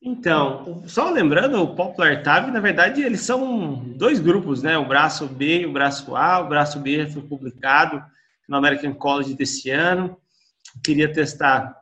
Então, 0.00 0.84
só 0.86 1.10
lembrando, 1.10 1.60
o 1.60 1.74
Popular 1.74 2.22
Tab, 2.22 2.50
na 2.50 2.60
verdade, 2.60 3.02
eles 3.02 3.22
são 3.22 3.74
dois 3.96 4.20
grupos, 4.20 4.62
né? 4.62 4.78
O 4.78 4.86
braço 4.86 5.26
B 5.26 5.60
e 5.60 5.66
o 5.66 5.72
braço 5.72 6.14
A. 6.14 6.40
O 6.40 6.48
braço 6.48 6.78
B 6.78 7.04
já 7.04 7.12
foi 7.12 7.22
publicado 7.22 8.02
no 8.48 8.56
American 8.56 8.94
College 8.94 9.34
desse 9.34 9.70
ano. 9.70 10.16
Queria 10.84 11.12
testar 11.12 11.76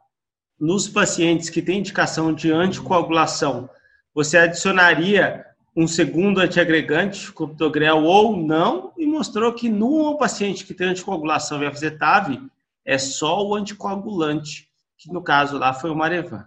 nos 0.58 0.88
pacientes 0.88 1.50
que 1.50 1.60
têm 1.60 1.80
indicação 1.80 2.32
de 2.32 2.50
anticoagulação. 2.50 3.68
Você 4.14 4.38
adicionaria 4.38 5.44
um 5.76 5.86
segundo 5.86 6.40
antiagregante, 6.40 7.30
clopidogrel 7.30 8.02
ou 8.02 8.34
não, 8.34 8.94
e 8.96 9.06
mostrou 9.06 9.52
que 9.52 9.68
no 9.68 10.16
paciente 10.16 10.64
que 10.64 10.72
tem 10.72 10.88
anticoagulação 10.88 11.62
e 11.62 11.70
fazer 11.70 11.98
TAV, 11.98 12.40
é 12.82 12.96
só 12.96 13.46
o 13.46 13.54
anticoagulante, 13.54 14.70
que 14.96 15.12
no 15.12 15.22
caso 15.22 15.58
lá 15.58 15.74
foi 15.74 15.90
o 15.90 15.94
Marevan. 15.94 16.46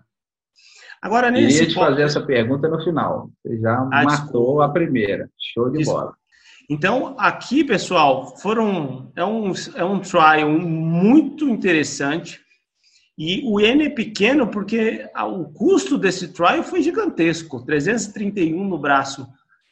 Agora, 1.02 1.32
nesse 1.32 1.60
Queria 1.60 1.68
te 1.70 1.76
ponto... 1.76 1.86
fazer 1.86 2.02
essa 2.04 2.22
pergunta 2.22 2.68
no 2.68 2.84
final. 2.84 3.30
Você 3.44 3.60
já 3.60 3.76
ah, 3.76 4.04
matou 4.04 4.06
desculpa. 4.08 4.66
a 4.66 4.70
primeira. 4.70 5.30
Show 5.54 5.70
de 5.70 5.84
bola. 5.86 6.14
Então, 6.70 7.16
aqui, 7.18 7.64
pessoal, 7.64 8.38
foram 8.38 9.12
é 9.16 9.26
um, 9.26 9.52
é 9.76 9.84
um 9.84 10.00
trial 10.00 10.50
muito 10.50 11.50
interessante. 11.50 12.40
E 13.18 13.42
o 13.46 13.60
N 13.60 13.86
é 13.86 13.90
pequeno 13.90 14.48
porque 14.48 15.06
o 15.16 15.46
custo 15.46 15.98
desse 15.98 16.30
trial 16.30 16.64
foi 16.64 16.82
gigantesco. 16.82 17.66
331 17.66 18.64
no 18.64 18.78
braço 18.78 19.28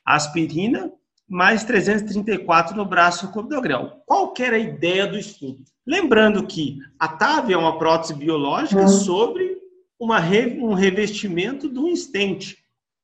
aspirina, 0.05 0.91
mais 1.29 1.63
334 1.63 2.75
no 2.75 2.85
braço 2.85 3.31
clopidogrel. 3.31 4.01
Qual 4.05 4.33
que 4.33 4.43
era 4.43 4.55
a 4.55 4.59
ideia 4.59 5.05
do 5.05 5.17
estudo? 5.17 5.63
Lembrando 5.85 6.45
que 6.45 6.79
a 6.97 7.07
TAV 7.07 7.53
é 7.53 7.57
uma 7.57 7.77
prótese 7.77 8.13
biológica 8.13 8.81
uhum. 8.81 8.87
sobre 8.87 9.56
uma, 9.99 10.19
um 10.19 10.73
revestimento 10.73 11.67
do 11.67 11.87
estente, 11.87 12.57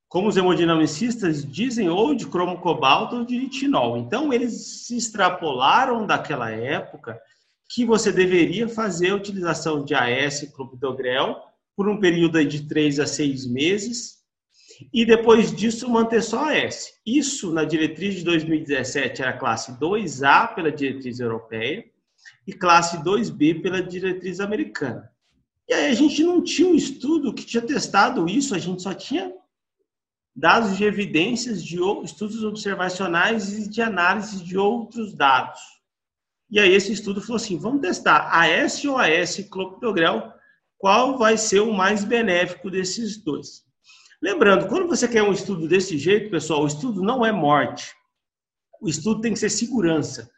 como 0.08 0.28
os 0.28 0.38
hemodinamicistas 0.38 1.44
dizem, 1.44 1.90
ou 1.90 2.14
de 2.14 2.28
cromo 2.28 2.60
cobalto 2.60 3.18
ou 3.18 3.26
de 3.26 3.38
retinol. 3.38 3.98
Então, 3.98 4.32
eles 4.32 4.86
se 4.86 4.96
extrapolaram 4.96 6.06
daquela 6.06 6.52
época 6.52 7.20
que 7.70 7.84
você 7.86 8.12
deveria 8.12 8.70
fazer 8.70 9.10
a 9.10 9.16
utilização 9.16 9.84
de 9.84 9.96
AS 9.96 10.42
clopidogrel 10.56 11.42
por 11.76 11.90
um 11.90 12.00
período 12.00 12.44
de 12.46 12.68
3 12.68 13.00
a 13.00 13.08
6 13.08 13.48
meses 13.48 14.24
e 14.94 15.06
depois 15.06 15.54
disso 15.56 15.90
manter 15.90 16.22
só 16.22 16.50
AS. 16.50 16.94
Isso 17.06 17.52
na 17.52 17.64
diretriz 17.64 18.16
de 18.16 18.24
2017 18.24 19.22
era 19.22 19.38
classe 19.38 19.72
2A 19.80 20.54
pela 20.54 20.72
diretriz 20.72 21.20
europeia 21.20 21.86
e 22.46 22.54
classe 22.54 22.98
2B 22.98 23.62
pela 23.62 23.82
diretriz 23.82 24.40
americana. 24.40 25.13
E 25.70 25.74
aí 25.74 25.92
a 25.92 25.94
gente 25.94 26.24
não 26.24 26.44
tinha 26.44 26.68
um 26.68 26.76
estudo 26.76 27.34
que 27.34 27.46
tinha 27.46 27.62
testado 27.62 28.28
isso, 28.28 28.54
a 28.54 28.60
gente 28.60 28.82
só 28.82 28.94
tinha 28.94 29.34
dados 30.36 30.78
de 30.78 30.84
evidências 30.84 31.64
de 31.64 31.78
estudos 32.04 32.44
observacionais 32.44 33.54
e 33.54 33.70
de 33.70 33.82
análise 33.82 34.44
de 34.44 34.58
outros 34.58 35.14
dados. 35.14 35.60
E 36.50 36.60
aí 36.60 36.74
esse 36.74 36.92
estudo 36.92 37.22
falou 37.22 37.38
assim, 37.38 37.58
vamos 37.58 37.82
testar 37.82 38.30
AS 38.32 38.84
ou 38.86 38.98
AS 38.98 39.38
clopidogrel, 39.50 40.34
qual 40.78 41.18
vai 41.18 41.38
ser 41.38 41.62
o 41.62 41.74
mais 41.74 42.04
benéfico 42.04 42.70
desses 42.70 43.18
dois. 43.18 43.64
Lembrando, 44.22 44.68
quando 44.68 44.88
você 44.88 45.08
quer 45.08 45.24
um 45.24 45.34
estudo 45.34 45.68
desse 45.68 45.98
jeito, 45.98 46.30
pessoal, 46.30 46.64
o 46.64 46.68
estudo 46.68 47.02
não 47.02 47.26
é 47.26 47.32
morte. 47.32 47.94
O 48.82 48.90
estudo 48.90 49.22
tem 49.22 49.34
que 49.34 49.40
ser 49.40 49.50
segurança. 49.50 50.30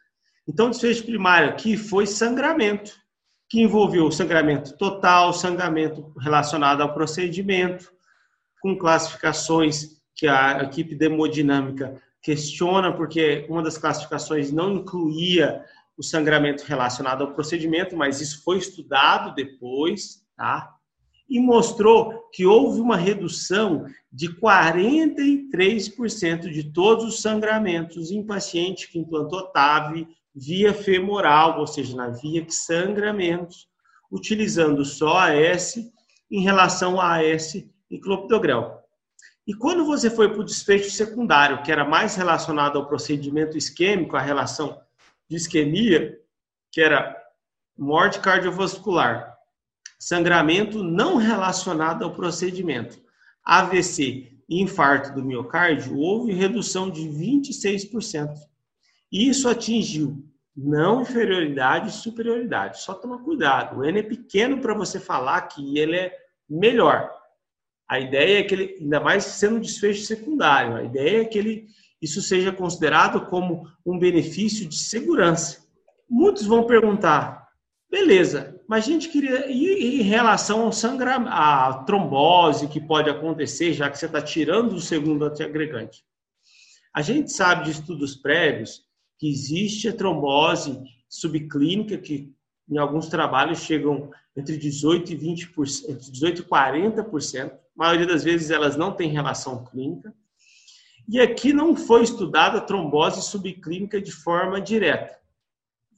Então, 0.48 0.66
o 0.66 0.70
desfecho 0.70 1.04
primário 1.04 1.48
aqui 1.48 1.76
foi 1.76 2.06
sangramento 2.06 2.96
que 3.48 3.60
envolveu 3.60 4.10
sangramento 4.10 4.76
total, 4.76 5.32
sangramento 5.32 6.12
relacionado 6.18 6.82
ao 6.82 6.92
procedimento, 6.92 7.92
com 8.60 8.76
classificações 8.76 10.02
que 10.14 10.26
a 10.26 10.62
equipe 10.62 10.94
de 10.94 11.06
hemodinâmica 11.06 12.00
questiona, 12.22 12.92
porque 12.92 13.46
uma 13.48 13.62
das 13.62 13.78
classificações 13.78 14.50
não 14.50 14.74
incluía 14.74 15.64
o 15.96 16.02
sangramento 16.02 16.64
relacionado 16.64 17.22
ao 17.22 17.32
procedimento, 17.32 17.96
mas 17.96 18.20
isso 18.20 18.42
foi 18.42 18.58
estudado 18.58 19.32
depois, 19.34 20.26
tá? 20.36 20.74
E 21.28 21.40
mostrou 21.40 22.28
que 22.32 22.44
houve 22.44 22.80
uma 22.80 22.96
redução 22.96 23.86
de 24.12 24.28
43% 24.28 26.50
de 26.50 26.72
todos 26.72 27.04
os 27.04 27.22
sangramentos 27.22 28.10
em 28.10 28.24
paciente 28.24 28.90
que 28.90 28.98
implantou 28.98 29.46
TAV 29.48 30.08
via 30.36 30.74
femoral, 30.74 31.58
ou 31.58 31.66
seja, 31.66 31.96
na 31.96 32.10
via 32.10 32.44
que 32.44 32.54
sangra 32.54 33.10
menos, 33.10 33.66
utilizando 34.12 34.84
só 34.84 35.16
AS 35.16 35.76
em 36.30 36.42
relação 36.42 37.00
a 37.00 37.18
AS 37.18 37.54
e 37.90 37.98
clopidogrel. 37.98 38.82
E 39.46 39.54
quando 39.54 39.86
você 39.86 40.10
foi 40.10 40.28
para 40.28 40.40
o 40.40 40.44
desfecho 40.44 40.90
secundário, 40.90 41.62
que 41.62 41.72
era 41.72 41.84
mais 41.84 42.16
relacionado 42.16 42.76
ao 42.76 42.86
procedimento 42.86 43.56
isquêmico, 43.56 44.16
a 44.16 44.20
relação 44.20 44.78
de 45.28 45.36
isquemia, 45.36 46.18
que 46.70 46.80
era 46.80 47.16
morte 47.78 48.20
cardiovascular, 48.20 49.34
sangramento 49.98 50.82
não 50.82 51.16
relacionado 51.16 52.04
ao 52.04 52.12
procedimento, 52.12 53.00
AVC 53.42 54.32
e 54.48 54.60
infarto 54.60 55.14
do 55.14 55.24
miocárdio, 55.24 55.96
houve 55.96 56.32
redução 56.32 56.90
de 56.90 57.02
26%. 57.02 58.34
Isso 59.10 59.48
atingiu 59.48 60.25
não 60.56 61.02
inferioridade 61.02 61.90
e 61.90 61.92
superioridade. 61.92 62.80
Só 62.80 62.94
toma 62.94 63.22
cuidado. 63.22 63.78
O 63.78 63.84
N 63.84 63.98
é 63.98 64.02
pequeno 64.02 64.60
para 64.60 64.72
você 64.72 64.98
falar 64.98 65.42
que 65.42 65.78
ele 65.78 65.96
é 65.96 66.16
melhor. 66.48 67.12
A 67.88 68.00
ideia 68.00 68.40
é 68.40 68.42
que 68.42 68.54
ele, 68.54 68.76
ainda 68.80 68.98
mais 68.98 69.24
sendo 69.24 69.56
um 69.56 69.60
desfecho 69.60 70.04
secundário, 70.04 70.76
a 70.76 70.82
ideia 70.82 71.22
é 71.22 71.24
que 71.24 71.38
ele, 71.38 71.66
isso 72.00 72.22
seja 72.22 72.50
considerado 72.50 73.26
como 73.26 73.68
um 73.84 73.98
benefício 73.98 74.66
de 74.66 74.76
segurança. 74.76 75.64
Muitos 76.08 76.46
vão 76.46 76.64
perguntar, 76.64 77.48
beleza, 77.90 78.58
mas 78.68 78.84
a 78.84 78.88
gente 78.88 79.08
queria. 79.08 79.46
E 79.48 80.00
em 80.00 80.02
relação 80.02 80.62
ao 80.62 80.72
sangramento, 80.72 81.30
a 81.32 81.84
trombose 81.86 82.66
que 82.68 82.80
pode 82.80 83.10
acontecer, 83.10 83.72
já 83.72 83.90
que 83.90 83.98
você 83.98 84.06
está 84.06 84.22
tirando 84.22 84.72
o 84.72 84.80
segundo 84.80 85.24
antiagregante? 85.24 86.02
A 86.92 87.02
gente 87.02 87.30
sabe 87.30 87.64
de 87.64 87.72
estudos 87.72 88.16
prévios 88.16 88.85
que 89.18 89.28
existe 89.28 89.88
a 89.88 89.96
trombose 89.96 90.82
subclínica, 91.08 91.96
que 91.98 92.34
em 92.68 92.78
alguns 92.78 93.08
trabalhos 93.08 93.60
chegam 93.60 94.10
entre 94.36 94.56
18 94.56 95.12
e 95.12 95.16
20%, 95.16 95.88
entre 95.88 96.10
18 96.10 96.42
e 96.42 96.44
40%. 96.44 97.50
A 97.50 97.58
maioria 97.74 98.06
das 98.06 98.24
vezes 98.24 98.50
elas 98.50 98.76
não 98.76 98.92
têm 98.92 99.10
relação 99.10 99.64
clínica. 99.64 100.14
E 101.08 101.20
aqui 101.20 101.52
não 101.52 101.76
foi 101.76 102.02
estudada 102.02 102.58
a 102.58 102.60
trombose 102.60 103.22
subclínica 103.22 104.00
de 104.00 104.10
forma 104.10 104.60
direta. 104.60 105.16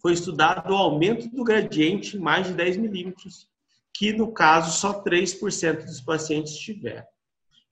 Foi 0.01 0.13
estudado 0.13 0.73
o 0.73 0.77
aumento 0.77 1.29
do 1.29 1.43
gradiente 1.43 2.17
em 2.17 2.21
mais 2.21 2.47
de 2.47 2.53
10 2.53 2.77
milímetros, 2.77 3.49
que 3.93 4.13
no 4.13 4.33
caso 4.33 4.79
só 4.79 5.03
3% 5.03 5.85
dos 5.85 6.01
pacientes 6.01 6.57
tiveram. 6.57 7.07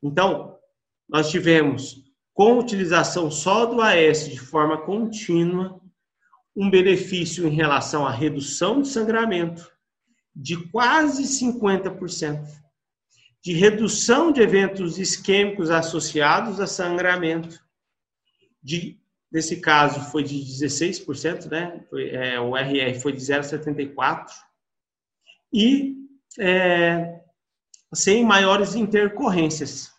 Então, 0.02 0.58
nós 1.08 1.30
tivemos, 1.30 2.02
com 2.36 2.58
utilização 2.58 3.30
só 3.30 3.64
do 3.64 3.80
AS 3.80 4.28
de 4.28 4.38
forma 4.38 4.76
contínua, 4.76 5.80
um 6.54 6.68
benefício 6.68 7.48
em 7.48 7.54
relação 7.54 8.06
à 8.06 8.10
redução 8.10 8.82
de 8.82 8.88
sangramento 8.88 9.72
de 10.34 10.68
quase 10.68 11.22
50%, 11.22 12.46
de 13.42 13.54
redução 13.54 14.30
de 14.30 14.42
eventos 14.42 14.98
isquêmicos 14.98 15.70
associados 15.70 16.60
a 16.60 16.66
sangramento, 16.66 17.58
de, 18.62 19.00
nesse 19.32 19.58
caso 19.62 20.10
foi 20.10 20.22
de 20.22 20.34
16%, 20.34 21.46
né? 21.46 21.82
Foi, 21.88 22.10
é, 22.10 22.38
o 22.38 22.54
RR 22.54 23.00
foi 23.00 23.12
de 23.14 23.18
0,74%, 23.18 24.26
e 25.50 25.96
é, 26.38 27.18
sem 27.94 28.22
maiores 28.22 28.74
intercorrências. 28.74 29.95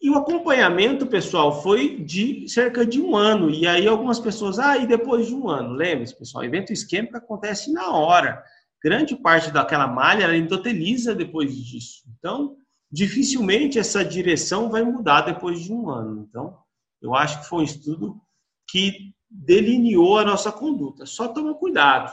E 0.00 0.10
o 0.10 0.16
acompanhamento, 0.16 1.06
pessoal, 1.06 1.62
foi 1.62 1.96
de 1.96 2.48
cerca 2.48 2.84
de 2.84 3.00
um 3.00 3.16
ano. 3.16 3.50
E 3.50 3.66
aí 3.66 3.86
algumas 3.86 4.20
pessoas, 4.20 4.58
ah, 4.58 4.76
e 4.76 4.86
depois 4.86 5.26
de 5.26 5.34
um 5.34 5.48
ano? 5.48 5.72
Lembre-se, 5.72 6.16
pessoal, 6.16 6.44
evento 6.44 6.72
isquêmico 6.72 7.16
acontece 7.16 7.72
na 7.72 7.90
hora. 7.90 8.42
Grande 8.82 9.16
parte 9.16 9.50
daquela 9.50 9.86
malha, 9.86 10.24
ela 10.24 10.36
endoteliza 10.36 11.14
depois 11.14 11.56
disso. 11.56 12.02
Então, 12.18 12.56
dificilmente 12.92 13.78
essa 13.78 14.04
direção 14.04 14.70
vai 14.70 14.82
mudar 14.82 15.22
depois 15.22 15.60
de 15.60 15.72
um 15.72 15.88
ano. 15.88 16.26
Então, 16.28 16.56
eu 17.00 17.14
acho 17.14 17.40
que 17.40 17.48
foi 17.48 17.60
um 17.60 17.64
estudo 17.64 18.20
que 18.68 19.14
delineou 19.30 20.18
a 20.18 20.24
nossa 20.24 20.52
conduta. 20.52 21.06
Só 21.06 21.28
toma 21.28 21.54
cuidado. 21.54 22.12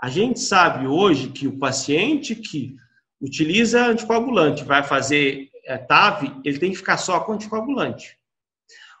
A 0.00 0.08
gente 0.08 0.40
sabe 0.40 0.86
hoje 0.86 1.28
que 1.28 1.46
o 1.46 1.58
paciente 1.58 2.34
que 2.34 2.76
utiliza 3.20 3.86
anticoagulante 3.86 4.64
vai 4.64 4.82
fazer 4.82 5.49
é, 5.70 5.78
TAV, 5.78 6.40
ele 6.44 6.58
tem 6.58 6.72
que 6.72 6.78
ficar 6.78 6.96
só 6.96 7.20
com 7.20 7.32
anticoagulante. 7.32 8.18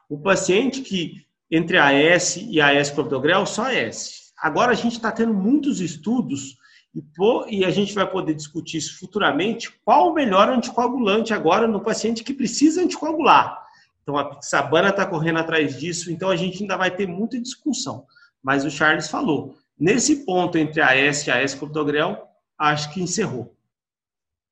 O 0.08 0.16
paciente 0.16 0.82
que 0.82 1.26
entre 1.50 1.76
a 1.76 1.92
S 1.92 2.46
e 2.48 2.60
a 2.60 2.72
S 2.72 2.92
clopidogrel, 2.92 3.44
só 3.44 3.68
S. 3.68 4.30
Agora 4.38 4.70
a 4.70 4.74
gente 4.74 4.92
está 4.92 5.10
tendo 5.10 5.34
muitos 5.34 5.80
estudos 5.80 6.56
e, 6.94 7.02
pô, 7.02 7.44
e, 7.48 7.64
a 7.64 7.70
gente 7.70 7.92
vai 7.92 8.08
poder 8.08 8.34
discutir 8.34 8.76
isso 8.76 8.98
futuramente, 8.98 9.72
qual 9.84 10.10
o 10.10 10.14
melhor 10.14 10.48
anticoagulante 10.48 11.34
agora 11.34 11.66
no 11.66 11.80
paciente 11.80 12.22
que 12.22 12.32
precisa 12.32 12.82
anticoagular. 12.82 13.60
Então 14.02 14.16
a 14.16 14.24
Pixabana 14.30 14.90
está 14.90 15.04
correndo 15.04 15.40
atrás 15.40 15.78
disso, 15.78 16.10
então 16.10 16.30
a 16.30 16.36
gente 16.36 16.62
ainda 16.62 16.76
vai 16.76 16.90
ter 16.90 17.06
muita 17.06 17.40
discussão. 17.40 18.06
Mas 18.40 18.64
o 18.64 18.70
Charles 18.70 19.08
falou, 19.08 19.56
nesse 19.78 20.24
ponto 20.24 20.56
entre 20.56 20.80
a 20.80 20.96
S 20.96 21.28
e 21.28 21.32
a 21.32 21.36
S 21.36 21.56
clopidogrel, 21.56 22.28
acho 22.56 22.92
que 22.92 23.02
encerrou. 23.02 23.54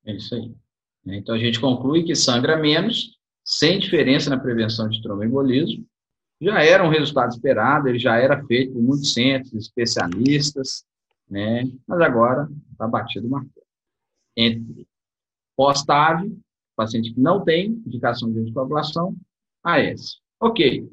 É 0.04 0.14
isso 0.14 0.34
aí. 0.34 0.52
Então, 1.16 1.34
a 1.34 1.38
gente 1.38 1.60
conclui 1.60 2.04
que 2.04 2.14
sangra 2.14 2.56
menos, 2.56 3.16
sem 3.44 3.78
diferença 3.78 4.28
na 4.28 4.38
prevenção 4.38 4.88
de 4.88 5.02
tromboembolismo. 5.02 5.86
Já 6.40 6.62
era 6.62 6.84
um 6.84 6.90
resultado 6.90 7.30
esperado, 7.30 7.88
ele 7.88 7.98
já 7.98 8.16
era 8.16 8.44
feito 8.44 8.72
por 8.72 8.82
muitos 8.82 9.12
centros, 9.12 9.52
especialistas, 9.54 10.84
né? 11.28 11.64
mas 11.86 12.00
agora 12.00 12.48
está 12.72 12.86
batido 12.86 13.26
o 13.26 13.30
martelo. 13.30 13.66
Entre 14.36 14.86
pós-TAV, 15.56 16.30
paciente 16.76 17.12
que 17.12 17.20
não 17.20 17.44
tem 17.44 17.70
indicação 17.70 18.30
de 18.32 18.38
anticoagulação, 18.38 19.16
AS. 19.64 20.20
Ok, 20.38 20.88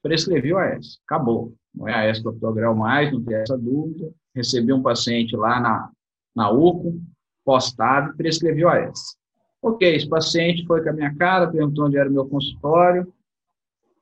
prescrevi 0.00 0.52
o 0.52 0.58
AS, 0.58 1.00
acabou. 1.04 1.52
Não 1.74 1.88
é 1.88 2.08
AS 2.08 2.20
clopidogrel 2.20 2.74
mais, 2.74 3.12
não 3.12 3.22
tem 3.22 3.34
essa 3.36 3.58
dúvida. 3.58 4.12
Recebi 4.34 4.72
um 4.72 4.82
paciente 4.82 5.34
lá 5.34 5.58
na, 5.58 5.90
na 6.34 6.50
UCO, 6.50 7.00
postado 7.46 8.10
e 8.10 8.16
prescreveu 8.16 8.68
a 8.68 8.76
essa. 8.76 9.16
Ok, 9.62 9.94
esse 9.94 10.08
paciente 10.08 10.66
foi 10.66 10.82
com 10.82 10.90
a 10.90 10.92
minha 10.92 11.14
cara, 11.14 11.46
perguntou 11.46 11.86
onde 11.86 11.96
era 11.96 12.10
o 12.10 12.12
meu 12.12 12.26
consultório, 12.26 13.10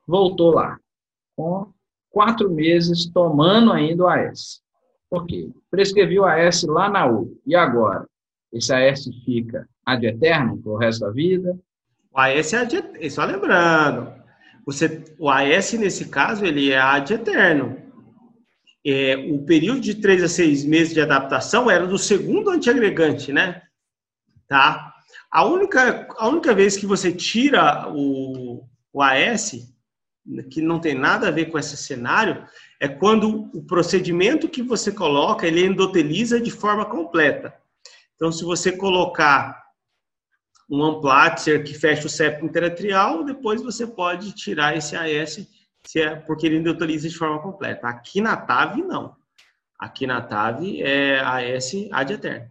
voltou 0.09 0.53
lá, 0.53 0.79
com 1.37 1.69
quatro 2.11 2.51
meses 2.51 3.07
tomando 3.07 3.71
ainda 3.71 4.05
o 4.05 4.09
AS. 4.09 4.63
Ok, 5.11 5.53
prescrevi 5.71 6.19
o 6.19 6.25
AS 6.25 6.63
lá 6.65 6.89
na 6.89 7.07
U. 7.07 7.39
E 7.47 7.55
agora? 7.55 8.07
Esse 8.53 8.73
AS 8.73 9.05
fica 9.25 9.69
ad 9.85 10.05
eterno 10.07 10.57
para 10.59 10.73
o 10.73 10.77
resto 10.77 11.01
da 11.01 11.11
vida? 11.11 11.59
O 12.11 12.19
AS 12.19 12.53
é 12.53 12.59
ad 12.59 13.11
só 13.11 13.25
lembrando, 13.25 14.13
você, 14.65 15.05
o 15.19 15.29
AS 15.29 15.73
nesse 15.75 16.09
caso 16.09 16.45
ele 16.45 16.71
é 16.71 16.79
ad 16.79 17.13
eterno 17.13 17.84
é, 18.85 19.17
o 19.17 19.45
período 19.45 19.81
de 19.81 19.95
três 19.95 20.23
a 20.23 20.29
seis 20.29 20.65
meses 20.65 20.93
de 20.93 21.01
adaptação 21.01 21.71
era 21.71 21.87
do 21.87 21.99
segundo 21.99 22.51
antiagregante, 22.51 23.33
né? 23.33 23.63
Tá? 24.47 24.93
A 25.31 25.45
única, 25.45 26.07
a 26.19 26.29
única 26.29 26.55
vez 26.55 26.77
que 26.77 26.87
você 26.87 27.11
tira 27.11 27.91
o, 27.91 28.69
o 28.93 29.03
AS, 29.03 29.75
que 30.51 30.61
não 30.61 30.79
tem 30.79 30.95
nada 30.95 31.29
a 31.29 31.31
ver 31.31 31.47
com 31.47 31.59
esse 31.59 31.77
cenário, 31.77 32.47
é 32.79 32.87
quando 32.87 33.51
o 33.55 33.65
procedimento 33.65 34.49
que 34.49 34.63
você 34.63 34.93
coloca, 34.93 35.47
ele 35.47 35.65
endoteliza 35.65 36.41
de 36.41 36.51
forma 36.51 36.85
completa. 36.85 37.55
Então, 38.15 38.31
se 38.31 38.45
você 38.45 38.73
colocar 38.73 39.65
um 40.71 40.83
amplatzer 40.83 41.65
que 41.65 41.75
fecha 41.75 42.07
o 42.07 42.11
septo 42.11 42.45
interatrial, 42.45 43.25
depois 43.25 43.63
você 43.63 43.87
pode 43.87 44.33
tirar 44.33 44.77
esse 44.77 44.95
AS 44.97 45.47
se 45.85 46.01
é 46.01 46.17
porque 46.17 46.47
ele 46.47 46.57
endoteliza 46.57 47.09
de 47.09 47.17
forma 47.17 47.41
completa. 47.41 47.89
Aqui 47.89 48.21
na 48.21 48.37
TAV, 48.37 48.83
não. 48.83 49.15
Aqui 49.79 50.07
na 50.07 50.21
TAV 50.21 50.81
é 50.83 51.21
AS 51.21 51.73
ad 51.91 52.13
eterno. 52.13 52.51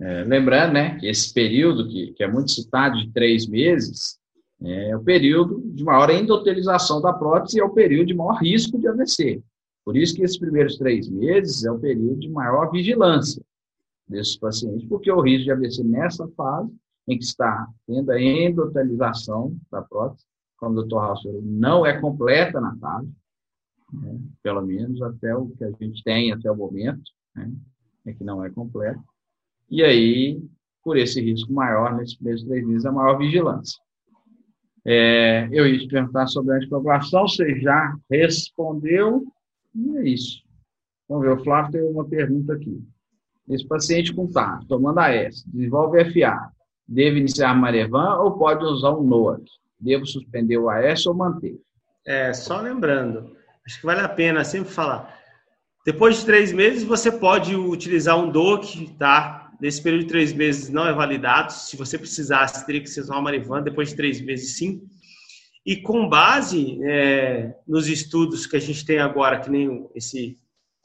É, 0.00 0.24
lembrando, 0.24 0.74
né, 0.74 0.96
que 0.98 1.08
esse 1.08 1.32
período, 1.34 1.88
que, 1.88 2.12
que 2.12 2.22
é 2.22 2.28
muito 2.28 2.52
citado, 2.52 2.96
de 2.96 3.10
três 3.12 3.48
meses, 3.48 4.18
é 4.62 4.96
o 4.96 5.02
período 5.02 5.60
de 5.72 5.84
maior 5.84 6.10
endotelização 6.10 7.00
da 7.00 7.12
prótese 7.12 7.58
e 7.58 7.60
é 7.60 7.64
o 7.64 7.70
período 7.70 8.06
de 8.08 8.14
maior 8.14 8.40
risco 8.40 8.78
de 8.78 8.88
AVC. 8.88 9.42
Por 9.84 9.96
isso 9.96 10.14
que 10.14 10.22
esses 10.22 10.38
primeiros 10.38 10.76
três 10.76 11.08
meses 11.08 11.64
é 11.64 11.70
o 11.70 11.78
período 11.78 12.20
de 12.20 12.28
maior 12.28 12.70
vigilância 12.70 13.42
desses 14.06 14.36
pacientes, 14.36 14.88
porque 14.88 15.10
o 15.10 15.20
risco 15.20 15.44
de 15.44 15.52
AVC 15.52 15.84
nessa 15.84 16.26
fase, 16.28 16.72
em 17.06 17.18
que 17.18 17.24
está 17.24 17.66
tendo 17.86 18.10
a 18.10 18.20
endotelização 18.20 19.56
da 19.70 19.82
prótese, 19.82 20.24
como 20.58 20.78
o 20.78 20.84
Dr. 20.84 20.96
Raul 20.96 21.42
não 21.42 21.86
é 21.86 21.98
completa 21.98 22.60
na 22.60 22.76
TAV, 22.76 23.08
né? 23.92 24.20
pelo 24.42 24.62
menos 24.62 25.00
até 25.00 25.34
o 25.34 25.48
que 25.48 25.64
a 25.64 25.70
gente 25.70 26.02
tem 26.02 26.32
até 26.32 26.50
o 26.50 26.56
momento, 26.56 27.10
né? 27.34 27.50
é 28.06 28.12
que 28.12 28.24
não 28.24 28.44
é 28.44 28.50
completo. 28.50 29.02
E 29.70 29.82
aí, 29.82 30.42
por 30.82 30.96
esse 30.96 31.20
risco 31.20 31.52
maior, 31.52 31.96
nesses 31.96 32.16
primeiros 32.16 32.44
três 32.44 32.66
meses, 32.66 32.84
a 32.84 32.92
maior 32.92 33.16
vigilância. 33.18 33.78
É, 34.84 35.48
eu 35.52 35.66
ia 35.66 35.78
te 35.78 35.86
perguntar 35.86 36.26
sobre 36.28 36.52
a 36.52 36.56
anticoagulação, 36.56 37.28
você 37.28 37.60
já 37.60 37.94
respondeu, 38.10 39.24
e 39.74 39.98
é 39.98 40.08
isso. 40.08 40.42
Vamos 41.08 41.24
ver, 41.24 41.32
o 41.32 41.44
Flávio 41.44 41.72
tem 41.72 41.82
uma 41.82 42.06
pergunta 42.06 42.54
aqui. 42.54 42.82
Esse 43.48 43.66
paciente 43.66 44.14
com 44.14 44.30
TAR, 44.30 44.64
tomando 44.66 44.98
AS, 44.98 45.44
desenvolve 45.46 46.04
FA, 46.12 46.50
deve 46.86 47.18
iniciar 47.18 47.54
Marevan 47.54 48.16
ou 48.16 48.38
pode 48.38 48.64
usar 48.64 48.94
um 48.94 49.02
NOAC? 49.02 49.42
Devo 49.78 50.06
suspender 50.06 50.58
o 50.58 50.68
AS 50.68 51.06
ou 51.06 51.14
manter? 51.14 51.56
É, 52.06 52.32
só 52.32 52.60
lembrando, 52.60 53.36
acho 53.66 53.80
que 53.80 53.86
vale 53.86 54.00
a 54.00 54.08
pena 54.08 54.44
sempre 54.44 54.70
falar. 54.70 55.16
Depois 55.84 56.18
de 56.18 56.26
três 56.26 56.52
meses, 56.52 56.82
você 56.82 57.10
pode 57.10 57.54
utilizar 57.54 58.18
um 58.18 58.30
DOC, 58.30 58.94
tá? 58.98 59.50
Nesse 59.60 59.82
período 59.82 60.02
de 60.02 60.08
três 60.08 60.32
meses 60.32 60.68
não 60.68 60.86
é 60.86 60.92
validado. 60.92 61.52
Se 61.52 61.76
você 61.76 61.98
precisasse, 61.98 62.64
teria 62.66 62.80
que 62.80 62.90
ser 62.90 63.02
uma 63.04 63.22
Marivan. 63.22 63.62
Depois 63.62 63.88
de 63.88 63.96
três 63.96 64.20
meses, 64.20 64.56
sim. 64.56 64.82
E 65.64 65.76
com 65.76 66.08
base 66.08 66.78
é, 66.84 67.54
nos 67.66 67.88
estudos 67.88 68.46
que 68.46 68.56
a 68.56 68.60
gente 68.60 68.84
tem 68.84 68.98
agora, 68.98 69.40
que 69.40 69.50
nem 69.50 69.88
esse, 69.94 70.38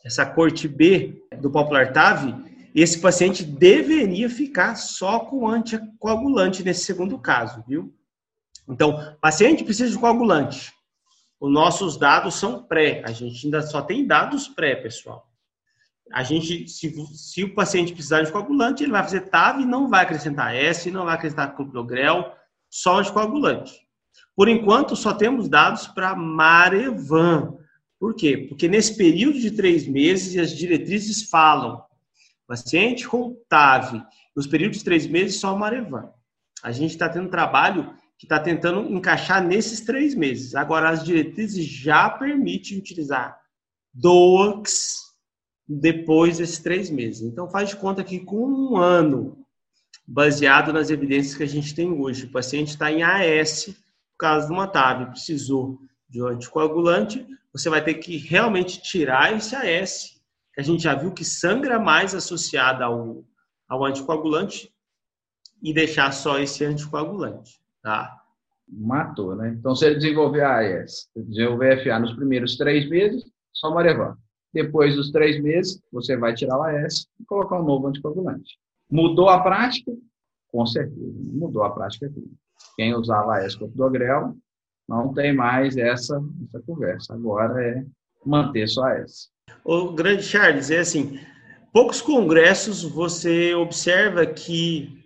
essa 0.05 0.25
corte 0.25 0.67
B 0.67 1.21
do 1.39 1.51
Popular 1.51 1.93
TAV, 1.93 2.33
esse 2.75 2.99
paciente 2.99 3.43
deveria 3.43 4.29
ficar 4.29 4.75
só 4.75 5.19
com 5.19 5.47
anticoagulante 5.47 6.63
nesse 6.63 6.85
segundo 6.85 7.19
caso, 7.19 7.63
viu? 7.67 7.93
Então, 8.67 9.15
paciente 9.21 9.63
precisa 9.63 9.91
de 9.91 9.99
coagulante. 9.99 10.73
Os 11.39 11.51
nossos 11.51 11.97
dados 11.97 12.35
são 12.35 12.63
pré, 12.63 13.03
a 13.05 13.11
gente 13.11 13.45
ainda 13.45 13.61
só 13.61 13.81
tem 13.81 14.07
dados 14.07 14.47
pré, 14.47 14.75
pessoal 14.75 15.29
a 16.11 16.23
gente, 16.23 16.67
se, 16.67 16.93
se, 17.15 17.43
o 17.43 17.53
paciente 17.55 17.93
precisar 17.93 18.21
de 18.21 18.31
coagulante, 18.31 18.83
ele 18.83 18.91
vai 18.91 19.03
fazer 19.03 19.21
TAV 19.21 19.61
e 19.61 19.65
não 19.65 19.89
vai 19.89 20.03
acrescentar 20.03 20.55
S, 20.55 20.91
não 20.91 21.05
vai 21.05 21.15
acrescentar 21.15 21.55
clopidogrel, 21.55 22.33
só 22.69 23.01
de 23.01 23.11
coagulante. 23.11 23.73
Por 24.35 24.47
enquanto, 24.47 24.95
só 24.95 25.13
temos 25.13 25.49
dados 25.49 25.87
para 25.87 26.15
Marevan. 26.15 27.57
Por 27.99 28.13
quê? 28.15 28.45
Porque 28.49 28.67
nesse 28.67 28.95
período 28.95 29.39
de 29.39 29.51
três 29.51 29.87
meses, 29.87 30.37
as 30.37 30.55
diretrizes 30.55 31.29
falam, 31.29 31.83
paciente 32.47 33.07
com 33.07 33.35
TAV, 33.47 34.03
nos 34.35 34.45
períodos 34.45 34.79
de 34.79 34.83
três 34.83 35.07
meses, 35.07 35.39
só 35.39 35.55
Marevan. 35.57 36.11
A 36.61 36.71
gente 36.71 36.91
está 36.91 37.09
tendo 37.09 37.29
trabalho 37.29 37.93
que 38.23 38.25
está 38.25 38.39
tentando 38.39 38.89
encaixar 38.89 39.45
nesses 39.45 39.81
três 39.81 40.15
meses. 40.15 40.55
Agora, 40.55 40.89
as 40.89 41.03
diretrizes 41.03 41.65
já 41.65 42.09
permitem 42.09 42.77
utilizar 42.77 43.37
DOAX, 43.93 44.95
depois 45.67 46.37
desses 46.37 46.59
três 46.59 46.89
meses. 46.89 47.21
Então, 47.21 47.49
faz 47.49 47.71
de 47.71 47.75
conta 47.75 48.01
que 48.01 48.21
com 48.21 48.47
um 48.47 48.77
ano, 48.77 49.45
baseado 50.07 50.71
nas 50.71 50.89
evidências 50.89 51.35
que 51.35 51.43
a 51.43 51.47
gente 51.47 51.75
tem 51.75 51.91
hoje, 51.91 52.25
o 52.25 52.31
paciente 52.31 52.69
está 52.69 52.89
em 52.89 53.03
AS, 53.03 53.67
no 53.67 54.17
caso 54.17 54.47
de 54.47 54.53
uma 54.53 54.67
TAV, 54.67 55.11
precisou 55.11 55.77
de 56.07 56.23
um 56.23 56.27
anticoagulante, 56.27 57.27
você 57.51 57.69
vai 57.69 57.83
ter 57.83 57.95
que 57.95 58.15
realmente 58.15 58.81
tirar 58.81 59.35
esse 59.35 59.53
AS, 59.53 60.21
que 60.53 60.61
a 60.61 60.63
gente 60.63 60.81
já 60.81 60.95
viu 60.95 61.11
que 61.11 61.25
sangra 61.25 61.77
mais 61.77 62.15
associado 62.15 62.85
ao, 62.85 63.25
ao 63.67 63.83
anticoagulante, 63.83 64.73
e 65.61 65.73
deixar 65.73 66.13
só 66.13 66.39
esse 66.39 66.63
anticoagulante, 66.63 67.62
tá? 67.83 68.17
Matou, 68.67 69.35
né? 69.35 69.49
Então, 69.49 69.75
se 69.75 69.85
ele 69.85 69.95
desenvolver 69.95 70.41
AS, 70.41 71.09
desenvolver 71.15 71.83
FA 71.83 71.99
nos 71.99 72.13
primeiros 72.13 72.57
três 72.57 72.89
meses, 72.89 73.23
só 73.53 73.71
Marevan. 73.71 74.17
Depois 74.53 74.95
dos 74.95 75.11
três 75.11 75.41
meses, 75.41 75.81
você 75.91 76.15
vai 76.15 76.33
tirar 76.33 76.57
o 76.57 76.63
AS 76.63 77.07
e 77.19 77.25
colocar 77.25 77.59
um 77.59 77.65
novo 77.65 77.87
anticoagulante. 77.87 78.57
Mudou 78.89 79.29
a 79.29 79.41
prática? 79.41 79.91
Com 80.51 80.65
certeza, 80.65 81.19
mudou 81.33 81.63
a 81.63 81.71
prática 81.71 82.05
aqui. 82.05 82.23
Quem 82.75 82.93
usava 82.95 83.37
AS 83.37 83.55
com 83.55 83.67
Dogrel 83.69 84.35
não 84.87 85.13
tem 85.13 85.33
mais 85.33 85.75
essa, 85.77 86.23
essa 86.47 86.61
conversa. 86.61 87.13
Agora 87.13 87.61
é 87.63 87.85
manter 88.25 88.67
só 88.67 88.85
AS. 88.85 89.29
O 89.65 89.91
grande 89.91 90.23
Charles, 90.23 90.71
é 90.71 90.79
assim, 90.79 91.19
poucos 91.71 92.01
congressos 92.01 92.83
você 92.83 93.53
observa 93.53 94.25
que 94.25 95.02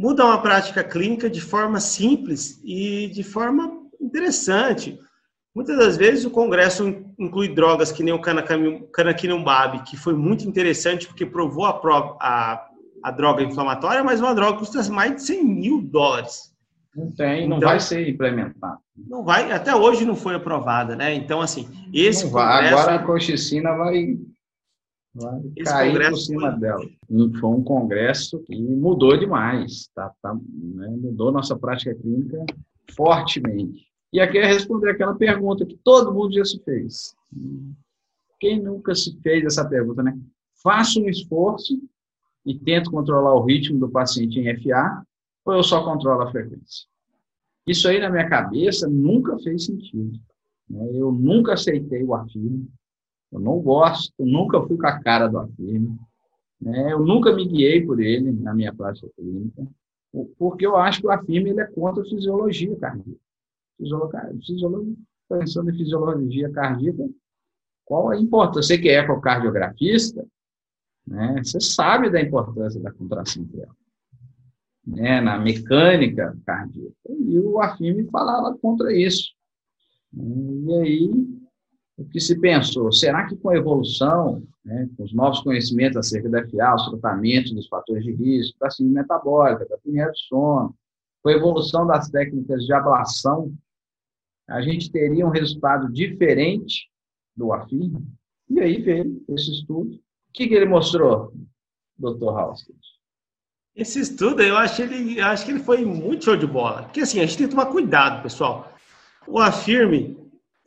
mudam 0.00 0.32
a 0.32 0.38
prática 0.38 0.82
clínica 0.82 1.28
de 1.28 1.42
forma 1.42 1.78
simples 1.78 2.58
e 2.64 3.08
de 3.08 3.22
forma 3.22 3.70
interessante. 4.00 4.98
Muitas 5.54 5.76
das 5.76 5.94
vezes 5.98 6.24
o 6.24 6.30
Congresso 6.30 6.88
inclui 7.18 7.48
drogas 7.54 7.92
que 7.92 8.02
nem 8.02 8.14
o 8.14 8.20
canakinumab, 8.90 9.82
que 9.82 9.98
foi 9.98 10.14
muito 10.14 10.48
interessante 10.48 11.06
porque 11.06 11.26
provou 11.26 11.66
a, 11.66 11.74
prova, 11.74 12.16
a, 12.18 12.66
a 13.04 13.10
droga 13.10 13.42
inflamatória, 13.42 14.02
mas 14.02 14.20
uma 14.20 14.34
droga 14.34 14.58
custa 14.58 14.82
mais 14.90 15.16
de 15.16 15.22
100 15.22 15.44
mil 15.44 15.82
dólares. 15.82 16.50
Não 16.96 17.12
tem, 17.12 17.46
não 17.46 17.58
então, 17.58 17.68
vai 17.68 17.78
ser 17.78 18.08
implementado. 18.08 18.78
Não 18.96 19.22
vai, 19.22 19.52
até 19.52 19.76
hoje 19.76 20.06
não 20.06 20.16
foi 20.16 20.34
aprovada, 20.34 20.96
né? 20.96 21.12
Então, 21.12 21.42
assim, 21.42 21.68
esse 21.92 22.24
não 22.24 22.32
vai, 22.32 22.62
congresso, 22.64 22.82
Agora 22.82 22.94
a 22.94 23.04
coxicina 23.04 23.76
vai, 23.76 24.16
vai 25.14 25.40
cair 25.64 26.10
por 26.10 26.16
cima 26.16 26.50
dela. 26.50 26.84
Foi 27.40 27.50
um 27.50 27.62
congresso 27.62 28.38
que 28.40 28.56
mudou 28.56 29.16
demais, 29.16 29.88
tá, 29.94 30.12
tá 30.22 30.34
né? 30.34 30.88
mudou 30.88 31.32
nossa 31.32 31.58
prática 31.58 31.94
clínica 31.94 32.44
fortemente. 32.94 33.86
E 34.12 34.20
aqui 34.20 34.38
é 34.38 34.46
responder 34.46 34.90
aquela 34.90 35.14
pergunta 35.14 35.64
que 35.64 35.76
todo 35.84 36.12
mundo 36.12 36.34
já 36.34 36.44
se 36.44 36.58
fez. 36.64 37.14
Quem 38.40 38.60
nunca 38.60 38.94
se 38.94 39.16
fez 39.20 39.44
essa 39.44 39.68
pergunta, 39.68 40.02
né? 40.02 40.18
Faço 40.62 41.00
um 41.00 41.08
esforço 41.08 41.80
e 42.44 42.58
tento 42.58 42.90
controlar 42.90 43.34
o 43.34 43.44
ritmo 43.44 43.78
do 43.78 43.88
paciente 43.88 44.38
em 44.38 44.62
FA 44.62 45.04
ou 45.44 45.54
eu 45.54 45.62
só 45.62 45.84
controlo 45.84 46.22
a 46.22 46.30
frequência? 46.30 46.88
Isso 47.66 47.88
aí 47.88 48.00
na 48.00 48.10
minha 48.10 48.28
cabeça 48.28 48.88
nunca 48.88 49.38
fez 49.38 49.66
sentido. 49.66 50.18
Né? 50.68 50.88
Eu 50.92 51.12
nunca 51.12 51.52
aceitei 51.52 52.02
o 52.02 52.14
afirme. 52.14 52.68
Eu 53.32 53.40
não 53.40 53.60
gosto, 53.60 54.12
nunca 54.18 54.60
fui 54.62 54.76
com 54.76 54.86
a 54.86 55.00
cara 55.00 55.28
do 55.28 55.38
afirme. 55.38 55.96
Né? 56.60 56.92
Eu 56.92 57.00
nunca 57.00 57.34
me 57.34 57.46
guiei 57.46 57.84
por 57.84 58.00
ele 58.00 58.32
na 58.32 58.54
minha 58.54 58.74
prática 58.74 59.08
clínica, 59.16 59.66
porque 60.38 60.66
eu 60.66 60.76
acho 60.76 61.00
que 61.00 61.06
o 61.06 61.10
afirme 61.10 61.50
ele 61.50 61.60
é 61.60 61.66
contra 61.66 62.02
a 62.02 62.06
fisiologia 62.06 62.76
cardíaca 62.76 63.20
fisiologia, 64.44 64.94
pensando 65.28 65.70
em 65.70 65.76
fisiologia 65.76 66.50
cardíaca, 66.50 67.08
qual 67.84 68.10
a 68.10 68.16
importância? 68.16 68.76
Você 68.76 68.78
que 68.78 68.88
é 68.88 69.00
ecocardiografista, 69.00 70.26
né, 71.06 71.42
você 71.42 71.60
sabe 71.60 72.10
da 72.10 72.20
importância 72.20 72.80
da 72.80 72.92
contração 72.92 73.44
trial, 73.46 73.74
né, 74.86 75.20
na 75.20 75.38
mecânica 75.38 76.36
cardíaca. 76.44 76.94
E 77.08 77.38
o 77.38 77.60
Afime 77.60 78.04
falava 78.10 78.56
contra 78.58 78.92
isso. 78.92 79.32
E 80.12 80.74
aí, 80.74 81.39
o 82.00 82.08
que 82.08 82.20
se 82.20 82.38
pensou? 82.40 82.90
Será 82.92 83.26
que 83.26 83.36
com 83.36 83.50
a 83.50 83.56
evolução, 83.56 84.42
né, 84.64 84.88
com 84.96 85.04
os 85.04 85.12
novos 85.12 85.40
conhecimentos 85.40 85.96
acerca 85.96 86.28
da 86.28 86.42
FA, 86.48 86.74
os 86.74 86.90
tratamentos 86.90 87.52
dos 87.52 87.68
fatores 87.68 88.04
de 88.04 88.12
risco, 88.12 88.58
da 88.58 88.70
síndrome 88.70 89.00
metabólica, 89.00 89.66
da 89.66 89.74
apneia 89.74 90.10
de 90.10 90.18
sono, 90.26 90.74
com 91.22 91.28
a 91.28 91.32
evolução 91.32 91.86
das 91.86 92.08
técnicas 92.08 92.64
de 92.64 92.72
ablação 92.72 93.52
a 94.50 94.60
gente 94.60 94.90
teria 94.90 95.24
um 95.24 95.30
resultado 95.30 95.90
diferente 95.92 96.90
do 97.36 97.52
AFIM. 97.52 97.94
E 98.48 98.60
aí 98.60 98.82
veio 98.82 99.24
esse 99.28 99.52
estudo. 99.52 99.94
O 99.94 100.00
que, 100.34 100.48
que 100.48 100.54
ele 100.54 100.66
mostrou, 100.66 101.32
doutor 101.96 102.36
Halstead? 102.36 102.78
Esse 103.76 104.00
estudo, 104.00 104.42
eu 104.42 104.56
acho, 104.56 104.82
ele, 104.82 105.20
acho 105.20 105.44
que 105.44 105.52
ele 105.52 105.60
foi 105.60 105.84
muito 105.84 106.24
show 106.24 106.36
de 106.36 106.46
bola. 106.48 106.82
Porque 106.82 107.00
assim, 107.00 107.20
a 107.20 107.26
gente 107.26 107.38
tem 107.38 107.46
que 107.46 107.54
tomar 107.54 107.66
cuidado, 107.66 108.22
pessoal. 108.22 108.72
O 109.28 109.38
AFIRME, 109.38 110.18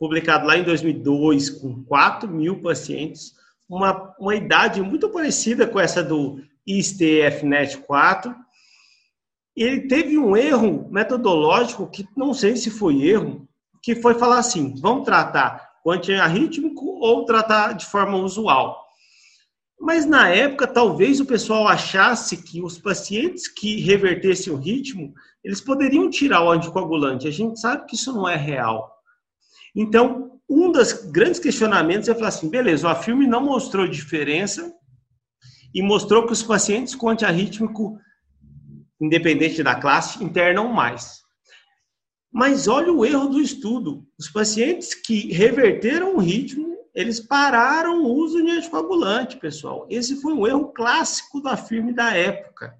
publicado 0.04 0.46
lá 0.46 0.58
em 0.58 0.62
2002, 0.62 1.48
com 1.48 1.82
4 1.84 2.28
mil 2.28 2.60
pacientes, 2.60 3.32
uma, 3.66 4.14
uma 4.18 4.34
idade 4.34 4.82
muito 4.82 5.08
parecida 5.08 5.66
com 5.66 5.80
essa 5.80 6.02
do 6.02 6.42
ISTF-NET 6.66 7.78
4, 7.78 8.34
ele 9.56 9.88
teve 9.88 10.18
um 10.18 10.36
erro 10.36 10.86
metodológico 10.90 11.88
que 11.90 12.06
não 12.14 12.34
sei 12.34 12.54
se 12.54 12.70
foi 12.70 13.02
erro, 13.02 13.48
que 13.82 13.94
foi 13.94 14.14
falar 14.14 14.38
assim: 14.40 14.74
vamos 14.78 15.04
tratar 15.04 15.70
o 15.82 15.90
antiarrítmico 15.90 16.84
ou 17.00 17.24
tratar 17.24 17.72
de 17.72 17.86
forma 17.86 18.18
usual. 18.18 18.84
Mas 19.80 20.04
na 20.04 20.28
época, 20.28 20.66
talvez 20.66 21.18
o 21.18 21.26
pessoal 21.26 21.66
achasse 21.66 22.42
que 22.42 22.62
os 22.62 22.78
pacientes 22.78 23.48
que 23.48 23.80
revertessem 23.80 24.52
o 24.52 24.56
ritmo, 24.56 25.14
eles 25.42 25.62
poderiam 25.62 26.10
tirar 26.10 26.42
o 26.42 26.50
anticoagulante. 26.50 27.26
A 27.26 27.30
gente 27.30 27.58
sabe 27.58 27.86
que 27.86 27.94
isso 27.94 28.12
não 28.12 28.28
é 28.28 28.36
real. 28.36 28.93
Então, 29.74 30.40
um 30.48 30.70
dos 30.70 30.92
grandes 31.10 31.40
questionamentos 31.40 32.08
é 32.08 32.14
falar 32.14 32.28
assim: 32.28 32.48
beleza, 32.48 32.86
o 32.86 32.90
afirme 32.90 33.26
não 33.26 33.42
mostrou 33.42 33.88
diferença 33.88 34.72
e 35.74 35.82
mostrou 35.82 36.26
que 36.26 36.32
os 36.32 36.42
pacientes 36.42 36.94
com 36.94 37.08
antiarrítmico, 37.08 37.98
independente 39.00 39.62
da 39.62 39.74
classe, 39.74 40.22
internam 40.22 40.72
mais. 40.72 41.22
Mas 42.32 42.68
olha 42.68 42.92
o 42.92 43.04
erro 43.04 43.28
do 43.28 43.40
estudo. 43.40 44.06
Os 44.18 44.28
pacientes 44.28 44.94
que 44.94 45.32
reverteram 45.32 46.16
o 46.16 46.18
ritmo 46.18 46.74
eles 46.94 47.18
pararam 47.18 48.04
o 48.04 48.14
uso 48.14 48.40
de 48.42 48.50
anticoagulante, 48.50 49.36
pessoal. 49.36 49.86
Esse 49.90 50.20
foi 50.22 50.32
um 50.32 50.46
erro 50.46 50.68
clássico 50.68 51.42
da 51.42 51.56
firme 51.56 51.92
da 51.92 52.14
época, 52.14 52.72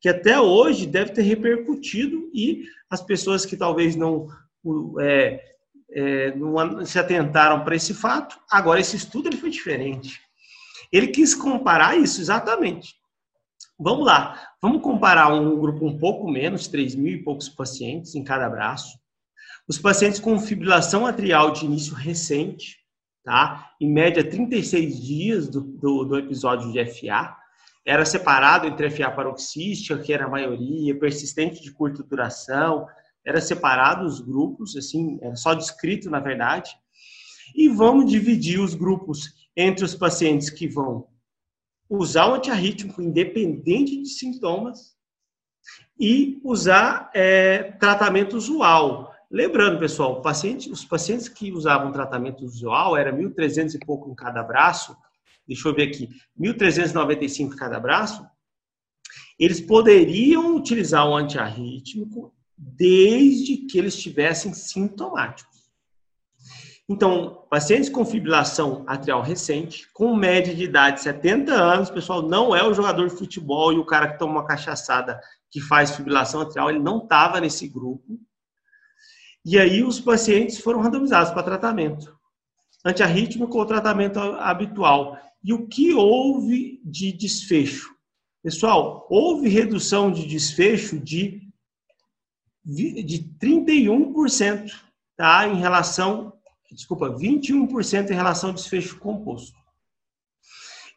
que 0.00 0.08
até 0.08 0.38
hoje 0.38 0.86
deve 0.86 1.12
ter 1.12 1.22
repercutido 1.22 2.30
e 2.34 2.64
as 2.90 3.00
pessoas 3.00 3.46
que 3.46 3.56
talvez 3.56 3.96
não, 3.96 4.28
é, 5.00 5.42
é, 5.90 6.34
se 6.84 6.98
atentaram 6.98 7.64
para 7.64 7.76
esse 7.76 7.94
fato, 7.94 8.38
agora 8.50 8.80
esse 8.80 8.96
estudo 8.96 9.28
ele 9.28 9.36
foi 9.36 9.50
diferente. 9.50 10.20
Ele 10.92 11.08
quis 11.08 11.34
comparar 11.34 11.96
isso 11.96 12.20
exatamente. 12.20 12.94
Vamos 13.78 14.06
lá, 14.06 14.40
vamos 14.60 14.82
comparar 14.82 15.32
um 15.32 15.58
grupo 15.58 15.86
um 15.86 15.98
pouco 15.98 16.28
menos, 16.30 16.66
3 16.66 16.94
mil 16.94 17.14
e 17.14 17.22
poucos 17.22 17.48
pacientes 17.48 18.14
em 18.14 18.24
cada 18.24 18.48
braço. 18.48 18.98
Os 19.68 19.78
pacientes 19.78 20.18
com 20.18 20.38
fibrilação 20.38 21.06
atrial 21.06 21.52
de 21.52 21.64
início 21.64 21.94
recente, 21.94 22.78
tá? 23.22 23.70
Em 23.80 23.90
média 23.90 24.28
36 24.28 25.00
dias 25.00 25.48
do, 25.48 25.60
do, 25.60 26.04
do 26.04 26.18
episódio 26.18 26.72
de 26.72 26.84
FA, 26.86 27.36
era 27.86 28.04
separado 28.04 28.66
entre 28.66 28.90
FA 28.90 29.10
paroxística, 29.10 29.98
que 29.98 30.12
era 30.12 30.26
a 30.26 30.30
maioria, 30.30 30.98
persistente 30.98 31.62
de 31.62 31.70
curta 31.70 32.02
duração, 32.02 32.86
era 33.28 33.42
separado 33.42 34.06
os 34.06 34.20
grupos, 34.20 34.74
assim, 34.74 35.18
era 35.20 35.36
só 35.36 35.52
descrito 35.52 36.08
na 36.08 36.18
verdade. 36.18 36.70
E 37.54 37.68
vamos 37.68 38.10
dividir 38.10 38.58
os 38.58 38.74
grupos 38.74 39.34
entre 39.54 39.84
os 39.84 39.94
pacientes 39.94 40.48
que 40.48 40.66
vão 40.66 41.06
usar 41.90 42.28
o 42.28 42.34
antiarrítmico 42.34 43.02
independente 43.02 44.00
de 44.00 44.08
sintomas 44.08 44.96
e 46.00 46.40
usar 46.42 47.10
é, 47.14 47.72
tratamento 47.72 48.34
usual. 48.34 49.12
Lembrando, 49.30 49.78
pessoal, 49.78 50.22
paciente, 50.22 50.70
os 50.70 50.86
pacientes 50.86 51.28
que 51.28 51.52
usavam 51.52 51.92
tratamento 51.92 52.46
usual 52.46 52.96
era 52.96 53.12
1.300 53.12 53.74
e 53.74 53.78
pouco 53.78 54.10
em 54.10 54.14
cada 54.14 54.42
braço, 54.42 54.96
deixa 55.46 55.68
eu 55.68 55.74
ver 55.74 55.88
aqui, 55.88 56.08
1.395 56.40 57.40
em 57.40 57.56
cada 57.56 57.78
braço, 57.78 58.26
eles 59.38 59.60
poderiam 59.60 60.56
utilizar 60.56 61.06
o 61.06 61.14
antiarrítmico 61.14 62.34
desde 62.58 63.58
que 63.58 63.78
eles 63.78 63.94
estivessem 63.94 64.52
sintomáticos. 64.52 65.58
Então, 66.88 67.44
pacientes 67.50 67.90
com 67.90 68.04
fibrilação 68.04 68.82
atrial 68.86 69.20
recente, 69.20 69.86
com 69.92 70.16
média 70.16 70.54
de 70.54 70.64
idade 70.64 71.02
70 71.02 71.52
anos, 71.52 71.90
pessoal, 71.90 72.22
não 72.22 72.56
é 72.56 72.66
o 72.66 72.72
jogador 72.72 73.06
de 73.06 73.14
futebol 73.14 73.72
e 73.72 73.78
o 73.78 73.84
cara 73.84 74.08
que 74.08 74.18
toma 74.18 74.32
uma 74.32 74.46
cachaçada 74.46 75.20
que 75.50 75.60
faz 75.60 75.94
fibrilação 75.94 76.40
atrial, 76.40 76.70
ele 76.70 76.78
não 76.78 76.98
estava 76.98 77.40
nesse 77.40 77.68
grupo. 77.68 78.18
E 79.44 79.58
aí 79.58 79.82
os 79.82 80.00
pacientes 80.00 80.58
foram 80.58 80.80
randomizados 80.80 81.32
para 81.32 81.42
tratamento. 81.42 82.16
Antiarrítmico 82.84 83.58
ou 83.58 83.66
tratamento 83.66 84.18
habitual. 84.18 85.18
E 85.44 85.52
o 85.52 85.66
que 85.66 85.92
houve 85.92 86.80
de 86.84 87.12
desfecho? 87.12 87.94
Pessoal, 88.42 89.06
houve 89.10 89.48
redução 89.48 90.10
de 90.10 90.26
desfecho 90.26 90.98
de, 90.98 91.47
de 92.68 93.30
31% 93.40 94.70
tá, 95.16 95.48
em 95.48 95.58
relação 95.58 96.38
desculpa, 96.74 97.10
21% 97.10 98.10
em 98.10 98.14
relação 98.14 98.50
ao 98.50 98.54
desfecho 98.54 98.98
composto. 98.98 99.56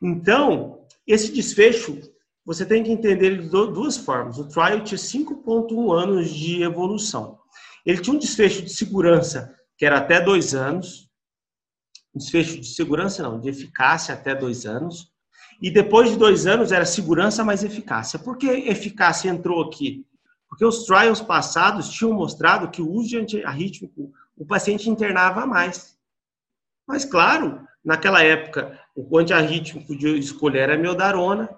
Então, 0.01 0.85
esse 1.05 1.31
desfecho, 1.31 1.99
você 2.45 2.65
tem 2.65 2.83
que 2.83 2.91
entender 2.91 3.41
de 3.41 3.49
duas 3.49 3.97
formas. 3.97 4.37
O 4.37 4.47
trial 4.47 4.83
tinha 4.83 4.97
5,1 4.97 5.93
anos 5.93 6.29
de 6.29 6.63
evolução. 6.63 7.39
Ele 7.85 8.01
tinha 8.01 8.15
um 8.15 8.19
desfecho 8.19 8.61
de 8.61 8.69
segurança, 8.69 9.55
que 9.77 9.85
era 9.85 9.97
até 9.97 10.19
dois 10.19 10.53
anos. 10.53 11.09
Desfecho 12.13 12.59
de 12.59 12.67
segurança, 12.67 13.23
não, 13.23 13.39
de 13.39 13.49
eficácia 13.49 14.13
até 14.13 14.35
dois 14.35 14.65
anos. 14.65 15.09
E 15.61 15.69
depois 15.69 16.09
de 16.09 16.17
dois 16.17 16.47
anos 16.47 16.71
era 16.71 16.85
segurança 16.85 17.43
mais 17.43 17.63
eficácia. 17.63 18.19
Por 18.19 18.37
que 18.37 18.47
eficácia 18.47 19.29
entrou 19.29 19.61
aqui? 19.63 20.05
Porque 20.51 20.65
os 20.65 20.83
trials 20.83 21.21
passados 21.21 21.89
tinham 21.89 22.11
mostrado 22.11 22.69
que 22.69 22.81
o 22.81 22.91
uso 22.91 23.07
de 23.07 23.17
antiarrítmico 23.17 24.11
o 24.37 24.45
paciente 24.45 24.89
internava 24.89 25.45
mais. 25.45 25.97
Mas, 26.85 27.05
claro, 27.05 27.65
naquela 27.83 28.21
época, 28.21 28.77
o 28.93 29.17
antiarrítmico 29.17 29.95
de 29.95 30.19
escolha 30.19 30.59
era 30.59 30.77
miodarona. 30.77 31.49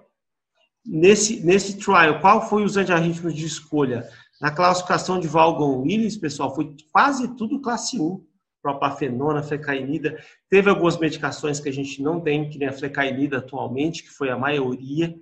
Nesse, 0.86 1.44
nesse 1.44 1.76
trial, 1.76 2.20
qual 2.20 2.48
foi 2.48 2.62
os 2.62 2.76
antiarrítmicos 2.76 3.34
de 3.34 3.44
escolha? 3.44 4.08
Na 4.40 4.52
classificação 4.52 5.18
de 5.18 5.26
Valgon-Williams, 5.26 6.16
pessoal, 6.16 6.54
foi 6.54 6.76
quase 6.92 7.34
tudo 7.36 7.60
classe 7.60 8.00
1. 8.00 8.24
Propafenona, 8.62 9.42
flecainida. 9.42 10.22
Teve 10.48 10.70
algumas 10.70 10.98
medicações 10.98 11.58
que 11.58 11.68
a 11.68 11.72
gente 11.72 12.00
não 12.00 12.20
tem, 12.20 12.48
que 12.48 12.58
nem 12.58 12.68
a 12.68 12.72
flecainida 12.72 13.38
atualmente, 13.38 14.04
que 14.04 14.10
foi 14.10 14.30
a 14.30 14.38
maioria. 14.38 15.18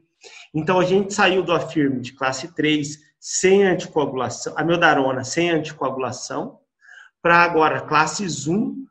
Então, 0.53 0.79
a 0.79 0.85
gente 0.85 1.15
saiu 1.15 1.43
do 1.43 1.53
afirme 1.53 2.03
de 2.03 2.13
classe 2.13 2.55
3 2.55 3.12
sem 3.25 3.63
anticoagulação, 3.63 4.53
a 4.57 4.65
miodarona 4.65 5.23
sem 5.23 5.49
anticoagulação, 5.49 6.59
para 7.23 7.45
agora 7.45 7.81
classes 7.83 8.49
1 8.49 8.85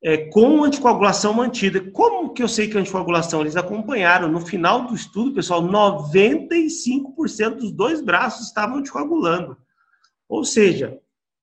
é, 0.00 0.28
com 0.28 0.62
anticoagulação 0.62 1.34
mantida. 1.34 1.80
Como 1.90 2.32
que 2.32 2.40
eu 2.40 2.46
sei 2.46 2.68
que 2.68 2.78
a 2.78 2.80
anticoagulação? 2.80 3.40
Eles 3.40 3.56
acompanharam 3.56 4.28
no 4.28 4.38
final 4.38 4.86
do 4.86 4.94
estudo, 4.94 5.34
pessoal, 5.34 5.60
95% 5.60 7.56
dos 7.56 7.72
dois 7.72 8.00
braços 8.00 8.46
estavam 8.46 8.78
anticoagulando. 8.78 9.56
Ou 10.28 10.44
seja, 10.44 10.96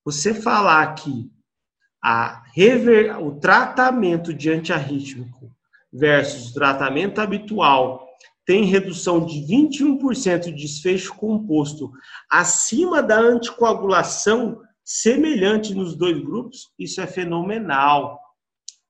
você 0.05 0.33
falar 0.33 0.95
que 0.95 1.29
a 2.01 2.43
rever, 2.55 3.21
o 3.21 3.37
tratamento 3.37 4.33
de 4.33 4.49
antiarrítmico 4.49 5.51
versus 5.91 6.53
tratamento 6.53 7.19
habitual 7.19 8.07
tem 8.51 8.65
redução 8.65 9.25
de 9.25 9.39
21% 9.47 10.41
de 10.41 10.51
desfecho 10.51 11.15
composto 11.15 11.89
acima 12.29 13.01
da 13.01 13.17
anticoagulação 13.17 14.59
semelhante 14.83 15.73
nos 15.73 15.95
dois 15.95 16.21
grupos, 16.21 16.69
isso 16.77 16.99
é 16.99 17.07
fenomenal, 17.07 18.19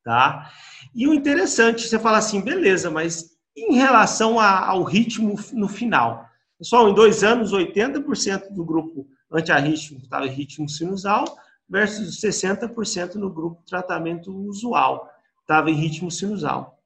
tá? 0.04 0.52
E 0.96 1.08
o 1.08 1.14
interessante, 1.14 1.88
você 1.88 2.00
fala 2.00 2.18
assim, 2.18 2.42
beleza, 2.42 2.90
mas 2.90 3.38
em 3.56 3.76
relação 3.76 4.40
ao 4.40 4.82
ritmo 4.82 5.36
no 5.54 5.68
final? 5.68 6.26
Pessoal, 6.58 6.90
em 6.90 6.96
dois 6.96 7.24
anos, 7.24 7.54
80% 7.54 8.56
do 8.56 8.66
grupo 8.66 9.08
antiarrítmico 9.32 10.06
estava 10.06 10.26
em 10.26 10.32
ritmo 10.32 10.68
sinusal 10.68 11.24
versus 11.70 12.20
60% 12.20 13.14
no 13.14 13.30
grupo 13.30 13.62
tratamento 13.68 14.36
usual, 14.36 15.08
estava 15.42 15.70
em 15.70 15.76
ritmo 15.76 16.10
sinusal. 16.10 16.80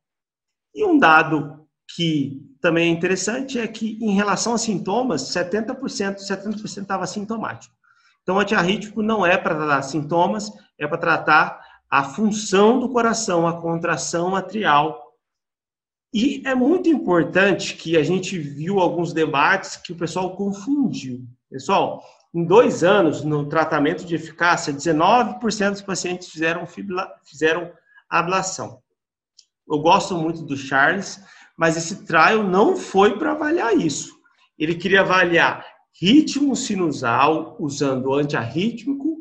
E 0.76 0.84
um 0.84 0.99
dado 0.99 1.65
que 1.95 2.45
também 2.66 2.89
é 2.89 2.91
interessante 2.91 3.59
é 3.59 3.68
que, 3.68 3.95
em 4.01 4.16
relação 4.16 4.55
a 4.55 4.57
sintomas, 4.57 5.22
70%, 5.22 6.18
70% 6.18 6.82
estava 6.82 7.05
sintomático. 7.05 7.76
Então, 8.24 8.38
o 8.38 8.39
antiarrítmico 8.39 9.03
não 9.03 9.24
é 9.24 9.38
para 9.38 9.53
tratar 9.53 9.84
sintomas, 9.84 10.51
é 10.76 10.88
para 10.88 10.97
tratar 10.97 11.63
a 11.88 12.03
função 12.05 12.80
do 12.80 12.89
coração, 12.89 13.47
a 13.47 13.61
contração 13.61 14.36
atrial. 14.36 15.13
E 16.11 16.41
é 16.43 16.55
muito 16.55 16.89
importante 16.89 17.76
que 17.76 17.95
a 17.95 18.01
gente 18.01 18.39
viu 18.39 18.80
alguns 18.80 19.13
debates 19.13 19.78
que 19.78 19.91
o 19.91 19.95
pessoal 19.95 20.36
confundiu. 20.36 21.24
Pessoal, 21.47 22.03
em 22.34 22.43
dois 22.43 22.84
anos, 22.84 23.24
no 23.24 23.47
tratamento 23.47 24.03
de 24.03 24.16
eficácia, 24.16 24.74
19% 24.74 25.70
dos 25.70 25.82
pacientes 25.84 26.30
fizeram, 26.30 26.66
fibula, 26.66 27.13
fizeram 27.24 27.72
ablação. 28.09 28.82
Eu 29.70 29.78
gosto 29.78 30.16
muito 30.16 30.41
do 30.41 30.57
Charles, 30.57 31.24
mas 31.58 31.78
esse 31.78 32.06
trial 32.06 32.43
não 32.43 32.76
foi 32.76 33.18
para 33.18 33.32
avaliar 33.32 33.76
isso. 33.76 34.14
Ele 34.58 34.76
queria 34.76 35.01
avaliar 35.01 35.66
ritmo 35.99 36.56
sinusal 36.56 37.56
usando 37.60 38.14
antiarrítmico 38.14 39.18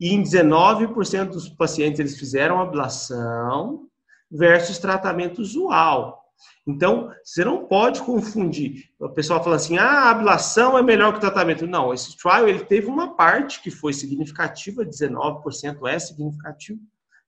e 0.00 0.14
em 0.14 0.22
19% 0.22 1.30
dos 1.30 1.48
pacientes 1.48 1.98
eles 1.98 2.18
fizeram 2.18 2.60
ablação 2.60 3.86
versus 4.30 4.78
tratamento 4.78 5.40
usual. 5.40 6.18
Então, 6.66 7.10
você 7.24 7.44
não 7.44 7.66
pode 7.66 8.02
confundir. 8.02 8.90
O 9.00 9.08
pessoal 9.08 9.42
fala 9.42 9.56
assim: 9.56 9.78
"Ah, 9.78 10.04
a 10.04 10.10
ablação 10.10 10.78
é 10.78 10.82
melhor 10.82 11.12
que 11.12 11.18
o 11.18 11.20
tratamento". 11.20 11.66
Não, 11.66 11.92
esse 11.92 12.16
trial 12.16 12.46
ele 12.46 12.64
teve 12.64 12.86
uma 12.86 13.16
parte 13.16 13.62
que 13.62 13.70
foi 13.70 13.92
significativa, 13.92 14.84
19% 14.84 15.86
é 15.86 15.98
significativo, 15.98 16.78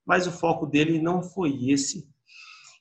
mas 0.05 0.27
o 0.27 0.33
foco 0.33 0.67
dele 0.67 1.01
não 1.01 1.23
foi 1.23 1.71
esse. 1.71 2.07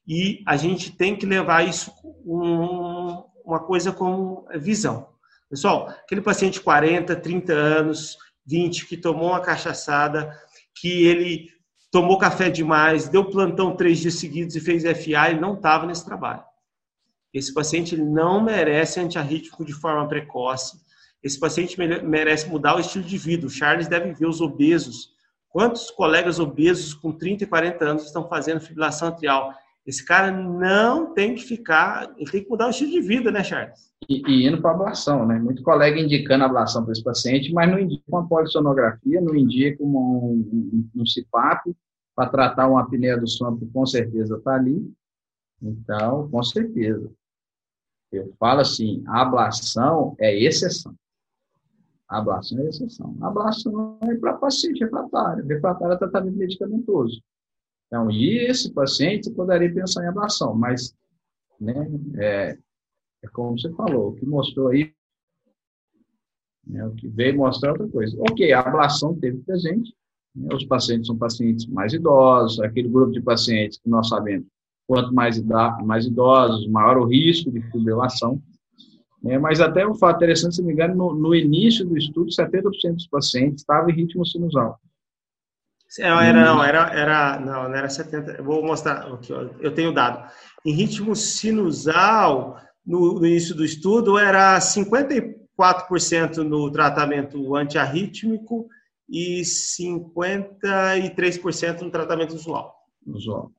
E 0.10 0.41
a 0.47 0.57
gente 0.57 0.91
tem 0.91 1.16
que 1.16 1.24
levar 1.24 1.68
isso 1.68 1.93
um, 2.26 3.24
uma 3.45 3.60
coisa 3.60 3.91
como 3.91 4.47
visão. 4.55 5.07
Pessoal, 5.47 5.88
aquele 5.88 6.22
paciente 6.22 6.53
de 6.53 6.62
40, 6.62 7.16
30 7.16 7.53
anos, 7.53 8.18
20, 8.43 8.88
que 8.88 8.97
tomou 8.97 9.30
uma 9.30 9.39
cachaçada, 9.39 10.36
que 10.74 11.05
ele 11.05 11.49
tomou 11.91 12.18
café 12.18 12.49
demais, 12.49 13.07
deu 13.07 13.30
plantão 13.30 13.76
três 13.76 13.99
dias 13.99 14.16
seguidos 14.16 14.55
e 14.55 14.60
fez 14.60 14.82
FA, 14.82 15.30
ele 15.30 15.39
não 15.39 15.53
estava 15.53 15.86
nesse 15.86 16.03
trabalho. 16.03 16.43
Esse 17.32 17.53
paciente 17.53 17.95
não 17.95 18.43
merece 18.43 18.99
antiarrítmico 18.99 19.64
de 19.64 19.74
forma 19.74 20.07
precoce. 20.07 20.80
Esse 21.22 21.39
paciente 21.39 21.78
merece 21.78 22.49
mudar 22.49 22.76
o 22.76 22.80
estilo 22.80 23.03
de 23.05 23.18
vida. 23.18 23.45
O 23.45 23.49
Charles 23.49 23.88
deve 23.88 24.12
ver 24.14 24.26
os 24.26 24.41
obesos 24.41 25.14
Quantos 25.49 25.89
colegas 25.89 26.39
obesos 26.39 26.93
com 26.93 27.12
30 27.12 27.43
e 27.43 27.47
40 27.47 27.84
anos 27.84 28.05
estão 28.05 28.28
fazendo 28.30 28.62
fibrilação 28.62 29.07
atrial? 29.07 29.51
Esse 29.86 30.06
cara 30.06 30.32
não 30.32 31.14
tem 31.14 31.36
que 31.36 31.44
ficar, 31.44 32.14
ele 32.18 32.30
tem 32.30 32.44
que 32.44 32.50
mudar 32.50 32.68
o 32.68 32.70
estilo 32.70 32.92
de 32.92 33.02
vida, 33.02 33.32
né, 33.32 33.44
Charles? 33.44 33.92
E, 34.08 34.22
e 34.28 34.48
indo 34.48 34.62
para 34.62 34.72
ablação, 34.72 35.26
né? 35.26 35.40
Muito 35.40 35.64
colega 35.64 36.00
indicando 36.00 36.44
ablação 36.44 36.84
para 36.84 36.92
esse 36.92 37.04
paciente, 37.04 37.52
mas 37.52 37.70
não 37.70 37.80
indica 37.80 38.04
uma 38.08 38.28
polissonografia, 38.28 39.22
não 39.22 39.36
indica 39.36 39.84
um, 39.84 39.98
um, 39.98 40.90
um 40.96 41.06
CIPAP 41.06 41.76
para 42.16 42.30
tratar 42.30 42.68
uma 42.68 42.82
apneia 42.82 43.18
do 43.18 43.28
sono, 43.28 43.58
que 43.58 43.66
com 43.68 43.86
certeza 43.86 44.38
está 44.38 44.56
ali. 44.56 44.94
Então, 45.62 46.30
com 46.30 46.44
certeza. 46.44 47.10
Eu 48.12 48.34
falo 48.40 48.62
assim, 48.62 49.04
ablação 49.08 50.16
é 50.20 50.38
exceção. 50.38 50.96
Ablação 52.08 52.60
é 52.60 52.68
exceção. 52.68 53.16
Ablação 53.22 53.98
é 54.02 54.16
para 54.16 54.34
paciente 54.34 54.84
refratário. 54.84 55.46
Refratário 55.46 55.94
é 55.94 55.98
tratamento 55.98 56.38
medicamentoso. 56.38 57.22
Então, 57.90 58.10
e 58.12 58.46
esse 58.46 58.72
paciente 58.72 59.32
poderia 59.32 59.74
pensar 59.74 60.04
em 60.04 60.08
ablação, 60.08 60.54
mas 60.54 60.96
né, 61.60 61.90
é, 62.20 62.58
é 63.24 63.28
como 63.34 63.58
você 63.58 63.72
falou, 63.74 64.10
o 64.10 64.14
que 64.14 64.26
mostrou 64.28 64.68
aí, 64.68 64.94
né, 66.68 66.86
o 66.86 66.94
que 66.94 67.08
veio 67.08 67.36
mostrar 67.36 67.72
outra 67.72 67.88
coisa. 67.88 68.16
Ok, 68.22 68.54
a 68.54 68.60
ablação 68.60 69.16
teve 69.20 69.40
presente, 69.40 69.92
né, 70.36 70.54
os 70.54 70.66
pacientes 70.66 71.08
são 71.08 71.18
pacientes 71.18 71.66
mais 71.66 71.92
idosos, 71.92 72.60
aquele 72.60 72.88
grupo 72.88 73.12
de 73.12 73.22
pacientes 73.22 73.80
que 73.80 73.90
nós 73.90 74.08
sabemos, 74.08 74.46
quanto 74.88 75.12
mais, 75.12 75.42
mais 75.84 76.06
idosos, 76.06 76.68
maior 76.68 76.96
o 76.96 77.06
risco 77.06 77.52
de 77.52 77.60
fibrilação. 77.72 78.40
É, 79.26 79.40
mas 79.40 79.60
até 79.60 79.86
um 79.86 79.96
fato 79.96 80.18
interessante, 80.18 80.56
se 80.56 80.62
não 80.62 80.68
me 80.68 80.74
engano, 80.74 80.96
no, 80.96 81.14
no 81.16 81.36
início 81.36 81.84
do 81.84 81.98
estudo, 81.98 82.30
70% 82.30 82.94
dos 82.94 83.08
pacientes 83.08 83.62
estavam 83.62 83.90
em 83.90 83.94
ritmo 83.94 84.24
sinusal. 84.24 84.80
Não, 85.98 86.20
era, 86.20 86.46
não, 86.46 86.64
era, 86.64 86.94
era, 86.94 87.40
não, 87.40 87.70
não 87.70 87.76
era 87.76 87.90
70. 87.90 88.34
Eu 88.34 88.44
vou 88.44 88.64
mostrar 88.64 89.12
aqui, 89.12 89.34
ó, 89.34 89.50
eu 89.60 89.74
tenho 89.74 89.92
dado. 89.94 90.32
Em 90.64 90.72
ritmo 90.72 91.16
sinusal, 91.16 92.62
no, 92.86 93.20
no 93.20 93.26
início 93.26 93.56
do 93.56 93.66
estudo, 93.66 94.16
era 94.18 94.60
54% 94.60 96.38
no 96.38 96.72
tratamento 96.72 97.56
antiarrítmico 97.56 98.70
e 99.10 99.42
53% 99.42 101.82
no 101.82 101.90
tratamento 101.90 102.36
usual. 102.36 102.76
Usual. 103.08 103.52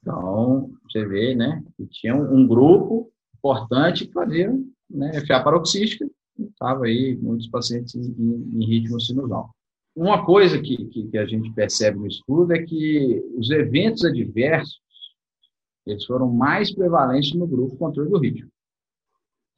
Então, 0.00 0.70
você 0.84 1.04
vê, 1.04 1.34
né, 1.34 1.62
que 1.76 1.84
tinha 1.86 2.14
um 2.14 2.46
grupo 2.46 3.10
importante 3.36 4.06
que 4.06 4.12
fazia 4.12 4.56
né, 4.88 5.20
FA 5.26 5.42
paroxística, 5.42 6.08
estava 6.38 6.84
aí 6.84 7.18
muitos 7.20 7.48
pacientes 7.48 7.94
em, 7.94 8.48
em, 8.54 8.64
ritmo 8.64 9.00
sinusal. 9.00 9.52
Uma 9.94 10.24
coisa 10.24 10.60
que, 10.60 10.86
que, 10.86 11.08
que, 11.08 11.18
a 11.18 11.26
gente 11.26 11.52
percebe 11.52 11.98
no 11.98 12.06
estudo 12.06 12.52
é 12.52 12.62
que 12.62 13.22
os 13.36 13.50
eventos 13.50 14.04
adversos 14.04 14.80
eles 15.86 16.04
foram 16.04 16.30
mais 16.30 16.72
prevalentes 16.72 17.34
no 17.34 17.46
grupo 17.46 17.76
controle 17.76 18.10
do 18.10 18.18
ritmo. 18.18 18.50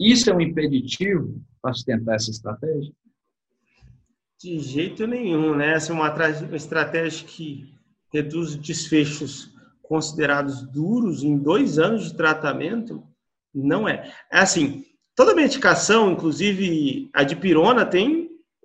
Isso 0.01 0.31
é 0.31 0.35
um 0.35 0.41
impeditivo 0.41 1.41
para 1.61 1.75
se 1.75 1.85
tentar 1.85 2.15
essa 2.15 2.31
estratégia? 2.31 2.93
De 4.41 4.59
jeito 4.59 5.07
nenhum, 5.07 5.55
né? 5.55 5.75
Essa 5.75 5.93
é 5.93 5.95
uma 5.95 6.57
estratégia 6.57 7.27
que 7.27 7.75
reduz 8.13 8.57
desfechos 8.57 9.53
considerados 9.83 10.63
duros 10.63 11.23
em 11.23 11.37
dois 11.39 11.79
anos 11.79 12.11
de 12.11 12.17
tratamento 12.17 13.07
não 13.55 13.89
é. 13.89 14.11
É 14.33 14.39
assim, 14.39 14.85
toda 15.15 15.35
medicação, 15.35 16.13
inclusive 16.13 17.11
a 17.13 17.23
dipirona, 17.23 17.85
tem 17.85 18.22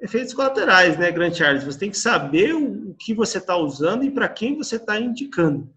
efeitos 0.08 0.34
colaterais, 0.34 0.98
né, 0.98 1.12
Grant 1.12 1.36
Charles? 1.36 1.66
Você 1.66 1.78
tem 1.78 1.92
que 1.92 1.98
saber 1.98 2.56
o 2.56 2.96
que 2.98 3.14
você 3.14 3.38
está 3.38 3.56
usando 3.58 4.04
e 4.04 4.12
para 4.12 4.30
quem 4.30 4.58
você 4.58 4.78
está 4.78 5.00
indicando. 5.00 5.70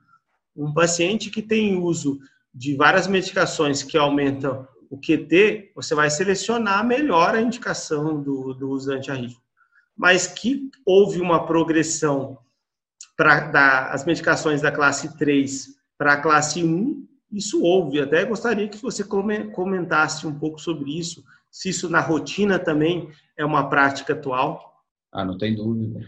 Um 0.57 0.73
paciente 0.73 1.31
que 1.31 1.43
tem 1.43 1.77
uso 1.77 2.19
de 2.55 2.77
várias 2.77 3.07
medicações 3.07 3.83
que 3.83 3.99
aumentam 3.99 4.67
o 4.89 4.97
QT, 4.97 5.73
você 5.75 5.95
vai 5.95 6.11
selecionar 6.11 6.87
melhor 6.87 7.35
a 7.35 7.41
indicação 7.41 8.21
do, 8.21 8.55
do 8.55 8.71
uso 8.71 8.93
antiarrítmico. 8.93 9.43
Mas 9.97 10.27
que 10.27 10.71
houve 10.85 11.21
uma 11.21 11.47
progressão 11.47 12.39
para 13.17 13.91
as 13.93 14.05
medicações 14.05 14.63
da 14.63 14.73
classe 14.73 15.17
3 15.17 15.69
para 15.99 16.15
a 16.15 16.21
classe 16.21 16.65
1, 16.65 17.07
isso 17.33 17.63
houve. 17.63 18.01
Até 18.01 18.25
gostaria 18.25 18.69
que 18.69 18.79
você 18.79 19.05
comentasse 19.05 20.27
um 20.27 20.37
pouco 20.37 20.59
sobre 20.61 20.99
isso, 20.99 21.23
se 21.51 21.71
isso 21.71 21.89
na 21.89 22.01
rotina 22.01 22.59
também 22.59 23.11
é 23.37 23.45
uma 23.45 23.69
prática 23.69 24.13
atual. 24.13 24.85
Ah, 25.13 25.25
não 25.25 25.37
tem 25.37 25.55
dúvida. 25.55 26.01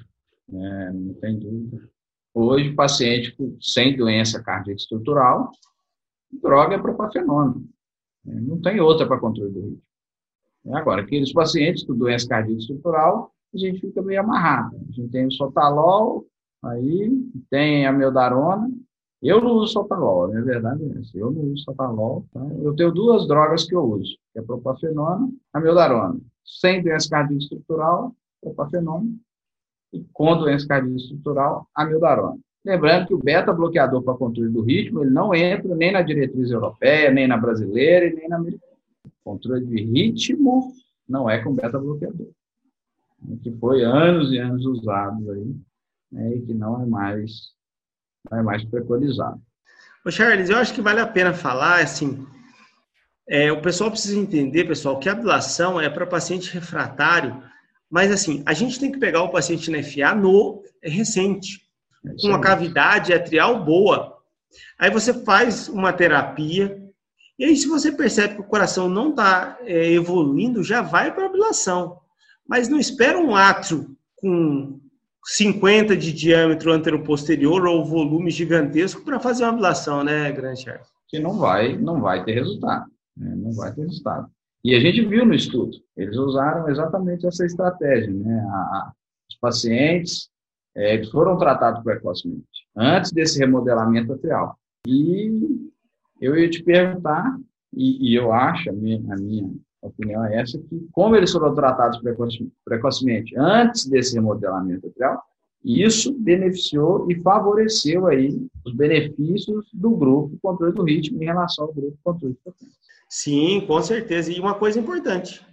É, 0.52 0.92
não 0.92 1.14
tem 1.14 1.38
dúvida. 1.38 1.88
Hoje, 2.34 2.72
paciente 2.72 3.36
sem 3.60 3.96
doença 3.96 4.42
cardíaca 4.42 4.80
estrutural, 4.80 5.50
droga 6.30 6.76
é 6.76 6.78
propafenona. 6.78 7.56
É, 8.26 8.34
não 8.34 8.60
tem 8.60 8.80
outra 8.80 9.06
para 9.06 9.18
controle 9.18 9.52
do 9.52 9.60
ritmo. 9.60 9.82
É, 10.66 10.74
agora, 10.76 11.02
aqueles 11.02 11.32
pacientes 11.32 11.84
com 11.84 11.94
doença 11.94 12.28
cardíaca 12.28 12.60
estrutural, 12.60 13.32
a 13.52 13.58
gente 13.58 13.80
fica 13.80 14.00
meio 14.00 14.20
amarrado. 14.20 14.76
A 14.76 14.92
gente 14.92 15.10
tem 15.10 15.26
o 15.26 15.32
sotalol, 15.32 16.26
aí 16.62 17.10
tem 17.50 17.86
a 17.86 17.92
meldarona, 17.92 18.70
eu 19.22 19.40
não 19.40 19.52
uso 19.52 19.72
sotalol, 19.72 20.32
na 20.32 20.40
verdade 20.40 20.82
é. 20.84 21.18
Eu 21.18 21.30
não 21.30 21.42
uso 21.42 21.62
sotalol. 21.62 22.26
Tá? 22.32 22.40
Eu 22.60 22.74
tenho 22.74 22.90
duas 22.90 23.26
drogas 23.28 23.64
que 23.64 23.74
eu 23.74 23.82
uso, 23.84 24.16
que 24.32 24.38
é 24.38 24.42
propafenona 24.42 25.30
a 25.52 25.60
meldarona. 25.60 26.18
Sem 26.44 26.82
doença 26.82 27.08
cardíaca 27.08 27.42
estrutural, 27.42 28.14
propafenona. 28.40 29.08
E 29.92 30.04
com 30.12 30.36
doença 30.36 30.66
cardíaca 30.66 30.96
estrutural, 30.96 31.68
a 31.74 31.84
meldarona. 31.84 32.38
Lembrando 32.64 33.08
que 33.08 33.14
o 33.14 33.18
beta-bloqueador 33.18 34.02
para 34.02 34.14
controle 34.14 34.48
do 34.48 34.62
ritmo, 34.62 35.02
ele 35.02 35.10
não 35.10 35.34
entra 35.34 35.74
nem 35.74 35.92
na 35.92 36.00
diretriz 36.00 36.50
europeia, 36.50 37.10
nem 37.10 37.26
na 37.26 37.36
brasileira 37.36 38.06
e 38.06 38.14
nem 38.14 38.28
na 38.28 38.36
americana. 38.36 38.72
Controle 39.24 39.66
de 39.66 39.82
ritmo 39.82 40.72
não 41.08 41.28
é 41.28 41.42
com 41.42 41.54
beta-bloqueador. 41.54 42.28
Que 43.42 43.52
foi 43.52 43.82
anos 43.82 44.32
e 44.32 44.38
anos 44.38 44.64
usado 44.64 45.30
aí, 45.32 45.56
né, 46.10 46.36
e 46.36 46.42
que 46.42 46.54
não 46.54 46.82
é 46.82 46.86
mais 46.86 47.52
é 48.30 48.42
mais 48.42 48.64
preconizado. 48.64 49.40
Ô 50.04 50.10
Charles, 50.10 50.48
eu 50.48 50.56
acho 50.56 50.74
que 50.74 50.80
vale 50.80 51.00
a 51.00 51.06
pena 51.06 51.32
falar, 51.32 51.80
assim, 51.80 52.26
é, 53.32 53.50
o 53.50 53.62
pessoal 53.62 53.90
precisa 53.90 54.18
entender, 54.18 54.64
pessoal, 54.64 54.98
que 54.98 55.08
a 55.08 55.12
ablação 55.12 55.80
é 55.80 55.88
para 55.88 56.04
paciente 56.04 56.52
refratário, 56.52 57.42
mas 57.88 58.12
assim, 58.12 58.42
a 58.44 58.52
gente 58.52 58.78
tem 58.78 58.92
que 58.92 58.98
pegar 58.98 59.22
o 59.22 59.30
paciente 59.30 59.70
na 59.70 59.82
FA 59.82 60.14
no 60.14 60.62
recente, 60.82 61.62
com 62.20 62.28
uma 62.28 62.42
cavidade 62.42 63.10
atrial 63.10 63.64
boa. 63.64 64.18
Aí 64.78 64.90
você 64.90 65.14
faz 65.14 65.66
uma 65.70 65.94
terapia, 65.94 66.78
e 67.38 67.46
aí 67.46 67.56
se 67.56 67.66
você 67.66 67.90
percebe 67.90 68.34
que 68.34 68.42
o 68.42 68.46
coração 68.46 68.86
não 68.86 69.08
está 69.08 69.56
é, 69.62 69.90
evoluindo, 69.90 70.62
já 70.62 70.82
vai 70.82 71.10
para 71.10 71.24
a 71.24 71.28
ablação. 71.28 72.00
Mas 72.46 72.68
não 72.68 72.78
espera 72.78 73.18
um 73.18 73.34
átrio 73.34 73.96
com 74.16 74.78
50 75.24 75.96
de 75.96 76.12
diâmetro 76.12 76.70
anteroposterior 76.70 77.64
ou 77.64 77.82
volume 77.82 78.30
gigantesco 78.30 79.00
para 79.00 79.18
fazer 79.18 79.44
uma 79.44 79.54
ablação, 79.54 80.04
né, 80.04 80.30
Grande 80.32 80.64
Charles? 80.64 80.88
Que 81.08 81.18
não 81.18 81.38
vai, 81.38 81.78
não 81.78 81.98
vai 81.98 82.22
ter 82.22 82.34
resultado. 82.34 82.91
Né? 83.16 83.34
Não 83.36 83.52
vai 83.52 83.74
ter 83.74 83.82
resultado. 83.82 84.30
E 84.64 84.74
a 84.74 84.80
gente 84.80 85.04
viu 85.04 85.26
no 85.26 85.34
estudo, 85.34 85.76
eles 85.96 86.16
usaram 86.16 86.68
exatamente 86.68 87.26
essa 87.26 87.44
estratégia. 87.44 88.12
Né? 88.12 88.40
A, 88.48 88.92
os 89.28 89.36
pacientes 89.38 90.30
é, 90.74 91.04
foram 91.06 91.36
tratados 91.36 91.82
precocemente, 91.82 92.46
antes 92.76 93.12
desse 93.12 93.38
remodelamento 93.38 94.12
atrial. 94.12 94.56
E 94.86 95.30
eu 96.20 96.36
ia 96.36 96.48
te 96.48 96.62
perguntar, 96.62 97.36
e, 97.72 98.10
e 98.10 98.14
eu 98.14 98.32
acho, 98.32 98.70
a 98.70 98.72
minha, 98.72 98.98
a 99.12 99.16
minha 99.16 99.52
opinião 99.82 100.24
é 100.24 100.40
essa, 100.40 100.58
que 100.58 100.88
como 100.92 101.16
eles 101.16 101.32
foram 101.32 101.54
tratados 101.54 102.00
precocemente 102.64 103.36
antes 103.36 103.86
desse 103.86 104.14
remodelamento 104.14 104.86
atrial, 104.86 105.22
isso 105.64 106.12
beneficiou 106.18 107.10
e 107.10 107.20
favoreceu 107.20 108.06
aí 108.06 108.36
os 108.64 108.74
benefícios 108.74 109.68
do 109.72 109.90
grupo 109.90 110.36
controle 110.42 110.72
do 110.72 110.82
ritmo 110.82 111.22
em 111.22 111.26
relação 111.26 111.66
ao 111.66 111.72
grupo 111.72 111.96
controle 112.02 112.34
de 112.34 112.40
potência. 112.40 112.78
Sim, 113.14 113.60
com 113.66 113.82
certeza. 113.82 114.32
E 114.32 114.40
uma 114.40 114.54
coisa 114.54 114.80
importante, 114.80 115.46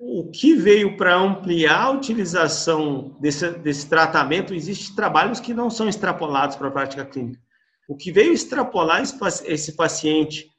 o 0.00 0.28
que 0.32 0.52
veio 0.56 0.96
para 0.96 1.14
ampliar 1.14 1.80
a 1.84 1.90
utilização 1.90 3.16
desse, 3.20 3.52
desse 3.52 3.88
tratamento, 3.88 4.52
existem 4.52 4.96
trabalhos 4.96 5.38
que 5.38 5.54
não 5.54 5.70
são 5.70 5.88
extrapolados 5.88 6.56
para 6.56 6.66
a 6.66 6.72
prática 6.72 7.04
clínica. 7.04 7.40
O 7.88 7.96
que 7.96 8.10
veio 8.10 8.32
extrapolar 8.32 9.00
esse 9.00 9.76
paciente 9.76 10.50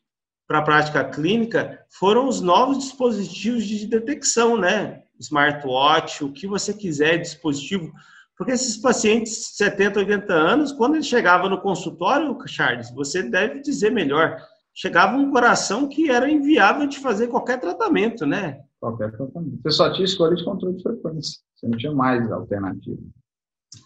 para 0.48 0.60
a 0.60 0.64
prática 0.64 1.04
clínica 1.04 1.78
foram 1.90 2.26
os 2.26 2.40
novos 2.40 2.78
dispositivos 2.78 3.66
de 3.66 3.86
detecção, 3.86 4.56
né? 4.56 5.04
Smartwatch, 5.20 6.24
o 6.24 6.32
que 6.32 6.48
você 6.48 6.74
quiser, 6.74 7.18
dispositivo. 7.18 7.92
Porque 8.38 8.54
esses 8.54 8.78
pacientes 8.78 9.34
de 9.34 9.58
70, 9.58 10.00
80 10.00 10.34
anos, 10.34 10.72
quando 10.72 10.96
ele 10.96 11.04
chegava 11.04 11.50
no 11.50 11.60
consultório, 11.60 12.34
Charles, 12.48 12.90
você 12.92 13.24
deve 13.24 13.60
dizer 13.60 13.92
melhor, 13.92 14.42
chegava 14.74 15.18
um 15.18 15.32
coração 15.32 15.88
que 15.88 16.10
era 16.10 16.30
inviável 16.30 16.88
de 16.88 17.00
fazer 17.00 17.28
qualquer 17.28 17.60
tratamento, 17.60 18.26
né? 18.26 18.62
Qualquer 18.80 19.12
tratamento. 19.12 19.60
Você 19.62 19.72
só 19.72 19.92
tinha 19.92 20.06
escolha 20.06 20.36
de 20.36 20.46
controle 20.46 20.78
de 20.78 20.84
frequência. 20.84 21.40
Você 21.56 21.68
não 21.68 21.78
tinha 21.78 21.92
mais 21.92 22.32
alternativa. 22.32 23.02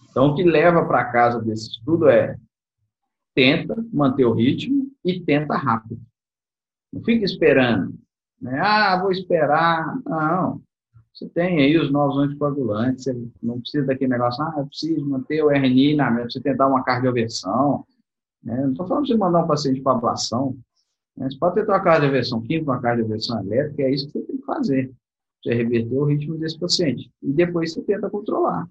Então, 0.09 0.27
o 0.27 0.35
que 0.35 0.43
leva 0.43 0.85
para 0.85 1.11
casa 1.11 1.41
desse 1.41 1.71
estudo 1.71 2.07
é 2.07 2.37
tenta 3.33 3.75
manter 3.91 4.25
o 4.25 4.33
ritmo 4.33 4.91
e 5.03 5.19
tenta 5.19 5.55
rápido. 5.55 5.99
Não 6.91 7.03
fica 7.03 7.25
esperando. 7.25 7.95
Né? 8.39 8.59
Ah, 8.59 9.01
vou 9.01 9.11
esperar. 9.11 9.99
Não. 10.05 10.61
Você 11.13 11.29
tem 11.29 11.59
aí 11.59 11.77
os 11.77 11.91
novos 11.91 12.17
anticoagulantes, 12.17 13.03
você 13.03 13.27
não 13.41 13.59
precisa 13.59 13.85
daquele 13.85 14.11
negócio, 14.11 14.43
ah, 14.43 14.55
eu 14.57 14.65
preciso 14.65 15.07
manter 15.07 15.43
o 15.43 15.51
RNI 15.51 15.95
na 15.95 16.09
mente, 16.09 16.33
você 16.33 16.41
tentar 16.41 16.67
uma 16.67 16.83
cardioversão. 16.83 17.85
Né? 18.43 18.59
Não 18.61 18.71
estou 18.71 18.87
falando 18.87 19.05
de 19.05 19.15
mandar 19.15 19.43
um 19.43 19.47
paciente 19.47 19.81
para 19.81 19.93
ablação. 19.93 20.57
Você 21.17 21.37
pode 21.37 21.55
tentar 21.55 21.73
uma 21.73 21.83
cardioversão 21.83 22.41
química, 22.41 22.71
uma 22.71 22.81
cardioversão 22.81 23.39
elétrica, 23.43 23.83
é 23.83 23.91
isso 23.91 24.07
que 24.07 24.13
você 24.13 24.25
tem 24.25 24.37
que 24.37 24.45
fazer. 24.45 24.93
Você 25.41 25.53
reverter 25.53 25.95
o 25.95 26.05
ritmo 26.05 26.37
desse 26.37 26.57
paciente. 26.57 27.11
E 27.21 27.31
depois 27.31 27.73
você 27.73 27.81
tenta 27.83 28.09
controlar. 28.09 28.67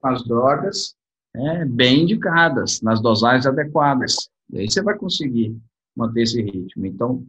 Com 0.00 0.08
as 0.08 0.24
drogas 0.24 0.96
né, 1.34 1.64
bem 1.64 2.02
indicadas, 2.02 2.80
nas 2.80 3.00
dosagens 3.00 3.46
adequadas. 3.46 4.30
E 4.50 4.58
aí 4.58 4.70
você 4.70 4.82
vai 4.82 4.96
conseguir 4.96 5.56
manter 5.96 6.22
esse 6.22 6.42
ritmo. 6.42 6.86
Então, 6.86 7.24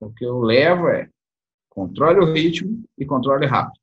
o 0.00 0.10
que 0.10 0.24
eu 0.24 0.40
levo 0.40 0.88
é 0.88 1.08
controle 1.70 2.20
o 2.20 2.32
ritmo 2.32 2.82
e 2.98 3.04
controle 3.04 3.46
rápido. 3.46 3.78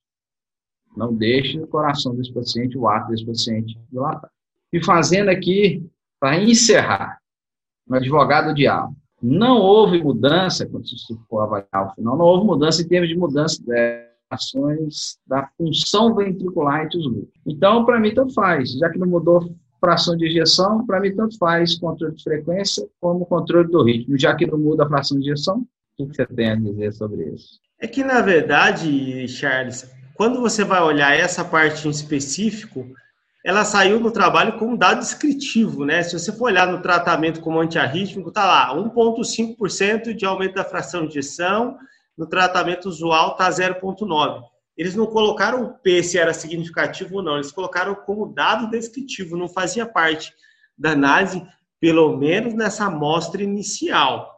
Não 0.95 1.13
deixe 1.13 1.59
o 1.59 1.67
coração 1.67 2.15
desse 2.15 2.33
paciente, 2.33 2.77
o 2.77 2.87
ato 2.87 3.09
desse 3.09 3.25
paciente 3.25 3.79
dilatar. 3.89 4.31
E 4.71 4.83
fazendo 4.83 5.29
aqui, 5.29 5.87
para 6.19 6.41
encerrar, 6.41 7.19
no 7.87 7.95
advogado 7.95 8.53
diabo, 8.53 8.95
não 9.23 9.57
houve 9.57 10.03
mudança, 10.03 10.65
quando 10.65 10.85
se 10.85 11.17
for 11.29 11.39
avaliar 11.39 11.87
o 11.87 11.95
final, 11.95 12.17
não 12.17 12.25
houve 12.25 12.45
mudança 12.45 12.81
em 12.81 12.87
termos 12.87 13.07
de 13.07 13.15
mudança 13.15 13.63
de 13.63 14.05
ações 14.29 15.17
da 15.25 15.49
função 15.57 16.13
ventricular 16.13 16.83
entre 16.83 16.97
os 16.97 17.07
grupos. 17.07 17.39
Então, 17.45 17.85
para 17.85 17.99
mim, 18.01 18.13
tanto 18.13 18.33
faz. 18.33 18.73
Já 18.73 18.89
que 18.89 18.99
não 18.99 19.07
mudou 19.07 19.55
fração 19.79 20.17
de 20.17 20.27
injeção, 20.27 20.85
para 20.85 20.99
mim, 20.99 21.15
tanto 21.15 21.37
faz 21.37 21.77
controle 21.77 22.15
de 22.15 22.23
frequência 22.23 22.85
como 22.99 23.25
controle 23.25 23.69
do 23.69 23.83
ritmo. 23.83 24.19
Já 24.19 24.35
que 24.35 24.45
não 24.45 24.57
muda 24.57 24.83
a 24.83 24.89
fração 24.89 25.17
de 25.17 25.23
injeção, 25.23 25.65
o 25.97 26.07
que 26.07 26.15
você 26.15 26.25
tem 26.25 26.51
a 26.51 26.55
dizer 26.55 26.91
sobre 26.91 27.23
isso? 27.29 27.61
É 27.79 27.87
que, 27.87 28.03
na 28.03 28.21
verdade, 28.21 29.25
Charles, 29.27 29.89
quando 30.15 30.41
você 30.41 30.63
vai 30.63 30.81
olhar 30.81 31.17
essa 31.17 31.45
parte 31.45 31.87
em 31.87 31.91
específico, 31.91 32.85
ela 33.43 33.65
saiu 33.65 33.99
no 33.99 34.09
trabalho 34.09 34.57
como 34.57 34.77
dado 34.77 34.99
descritivo, 34.99 35.83
né? 35.83 36.01
Se 36.01 36.17
você 36.17 36.31
for 36.31 36.45
olhar 36.45 36.65
no 36.67 36.81
tratamento 36.81 37.41
como 37.41 37.59
antiarrítmico, 37.59 38.31
tá 38.31 38.45
lá, 38.45 38.73
1,5% 38.73 40.13
de 40.13 40.25
aumento 40.25 40.55
da 40.55 40.63
fração 40.63 41.01
de 41.01 41.09
injeção, 41.09 41.77
no 42.17 42.25
tratamento 42.25 42.87
usual 42.87 43.35
tá 43.35 43.49
0,9%. 43.49 44.43
Eles 44.77 44.95
não 44.95 45.05
colocaram 45.05 45.63
o 45.63 45.73
P 45.73 46.01
se 46.01 46.17
era 46.17 46.33
significativo 46.33 47.17
ou 47.17 47.23
não, 47.23 47.35
eles 47.35 47.51
colocaram 47.51 47.93
como 47.93 48.33
dado 48.33 48.69
descritivo, 48.69 49.37
não 49.37 49.47
fazia 49.47 49.85
parte 49.85 50.33
da 50.77 50.91
análise, 50.91 51.45
pelo 51.79 52.17
menos 52.17 52.53
nessa 52.53 52.85
amostra 52.85 53.43
inicial. 53.43 54.33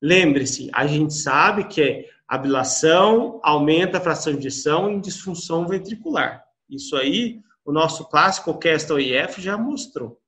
Lembre-se, 0.00 0.70
a 0.72 0.86
gente 0.86 1.12
sabe 1.12 1.64
que 1.64 1.82
é 1.82 2.04
ablação 2.26 3.40
aumenta 3.42 3.98
a 3.98 4.00
fração 4.00 4.32
de 4.32 4.38
injeção 4.38 4.90
em 4.90 5.00
disfunção 5.00 5.66
ventricular. 5.66 6.44
Isso 6.68 6.96
aí, 6.96 7.40
o 7.68 7.72
nosso 7.72 8.08
clássico 8.08 8.58
Castle 8.58 8.98
IF 8.98 9.42
já 9.42 9.58
mostrou. 9.58 10.18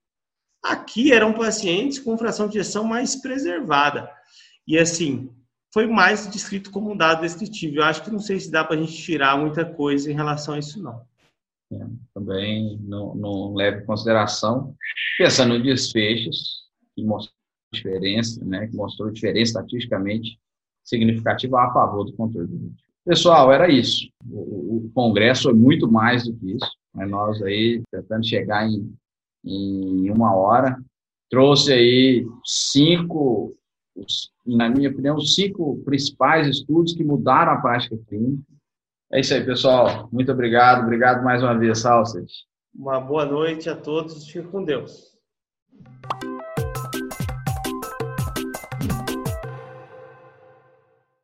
Aqui 0.63 1.11
eram 1.11 1.33
pacientes 1.33 1.99
com 1.99 2.19
fração 2.19 2.47
de 2.47 2.59
injeção 2.59 2.85
mais 2.85 3.17
preservada. 3.17 4.11
E 4.69 4.77
assim, 4.77 5.35
foi 5.73 5.87
mais 5.87 6.31
descrito 6.31 6.71
como 6.71 6.93
um 6.93 6.97
dado 6.97 7.23
descritivo. 7.23 7.77
Eu 7.77 7.85
acho 7.85 8.05
que 8.05 8.11
não 8.11 8.19
sei 8.19 8.39
se 8.39 8.51
dá 8.51 8.63
para 8.63 8.77
a 8.77 8.79
gente 8.79 8.93
tirar 8.93 9.39
muita 9.39 9.65
coisa 9.65 10.13
em 10.13 10.15
relação 10.15 10.53
a 10.53 10.59
isso, 10.59 10.83
não. 10.83 11.01
É, 11.73 11.87
também 12.13 12.79
não, 12.83 13.15
não 13.15 13.55
leve 13.55 13.85
em 13.85 13.87
consideração, 13.87 14.77
pensando 15.17 15.55
em 15.55 15.63
desfechos, 15.63 16.69
que 16.95 17.03
mostrou 17.03 17.35
diferença, 17.73 18.45
né, 18.45 18.67
que 18.67 18.77
mostrou 18.77 19.11
diferença 19.11 19.53
estatisticamente 19.53 20.39
significativa 20.85 21.63
a 21.63 21.73
favor 21.73 22.05
do 22.05 22.13
controle 22.13 22.49
do. 22.49 22.75
Pessoal, 23.03 23.51
era 23.51 23.71
isso. 23.71 24.11
O, 24.29 24.77
o, 24.77 24.91
Congresso 24.93 25.45
foi 25.45 25.55
muito 25.55 25.91
mais 25.91 26.25
do 26.25 26.37
que 26.37 26.53
isso. 26.53 26.80
Né? 26.95 27.07
Nós 27.07 27.43
aí 27.43 27.83
tentando 27.91 28.27
chegar 28.27 28.69
em, 28.69 28.95
em 29.45 30.11
uma 30.11 30.35
hora, 30.35 30.79
trouxe 31.29 31.73
aí 31.73 32.27
cinco, 32.45 33.55
na 34.47 34.69
minha 34.69 34.91
opinião, 34.91 35.21
cinco 35.21 35.83
principais 35.85 36.47
estudos 36.49 36.95
que 36.95 37.05
mudaram 37.05 37.53
a 37.53 37.61
prática 37.61 37.97
clínica. 38.09 38.43
É 39.13 39.21
isso 39.21 39.35
aí, 39.35 39.45
pessoal. 39.45 40.09
Muito 40.13 40.31
obrigado. 40.31 40.85
Obrigado 40.85 41.25
mais 41.25 41.43
uma 41.43 41.59
vez, 41.59 41.81
Salsas. 41.81 42.45
Uma 42.73 43.01
boa 43.01 43.25
noite 43.25 43.69
a 43.69 43.75
todos. 43.75 44.29
Fique 44.29 44.47
com 44.47 44.63
Deus. 44.63 45.11